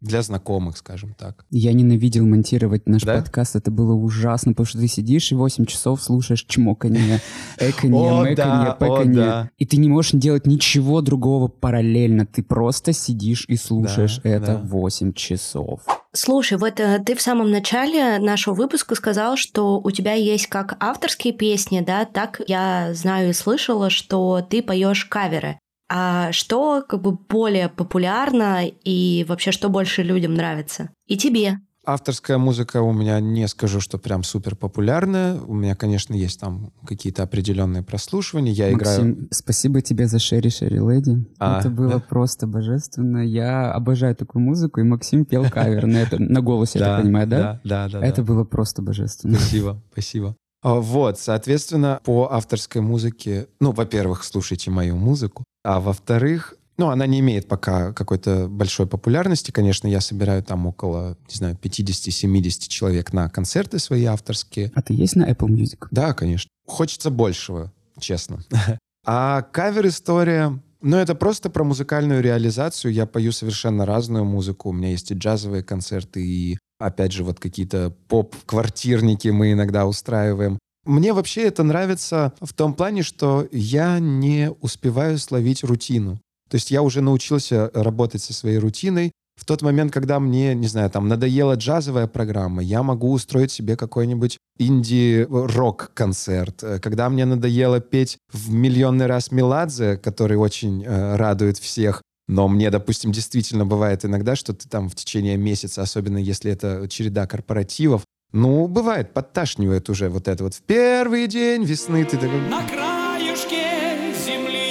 для 0.01 0.21
знакомых, 0.23 0.77
скажем 0.77 1.13
так. 1.13 1.45
Я 1.51 1.73
ненавидел 1.73 2.25
монтировать 2.25 2.87
наш 2.87 3.03
Да? 3.03 3.15
подкаст. 3.15 3.55
Это 3.55 3.71
было 3.71 3.93
ужасно, 3.93 4.51
потому 4.51 4.65
что 4.65 4.79
ты 4.79 4.87
сидишь 4.87 5.31
и 5.31 5.35
8 5.35 5.65
часов 5.65 6.01
слушаешь 6.01 6.43
чмоканье, 6.47 7.21
эканье, 7.59 8.21
мэканье, 8.21 8.75
пэканье. 8.79 9.51
И 9.57 9.65
ты 9.65 9.77
не 9.77 9.87
можешь 9.87 10.11
делать 10.13 10.47
ничего 10.47 11.01
другого 11.01 11.47
параллельно. 11.47 12.25
Ты 12.25 12.43
просто 12.43 12.93
сидишь 12.93 13.45
и 13.47 13.55
слушаешь 13.55 14.19
это 14.23 14.57
да. 14.57 14.61
8 14.63 15.13
часов. 15.13 15.81
Слушай, 16.13 16.57
вот 16.57 16.79
э, 16.81 16.99
ты 17.05 17.15
в 17.15 17.21
самом 17.21 17.51
начале 17.51 18.19
нашего 18.19 18.53
выпуска 18.53 18.95
сказал, 18.95 19.37
что 19.37 19.79
у 19.79 19.91
тебя 19.91 20.13
есть 20.13 20.47
как 20.47 20.75
авторские 20.81 21.31
песни, 21.33 21.79
да, 21.79 22.03
так 22.03 22.41
я 22.47 22.93
знаю 22.93 23.29
и 23.29 23.33
слышала, 23.33 23.89
что 23.89 24.41
ты 24.41 24.61
поешь 24.61 25.05
каверы. 25.05 25.57
А 25.93 26.31
что 26.31 26.85
как 26.87 27.01
бы 27.01 27.11
более 27.11 27.67
популярно 27.67 28.65
и 28.65 29.25
вообще 29.27 29.51
что 29.51 29.67
больше 29.67 30.03
людям 30.03 30.35
нравится? 30.35 30.89
И 31.05 31.17
тебе. 31.17 31.57
Авторская 31.83 32.37
музыка 32.37 32.81
у 32.81 32.93
меня 32.93 33.19
не 33.19 33.45
скажу, 33.49 33.81
что 33.81 33.97
прям 33.97 34.23
супер 34.23 34.55
популярная. 34.55 35.37
У 35.41 35.53
меня, 35.53 35.75
конечно, 35.75 36.13
есть 36.13 36.39
там 36.39 36.71
какие-то 36.85 37.23
определенные 37.23 37.83
прослушивания. 37.83 38.53
Я 38.53 38.71
играю. 38.71 39.05
Максим, 39.05 39.27
спасибо 39.31 39.81
тебе 39.81 40.07
за 40.07 40.19
Шерри 40.19 40.49
Шерри 40.49 40.77
Леди. 40.77 41.25
А, 41.39 41.59
это 41.59 41.69
было 41.69 41.95
да? 41.95 41.99
просто 41.99 42.47
божественно. 42.47 43.17
Я 43.17 43.73
обожаю 43.73 44.15
такую 44.15 44.43
музыку, 44.43 44.79
и 44.79 44.83
Максим 44.83 45.25
пел 45.25 45.49
кавер 45.49 45.87
на 45.87 45.97
это, 45.97 46.21
на 46.21 46.41
голосе, 46.41 46.79
я 46.79 46.85
так 46.85 47.01
понимаю, 47.01 47.27
да? 47.27 47.59
Да, 47.65 47.89
да, 47.89 47.99
да. 47.99 48.05
Это 48.05 48.23
было 48.23 48.45
просто 48.45 48.81
божественно. 48.81 49.35
Спасибо, 49.37 49.81
спасибо. 49.91 50.35
А, 50.63 50.75
Вот, 50.75 51.19
соответственно, 51.19 51.99
по 52.05 52.29
авторской 52.31 52.81
музыке, 52.81 53.47
ну, 53.59 53.71
во-первых, 53.71 54.23
слушайте 54.23 54.69
мою 54.69 54.95
музыку, 54.95 55.43
а 55.63 55.79
во-вторых, 55.79 56.55
ну, 56.77 56.89
она 56.89 57.05
не 57.05 57.19
имеет 57.19 57.47
пока 57.47 57.93
какой-то 57.93 58.47
большой 58.47 58.87
популярности. 58.87 59.51
Конечно, 59.51 59.87
я 59.87 60.01
собираю 60.01 60.41
там 60.43 60.65
около, 60.65 61.17
не 61.29 61.35
знаю, 61.35 61.57
50-70 61.61 62.67
человек 62.67 63.13
на 63.13 63.29
концерты 63.29 63.77
свои 63.77 64.05
авторские. 64.05 64.71
А 64.73 64.81
ты 64.81 64.93
есть 64.93 65.15
на 65.15 65.29
Apple 65.29 65.49
Music? 65.49 65.87
Да, 65.91 66.13
конечно. 66.13 66.49
Хочется 66.65 67.11
большего, 67.11 67.71
честно. 67.99 68.39
А 69.03 69.41
кавер-история, 69.41 70.61
ну, 70.81 70.97
это 70.97 71.15
просто 71.15 71.49
про 71.49 71.63
музыкальную 71.63 72.21
реализацию. 72.21 72.93
Я 72.93 73.07
пою 73.07 73.31
совершенно 73.31 73.83
разную 73.85 74.25
музыку. 74.25 74.69
У 74.69 74.73
меня 74.73 74.89
есть 74.89 75.09
и 75.09 75.15
джазовые 75.15 75.63
концерты, 75.63 76.23
и, 76.23 76.59
опять 76.79 77.11
же, 77.11 77.23
вот 77.23 77.39
какие-то 77.39 77.95
поп-квартирники 78.07 79.29
мы 79.29 79.53
иногда 79.53 79.87
устраиваем. 79.87 80.59
Мне 80.85 81.13
вообще 81.13 81.43
это 81.43 81.63
нравится 81.63 82.33
в 82.41 82.53
том 82.53 82.73
плане, 82.73 83.03
что 83.03 83.47
я 83.51 83.99
не 83.99 84.49
успеваю 84.61 85.19
словить 85.19 85.63
рутину. 85.63 86.19
То 86.49 86.55
есть 86.55 86.71
я 86.71 86.81
уже 86.81 87.01
научился 87.01 87.69
работать 87.73 88.23
со 88.23 88.33
своей 88.33 88.57
рутиной. 88.57 89.11
В 89.39 89.45
тот 89.45 89.61
момент, 89.61 89.93
когда 89.93 90.19
мне, 90.19 90.55
не 90.55 90.67
знаю, 90.67 90.89
там 90.89 91.07
надоела 91.07 91.55
джазовая 91.55 92.07
программа, 92.07 92.61
я 92.61 92.83
могу 92.83 93.11
устроить 93.11 93.51
себе 93.51 93.77
какой-нибудь 93.77 94.37
инди-рок-концерт. 94.59 96.63
Когда 96.81 97.09
мне 97.09 97.25
надоело 97.25 97.79
петь 97.79 98.17
в 98.31 98.51
миллионный 98.51 99.05
раз 99.05 99.31
Меладзе, 99.31 99.97
который 99.97 100.37
очень 100.37 100.83
э, 100.83 101.15
радует 101.15 101.57
всех, 101.57 102.01
но 102.27 102.47
мне, 102.47 102.69
допустим, 102.69 103.11
действительно 103.11 103.65
бывает 103.65 104.05
иногда, 104.05 104.35
что 104.35 104.53
ты 104.53 104.69
там 104.69 104.89
в 104.89 104.95
течение 104.95 105.37
месяца, 105.37 105.81
особенно 105.81 106.17
если 106.17 106.51
это 106.51 106.87
череда 106.87 107.27
корпоративов, 107.27 108.03
ну, 108.33 108.67
бывает, 108.67 109.13
подташнивает 109.13 109.89
уже 109.89 110.09
вот 110.09 110.27
это 110.27 110.43
вот. 110.45 110.53
В 110.53 110.61
первый 110.61 111.27
день 111.27 111.63
весны 111.65 112.05
ты 112.05 112.17
такой... 112.17 112.39
На 112.41 112.63
краюшке 112.67 114.13
земли 114.25 114.61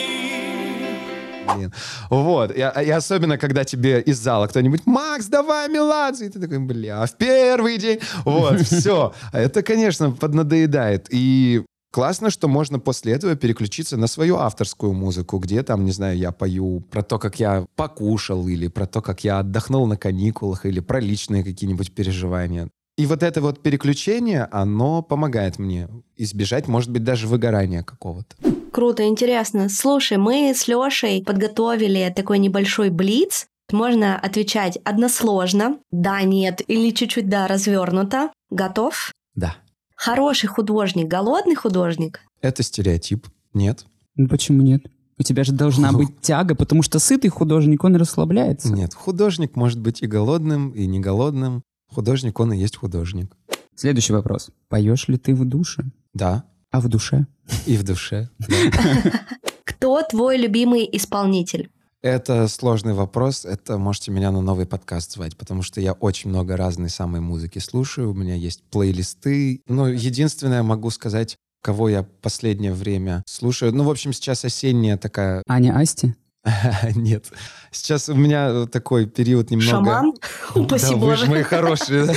Блин. 1.54 1.72
Вот. 2.08 2.52
И, 2.52 2.58
и 2.58 2.90
особенно, 2.90 3.38
когда 3.38 3.64
тебе 3.64 4.00
из 4.00 4.18
зала 4.18 4.46
кто-нибудь 4.46 4.86
«Макс, 4.86 5.26
давай 5.26 5.68
Меладзе!» 5.68 6.26
И 6.26 6.28
ты 6.30 6.40
такой, 6.40 6.58
бля, 6.58 7.04
в 7.04 7.16
первый 7.16 7.78
день. 7.78 8.00
Вот, 8.24 8.60
все. 8.62 9.12
Это, 9.32 9.62
конечно, 9.62 10.10
поднадоедает. 10.12 11.08
И 11.10 11.62
классно, 11.92 12.30
что 12.30 12.48
можно 12.48 12.78
после 12.78 13.12
этого 13.12 13.36
переключиться 13.36 13.96
на 13.96 14.06
свою 14.06 14.36
авторскую 14.36 14.92
музыку, 14.92 15.38
где 15.38 15.62
там, 15.62 15.84
не 15.84 15.92
знаю, 15.92 16.16
я 16.16 16.32
пою 16.32 16.80
про 16.80 17.02
то, 17.02 17.18
как 17.18 17.38
я 17.40 17.66
покушал, 17.76 18.48
или 18.48 18.68
про 18.68 18.86
то, 18.86 19.02
как 19.02 19.24
я 19.24 19.40
отдохнул 19.40 19.86
на 19.86 19.96
каникулах, 19.96 20.66
или 20.66 20.80
про 20.80 21.00
личные 21.00 21.44
какие-нибудь 21.44 21.92
переживания. 21.92 22.70
И 23.00 23.06
вот 23.06 23.22
это 23.22 23.40
вот 23.40 23.62
переключение, 23.62 24.46
оно 24.52 25.00
помогает 25.00 25.58
мне 25.58 25.88
избежать, 26.18 26.68
может 26.68 26.90
быть, 26.90 27.02
даже 27.02 27.28
выгорания 27.28 27.82
какого-то. 27.82 28.36
Круто, 28.72 29.08
интересно. 29.08 29.70
Слушай, 29.70 30.18
мы 30.18 30.52
с 30.54 30.68
Лешей 30.68 31.24
подготовили 31.24 32.12
такой 32.14 32.38
небольшой 32.38 32.90
блиц. 32.90 33.46
Можно 33.72 34.18
отвечать 34.18 34.76
односложно, 34.84 35.78
да, 35.90 36.20
нет, 36.24 36.60
или 36.66 36.90
чуть-чуть 36.90 37.30
да, 37.30 37.46
развернуто. 37.46 38.32
Готов? 38.50 39.12
Да. 39.34 39.56
Хороший 39.96 40.48
художник, 40.48 41.08
голодный 41.08 41.54
художник. 41.54 42.20
Это 42.42 42.62
стереотип. 42.62 43.28
Нет. 43.54 43.86
Ну 44.14 44.28
почему 44.28 44.60
нет? 44.60 44.82
У 45.18 45.22
тебя 45.22 45.42
же 45.44 45.52
должна 45.52 45.92
быть 45.92 46.20
тяга, 46.20 46.54
потому 46.54 46.82
что 46.82 46.98
сытый 46.98 47.30
художник, 47.30 47.82
он 47.82 47.96
расслабляется. 47.96 48.70
Нет. 48.70 48.92
Художник 48.92 49.56
может 49.56 49.80
быть 49.80 50.02
и 50.02 50.06
голодным, 50.06 50.68
и 50.72 50.86
не 50.86 51.00
голодным. 51.00 51.62
Художник, 51.92 52.38
он 52.38 52.52
и 52.52 52.58
есть 52.58 52.76
художник. 52.76 53.36
Следующий 53.74 54.12
вопрос. 54.12 54.50
Поешь 54.68 55.08
ли 55.08 55.16
ты 55.16 55.34
в 55.34 55.44
душе? 55.44 55.84
Да. 56.14 56.44
А 56.70 56.80
в 56.80 56.88
душе? 56.88 57.26
И 57.66 57.76
в 57.76 57.82
душе. 57.82 58.28
Кто 59.64 60.02
твой 60.02 60.36
любимый 60.36 60.88
исполнитель? 60.92 61.70
Это 62.02 62.48
сложный 62.48 62.94
вопрос. 62.94 63.44
Это 63.44 63.76
можете 63.76 64.10
меня 64.10 64.30
на 64.30 64.40
новый 64.40 64.66
подкаст 64.66 65.12
звать, 65.12 65.36
потому 65.36 65.62
что 65.62 65.80
я 65.80 65.92
очень 65.92 66.30
много 66.30 66.56
разной 66.56 66.88
самой 66.88 67.20
музыки 67.20 67.58
слушаю. 67.58 68.10
У 68.10 68.14
меня 68.14 68.34
есть 68.34 68.62
плейлисты. 68.70 69.62
Ну, 69.66 69.86
единственное, 69.86 70.62
могу 70.62 70.90
сказать, 70.90 71.36
кого 71.60 71.88
я 71.88 72.04
последнее 72.22 72.72
время 72.72 73.22
слушаю. 73.26 73.74
Ну, 73.74 73.84
в 73.84 73.90
общем, 73.90 74.12
сейчас 74.12 74.44
осенняя 74.44 74.96
такая... 74.96 75.42
Аня 75.46 75.76
Асти? 75.76 76.14
Нет. 76.94 77.26
Сейчас 77.70 78.08
у 78.08 78.14
меня 78.14 78.66
такой 78.66 79.06
период 79.06 79.50
немного... 79.50 79.70
Шаман? 79.70 80.14
Упаси 80.54 80.86
да, 80.90 80.96
вы 80.96 81.16
же 81.16 81.26
мои 81.26 81.42
хорошие. 81.42 82.06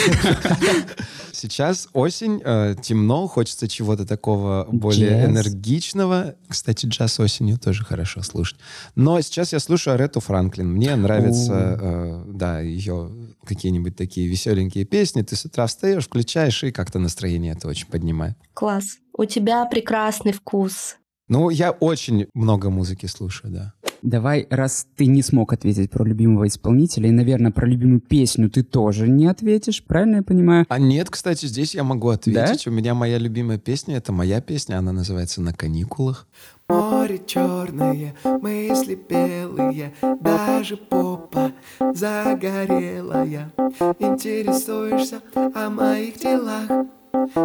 Сейчас 1.34 1.90
осень, 1.92 2.42
э, 2.44 2.76
темно, 2.82 3.28
хочется 3.28 3.68
чего-то 3.68 4.06
такого 4.06 4.66
более 4.72 5.26
энергичного. 5.26 6.36
Кстати, 6.48 6.86
джаз 6.86 7.20
осенью 7.20 7.58
тоже 7.58 7.84
хорошо 7.84 8.22
слушать. 8.22 8.58
Но 8.96 9.20
сейчас 9.20 9.52
я 9.52 9.60
слушаю 9.60 9.96
Арету 9.96 10.22
Франклин. 10.22 10.72
Мне 10.72 10.96
нравятся, 10.96 11.78
э, 11.82 12.24
да, 12.28 12.62
ее 12.62 13.12
какие-нибудь 13.44 13.98
такие 13.98 14.28
веселенькие 14.28 14.86
песни. 14.86 15.22
Ты 15.22 15.36
с 15.36 15.44
утра 15.44 15.68
встаешь, 15.68 16.06
включаешь, 16.06 16.64
и 16.64 16.72
как-то 16.72 16.98
настроение 16.98 17.54
это 17.54 17.68
очень 17.68 17.88
поднимает. 17.88 18.38
Класс. 18.54 19.00
У 19.12 19.26
тебя 19.26 19.66
прекрасный 19.66 20.32
вкус. 20.32 20.96
Ну, 21.30 21.50
я 21.50 21.72
очень 21.72 22.28
много 22.34 22.70
музыки 22.70 23.06
слушаю, 23.06 23.54
да. 23.54 23.74
Давай, 24.02 24.48
раз 24.50 24.86
ты 24.98 25.06
не 25.06 25.22
смог 25.22 25.54
ответить 25.54 25.90
про 25.90 26.04
любимого 26.04 26.48
исполнителя, 26.48 27.08
и, 27.08 27.12
наверное, 27.12 27.52
про 27.52 27.66
любимую 27.66 28.02
песню 28.02 28.50
ты 28.50 28.62
тоже 28.62 29.08
не 29.08 29.28
ответишь, 29.28 29.82
правильно 29.82 30.18
я 30.18 30.24
понимаю? 30.24 30.66
А 30.68 30.78
нет, 30.78 31.10
кстати, 31.10 31.46
здесь 31.46 31.74
я 31.74 31.86
могу 31.86 32.10
ответить. 32.10 32.68
У 32.68 32.72
меня 32.72 32.96
моя 32.96 33.18
любимая 33.18 33.58
песня, 33.58 33.96
это 33.96 34.12
моя 34.12 34.42
песня, 34.42 34.78
она 34.78 34.92
называется 34.92 35.42
«На 35.42 35.54
каникулах». 35.54 36.28
Море 36.68 37.22
черное, 37.26 38.14
мысли 38.24 38.96
белые, 38.96 39.94
даже 40.20 40.76
попа 40.76 41.54
загорелая. 41.80 43.54
Интересуешься 44.00 45.22
о 45.34 45.70
моих 45.70 46.20
делах, 46.20 46.68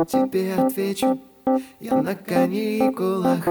тебе 0.09 0.55
отвечу, 0.55 1.21
я 1.81 2.03
на 2.03 2.15
каникулах. 2.15 3.47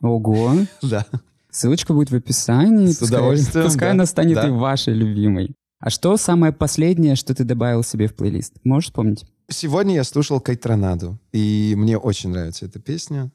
Ого! 0.00 0.52
Да. 0.82 1.06
Ссылочка 1.50 1.92
будет 1.92 2.10
в 2.10 2.14
описании. 2.14 2.86
С 2.86 2.98
пускай- 2.98 3.18
удовольствием, 3.18 3.66
Пускай 3.66 3.88
да. 3.88 3.92
она 3.92 4.06
станет 4.06 4.34
Да. 4.36 4.48
и 4.48 4.50
вашей 4.50 4.94
любимой. 4.94 5.54
А 5.80 5.90
что 5.90 6.16
самое 6.16 6.52
последнее, 6.52 7.14
что 7.16 7.34
ты 7.34 7.44
добавил 7.44 7.82
себе 7.82 8.06
в 8.08 8.14
плейлист? 8.14 8.54
Можешь 8.64 8.86
вспомнить? 8.88 9.24
Сегодня 9.50 9.96
я 9.96 10.04
слушал 10.04 10.40
Кайтранаду, 10.40 11.18
и 11.32 11.74
мне 11.76 11.98
очень 11.98 12.30
нравится 12.30 12.64
эта 12.66 12.78
песня. 12.78 13.30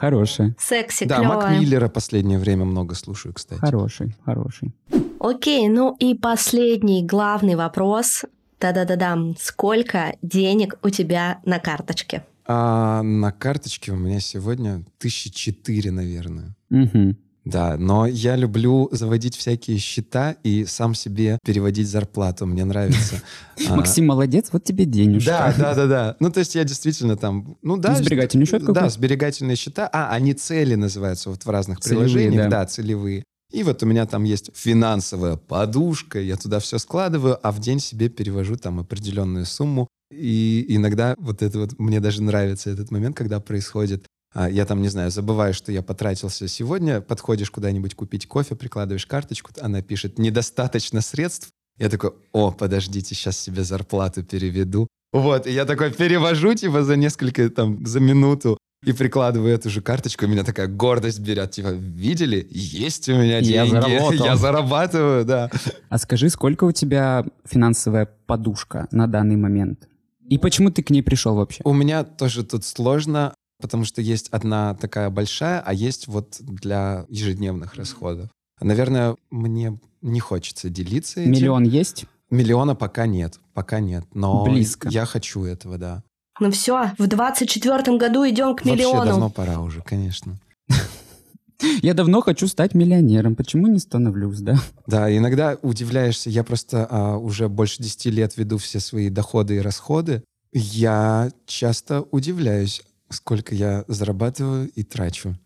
Хороший, 0.00 0.54
Секси, 0.58 1.04
Да, 1.04 1.18
клёвая. 1.18 1.36
Мак 1.36 1.60
Миллера 1.60 1.88
последнее 1.88 2.38
время 2.38 2.64
много 2.64 2.94
слушаю, 2.94 3.34
кстати. 3.34 3.60
хороший, 3.60 4.16
хороший. 4.24 4.72
Окей, 5.20 5.68
ну 5.68 5.94
и 5.98 6.14
последний 6.14 7.04
главный 7.04 7.54
вопрос. 7.54 8.24
Да-да-да-дам. 8.60 9.36
Сколько 9.38 10.14
денег 10.22 10.78
у 10.82 10.88
тебя 10.88 11.40
на 11.44 11.58
карточке? 11.58 12.24
А 12.46 13.02
на 13.02 13.30
карточке 13.30 13.92
у 13.92 13.96
меня 13.96 14.20
сегодня 14.20 14.82
тысячи 14.98 15.30
четыре, 15.30 15.90
наверное. 15.90 16.54
Мгм. 16.70 17.16
Да, 17.50 17.76
но 17.76 18.06
я 18.06 18.36
люблю 18.36 18.88
заводить 18.92 19.36
всякие 19.36 19.78
счета 19.78 20.36
и 20.42 20.64
сам 20.64 20.94
себе 20.94 21.38
переводить 21.44 21.88
зарплату. 21.88 22.46
Мне 22.46 22.64
нравится. 22.64 23.16
А, 23.68 23.76
Максим 23.76 24.06
молодец, 24.06 24.48
вот 24.52 24.64
тебе 24.64 24.86
денежка. 24.86 25.30
Да, 25.30 25.54
да, 25.58 25.74
да, 25.74 25.86
да. 25.86 26.16
Ну, 26.18 26.30
то 26.30 26.40
есть 26.40 26.54
я 26.54 26.64
действительно 26.64 27.18
там... 27.18 27.58
Ну, 27.60 27.76
да. 27.76 27.94
Сберегательный 27.94 28.46
счет 28.46 28.62
Да, 28.62 28.66
какой-то? 28.68 28.88
сберегательные 28.88 29.54
счета. 29.56 29.86
А, 29.92 30.10
они 30.14 30.32
цели 30.32 30.76
называются 30.76 31.28
вот 31.28 31.44
в 31.44 31.50
разных 31.50 31.80
приложениях. 31.80 32.48
да. 32.48 32.60
Да, 32.62 32.66
целевые. 32.66 33.22
И 33.52 33.62
вот 33.62 33.82
у 33.82 33.86
меня 33.86 34.06
там 34.06 34.24
есть 34.24 34.50
финансовая 34.54 35.36
подушка, 35.36 36.20
я 36.20 36.36
туда 36.36 36.58
все 36.60 36.78
складываю, 36.78 37.38
а 37.46 37.52
в 37.52 37.58
день 37.58 37.80
себе 37.80 38.08
перевожу 38.08 38.56
там 38.56 38.80
определенную 38.80 39.44
сумму. 39.44 39.88
И 40.10 40.64
иногда 40.68 41.14
вот 41.18 41.42
это 41.42 41.58
вот, 41.58 41.78
мне 41.78 42.00
даже 42.00 42.22
нравится 42.22 42.70
этот 42.70 42.90
момент, 42.90 43.14
когда 43.16 43.40
происходит, 43.40 44.06
а, 44.06 44.08
я 44.34 44.64
там, 44.64 44.82
не 44.82 44.88
знаю, 44.88 45.10
забываю, 45.10 45.54
что 45.54 45.72
я 45.72 45.82
потратился 45.82 46.48
сегодня, 46.48 47.00
подходишь 47.00 47.50
куда-нибудь 47.50 47.94
купить 47.94 48.26
кофе, 48.26 48.54
прикладываешь 48.54 49.06
карточку, 49.06 49.50
она 49.60 49.82
пишет 49.82 50.18
«недостаточно 50.18 51.00
средств», 51.00 51.48
я 51.78 51.88
такой, 51.88 52.12
о, 52.32 52.50
подождите, 52.50 53.14
сейчас 53.14 53.38
себе 53.38 53.64
зарплату 53.64 54.22
переведу. 54.22 54.86
Вот, 55.12 55.46
и 55.46 55.52
я 55.52 55.64
такой 55.64 55.90
перевожу, 55.90 56.54
типа, 56.54 56.84
за 56.84 56.96
несколько, 56.96 57.48
там, 57.50 57.84
за 57.86 58.00
минуту, 58.00 58.58
и 58.84 58.92
прикладываю 58.92 59.52
эту 59.52 59.68
же 59.68 59.82
карточку, 59.82 60.24
и 60.24 60.28
меня 60.28 60.44
такая 60.44 60.66
гордость 60.66 61.20
берет, 61.20 61.50
типа, 61.50 61.68
видели? 61.68 62.46
Есть 62.50 63.08
у 63.08 63.12
меня 63.12 63.38
Я 63.38 63.66
деньги. 63.66 63.70
заработал. 63.70 64.26
Я 64.26 64.36
зарабатываю, 64.36 65.24
да. 65.24 65.50
А 65.88 65.98
скажи, 65.98 66.30
сколько 66.30 66.64
у 66.64 66.72
тебя 66.72 67.26
финансовая 67.44 68.08
подушка 68.26 68.88
на 68.90 69.06
данный 69.06 69.36
момент? 69.36 69.88
И 70.28 70.38
почему 70.38 70.70
ты 70.70 70.82
к 70.82 70.90
ней 70.90 71.02
пришел 71.02 71.34
вообще? 71.34 71.60
У 71.64 71.74
меня 71.74 72.04
тоже 72.04 72.44
тут 72.44 72.64
сложно, 72.64 73.34
потому 73.60 73.84
что 73.84 74.00
есть 74.00 74.28
одна 74.30 74.74
такая 74.74 75.10
большая, 75.10 75.60
а 75.60 75.72
есть 75.72 76.08
вот 76.08 76.36
для 76.40 77.06
ежедневных 77.08 77.74
расходов. 77.74 78.28
Наверное, 78.60 79.16
мне 79.30 79.78
не 80.02 80.20
хочется 80.20 80.68
делиться 80.68 81.20
этим. 81.20 81.32
Миллион 81.32 81.64
есть? 81.64 82.06
Миллиона 82.30 82.74
пока 82.74 83.06
нет, 83.06 83.40
пока 83.54 83.80
нет. 83.80 84.04
Но 84.14 84.44
Близко. 84.44 84.88
я 84.88 85.04
хочу 85.04 85.44
этого, 85.44 85.78
да. 85.78 86.02
Ну 86.38 86.50
все, 86.50 86.92
в 86.98 87.06
24 87.06 87.98
году 87.98 88.28
идем 88.28 88.56
к 88.56 88.64
Вообще 88.64 88.72
миллиону. 88.72 89.04
давно 89.04 89.30
пора 89.30 89.60
уже, 89.60 89.82
конечно. 89.82 90.38
Я 91.82 91.92
давно 91.92 92.22
хочу 92.22 92.46
стать 92.46 92.74
миллионером. 92.74 93.36
Почему 93.36 93.66
не 93.66 93.78
становлюсь, 93.78 94.40
да? 94.40 94.56
Да, 94.86 95.14
иногда 95.14 95.58
удивляешься. 95.60 96.30
Я 96.30 96.42
просто 96.42 96.86
а, 96.88 97.16
уже 97.18 97.50
больше 97.50 97.82
10 97.82 98.06
лет 98.06 98.36
веду 98.38 98.56
все 98.56 98.80
свои 98.80 99.10
доходы 99.10 99.56
и 99.56 99.60
расходы. 99.60 100.24
Я 100.52 101.30
часто 101.46 102.02
удивляюсь, 102.10 102.82
сколько 103.10 103.54
я 103.54 103.84
зарабатываю 103.88 104.68
и 104.70 104.82
трачу. 104.82 105.36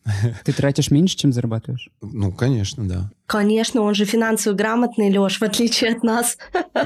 Ты 0.44 0.52
тратишь 0.52 0.90
меньше, 0.90 1.16
чем 1.16 1.32
зарабатываешь? 1.32 1.88
Ну, 2.02 2.30
конечно, 2.32 2.86
да. 2.88 3.10
Конечно, 3.26 3.80
он 3.82 3.94
же 3.94 4.04
финансово 4.04 4.54
грамотный, 4.54 5.10
Леш, 5.16 5.38
в 5.40 5.42
отличие 5.42 5.92
от 5.96 6.02
нас. 6.02 6.36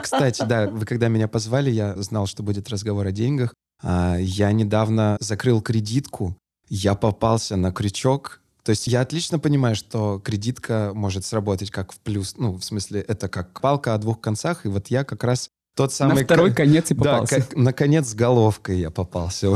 Кстати, 0.03 0.43
да, 0.47 0.69
вы 0.69 0.87
когда 0.87 1.09
меня 1.09 1.29
позвали, 1.29 1.71
я 1.71 1.95
знал, 1.97 2.27
что 2.27 2.43
будет 2.43 2.69
разговор 2.69 3.07
о 3.07 3.13
деньгах. 3.13 3.53
А, 3.83 4.17
Я 4.19 4.53
недавно 4.53 5.17
закрыл 5.21 5.61
кредитку, 5.61 6.37
я 6.69 6.95
попался 6.95 7.57
на 7.57 7.73
крючок. 7.73 8.41
То 8.63 8.71
есть 8.71 8.87
я 8.87 9.01
отлично 9.01 9.39
понимаю, 9.39 9.75
что 9.77 10.21
кредитка 10.23 10.93
может 10.95 11.25
сработать 11.25 11.71
как 11.71 11.93
в 11.93 11.99
плюс. 12.01 12.35
Ну, 12.37 12.53
в 12.59 12.63
смысле, 12.65 13.01
это 13.01 13.29
как 13.29 13.61
палка 13.61 13.95
о 13.95 13.99
двух 13.99 14.21
концах. 14.21 14.67
И 14.67 14.69
вот 14.69 14.89
я 14.89 15.05
как 15.05 15.25
раз 15.25 15.49
тот 15.75 15.93
самый... 15.93 16.17
На 16.17 16.25
второй 16.25 16.51
ко- 16.51 16.57
конец 16.57 16.91
и 16.91 16.95
Да, 16.95 17.13
попался. 17.15 17.37
как- 17.37 17.57
наконец 17.57 18.09
с 18.09 18.15
головкой 18.15 18.79
я 18.81 18.91
попался. 18.91 19.49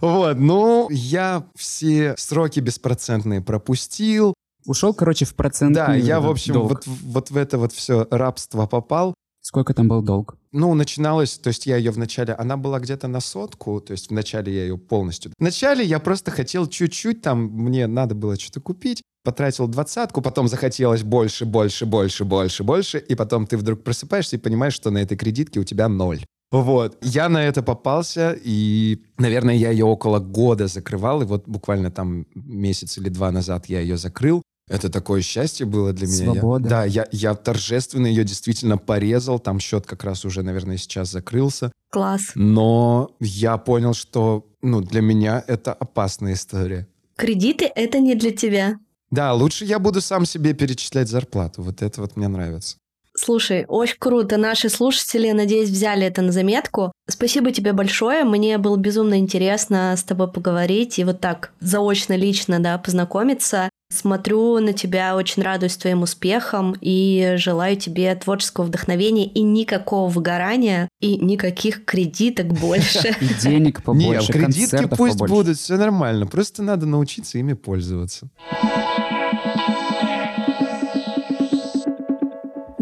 Вот, 0.00 0.38
ну, 0.38 0.88
я 0.90 1.44
все 1.54 2.14
сроки 2.16 2.60
беспроцентные 2.60 3.40
пропустил. 3.40 4.34
Ушел, 4.66 4.92
короче, 4.94 5.24
в 5.24 5.34
процент. 5.34 5.74
Да, 5.74 5.94
я, 5.94 6.20
в 6.20 6.28
общем, 6.28 6.54
вот, 6.54 6.86
вот 6.86 7.30
в 7.30 7.36
это 7.36 7.58
вот 7.58 7.72
все 7.72 8.06
рабство 8.10 8.66
попал. 8.66 9.14
Сколько 9.40 9.74
там 9.74 9.86
был 9.86 10.02
долг? 10.02 10.36
Ну, 10.50 10.74
начиналось, 10.74 11.38
то 11.38 11.48
есть 11.48 11.66
я 11.66 11.76
ее 11.76 11.92
вначале, 11.92 12.34
она 12.34 12.56
была 12.56 12.80
где-то 12.80 13.06
на 13.06 13.20
сотку, 13.20 13.80
то 13.80 13.92
есть 13.92 14.10
вначале 14.10 14.52
я 14.52 14.62
ее 14.62 14.76
полностью... 14.76 15.30
Вначале 15.38 15.84
я 15.84 16.00
просто 16.00 16.32
хотел 16.32 16.66
чуть-чуть, 16.66 17.22
там 17.22 17.44
мне 17.44 17.86
надо 17.86 18.16
было 18.16 18.36
что-то 18.36 18.60
купить, 18.60 19.02
потратил 19.22 19.68
двадцатку, 19.68 20.20
потом 20.20 20.48
захотелось 20.48 21.04
больше, 21.04 21.44
больше, 21.44 21.86
больше, 21.86 22.24
больше, 22.24 22.64
больше, 22.64 22.98
и 22.98 23.14
потом 23.14 23.46
ты 23.46 23.56
вдруг 23.56 23.84
просыпаешься 23.84 24.34
и 24.34 24.40
понимаешь, 24.40 24.74
что 24.74 24.90
на 24.90 24.98
этой 24.98 25.16
кредитке 25.16 25.60
у 25.60 25.64
тебя 25.64 25.88
ноль. 25.88 26.24
Вот. 26.52 26.96
Я 27.02 27.28
на 27.28 27.42
это 27.44 27.62
попался, 27.62 28.36
и, 28.44 29.02
наверное, 29.18 29.54
я 29.54 29.70
ее 29.70 29.84
около 29.84 30.18
года 30.20 30.68
закрывал, 30.68 31.22
и 31.22 31.26
вот 31.26 31.48
буквально 31.48 31.90
там 31.90 32.26
месяц 32.34 32.98
или 32.98 33.08
два 33.08 33.30
назад 33.32 33.66
я 33.66 33.80
ее 33.80 33.96
закрыл. 33.96 34.42
Это 34.68 34.88
такое 34.90 35.22
счастье 35.22 35.64
было 35.64 35.92
для 35.92 36.08
меня. 36.08 36.24
Я- 36.26 36.32
Свобода. 36.32 36.68
да, 36.68 36.84
я, 36.84 37.06
я 37.12 37.34
торжественно 37.34 38.06
ее 38.06 38.24
действительно 38.24 38.78
порезал. 38.78 39.38
Там 39.38 39.60
счет 39.60 39.86
как 39.86 40.02
раз 40.02 40.24
уже, 40.24 40.42
наверное, 40.42 40.76
сейчас 40.76 41.10
закрылся. 41.12 41.70
Класс. 41.92 42.32
Но 42.34 43.10
я 43.20 43.58
понял, 43.58 43.94
что 43.94 44.44
ну, 44.62 44.80
для 44.80 45.02
меня 45.02 45.42
это 45.46 45.72
опасная 45.72 46.32
история. 46.32 46.88
Кредиты— 47.16 47.70
это 47.76 48.00
не 48.00 48.16
для 48.16 48.32
тебя. 48.32 48.78
Да, 49.12 49.32
лучше 49.34 49.64
я 49.64 49.78
буду 49.78 50.00
сам 50.00 50.26
себе 50.26 50.52
перечислять 50.52 51.08
зарплату. 51.08 51.62
Вот 51.62 51.80
это 51.80 52.00
вот 52.00 52.16
мне 52.16 52.26
нравится. 52.26 52.76
Слушай, 53.16 53.64
очень 53.66 53.96
круто. 53.98 54.36
Наши 54.36 54.68
слушатели, 54.68 55.30
надеюсь, 55.32 55.70
взяли 55.70 56.06
это 56.06 56.22
на 56.22 56.32
заметку. 56.32 56.92
Спасибо 57.08 57.50
тебе 57.50 57.72
большое. 57.72 58.24
Мне 58.24 58.58
было 58.58 58.76
безумно 58.76 59.18
интересно 59.18 59.94
с 59.96 60.02
тобой 60.02 60.30
поговорить 60.30 60.98
и 60.98 61.04
вот 61.04 61.20
так 61.20 61.52
заочно, 61.60 62.14
лично, 62.14 62.60
да, 62.60 62.76
познакомиться. 62.78 63.70
Смотрю 63.90 64.58
на 64.58 64.72
тебя, 64.72 65.14
очень 65.14 65.42
радуюсь 65.42 65.76
твоим 65.76 66.02
успехам 66.02 66.74
и 66.80 67.34
желаю 67.36 67.76
тебе 67.76 68.14
творческого 68.16 68.64
вдохновения 68.64 69.26
и 69.26 69.42
никакого 69.42 70.10
выгорания 70.10 70.88
и 71.00 71.16
никаких 71.16 71.84
кредиток 71.84 72.48
больше. 72.48 73.14
И 73.20 73.28
денег 73.40 73.82
побольше, 73.82 74.32
Не, 74.32 74.38
кредитки 74.40 74.88
пусть 74.96 75.18
будут, 75.18 75.56
все 75.56 75.76
нормально. 75.76 76.26
Просто 76.26 76.62
надо 76.62 76.84
научиться 76.86 77.38
ими 77.38 77.52
пользоваться. 77.52 78.28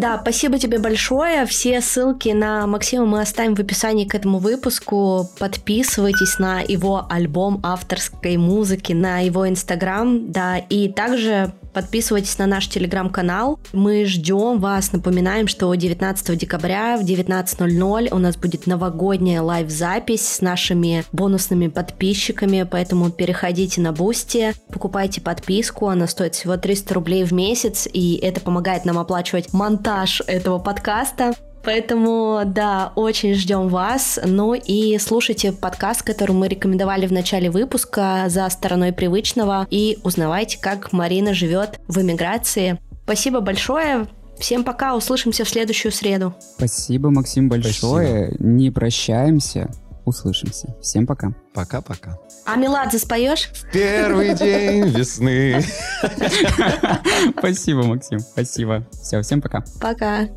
Да, 0.04 0.18
спасибо 0.20 0.58
тебе 0.58 0.78
большое. 0.78 1.46
Все 1.46 1.80
ссылки 1.80 2.28
на 2.28 2.66
Максима 2.66 3.06
мы 3.06 3.22
оставим 3.22 3.54
в 3.54 3.60
описании 3.60 4.04
к 4.04 4.14
этому 4.14 4.38
выпуску. 4.38 5.30
Подписывайтесь 5.38 6.38
на 6.38 6.60
его 6.60 7.06
альбом 7.08 7.58
авторской 7.62 8.36
музыки, 8.36 8.92
на 8.92 9.20
его 9.20 9.48
инстаграм, 9.48 10.30
да, 10.30 10.58
и 10.58 10.92
также 10.92 11.54
подписывайтесь 11.74 12.38
на 12.38 12.46
наш 12.46 12.68
телеграм-канал. 12.68 13.58
Мы 13.72 14.04
ждем 14.06 14.60
вас. 14.60 14.92
Напоминаем, 14.92 15.48
что 15.48 15.74
19 15.74 16.38
декабря 16.38 16.96
в 16.96 17.04
19.00 17.04 18.08
у 18.14 18.18
нас 18.18 18.36
будет 18.36 18.66
новогодняя 18.66 19.42
live-запись 19.42 20.26
с 20.26 20.40
нашими 20.40 21.04
бонусными 21.12 21.66
подписчиками, 21.68 22.66
поэтому 22.70 23.10
переходите 23.10 23.80
на 23.80 23.92
Boosty, 23.92 24.54
покупайте 24.72 25.20
подписку, 25.20 25.88
она 25.88 26.06
стоит 26.06 26.34
всего 26.34 26.56
300 26.56 26.94
рублей 26.94 27.24
в 27.24 27.32
месяц, 27.32 27.88
и 27.92 28.16
это 28.16 28.40
помогает 28.40 28.84
нам 28.84 28.98
оплачивать 28.98 29.52
монтаж 29.52 30.22
этого 30.26 30.58
подкаста. 30.58 31.34
Поэтому, 31.64 32.42
да, 32.44 32.92
очень 32.94 33.34
ждем 33.34 33.68
вас. 33.68 34.20
Ну 34.24 34.54
и 34.54 34.98
слушайте 34.98 35.52
подкаст, 35.52 36.02
который 36.02 36.32
мы 36.32 36.48
рекомендовали 36.48 37.06
в 37.06 37.12
начале 37.12 37.50
выпуска 37.50 38.24
«За 38.28 38.48
стороной 38.50 38.92
привычного» 38.92 39.66
и 39.70 39.98
узнавайте, 40.04 40.58
как 40.60 40.92
Марина 40.92 41.34
живет 41.34 41.80
в 41.88 42.00
эмиграции. 42.00 42.78
Спасибо 43.04 43.40
большое. 43.40 44.06
Всем 44.38 44.64
пока, 44.64 44.96
услышимся 44.96 45.44
в 45.44 45.48
следующую 45.48 45.92
среду. 45.92 46.34
Спасибо, 46.56 47.10
Максим, 47.10 47.48
большое. 47.48 48.34
Не 48.38 48.70
прощаемся. 48.70 49.70
Услышимся. 50.04 50.74
Всем 50.82 51.06
пока. 51.06 51.32
Пока-пока. 51.54 52.18
А 52.44 52.56
Меладзе 52.56 52.98
споешь? 52.98 53.50
Первый 53.72 54.34
день 54.34 54.86
весны. 54.88 55.64
Спасибо, 57.38 57.84
Максим. 57.84 58.20
Спасибо. 58.20 58.86
Все, 58.92 59.22
всем 59.22 59.40
пока. 59.40 59.64
Пока. 59.80 60.28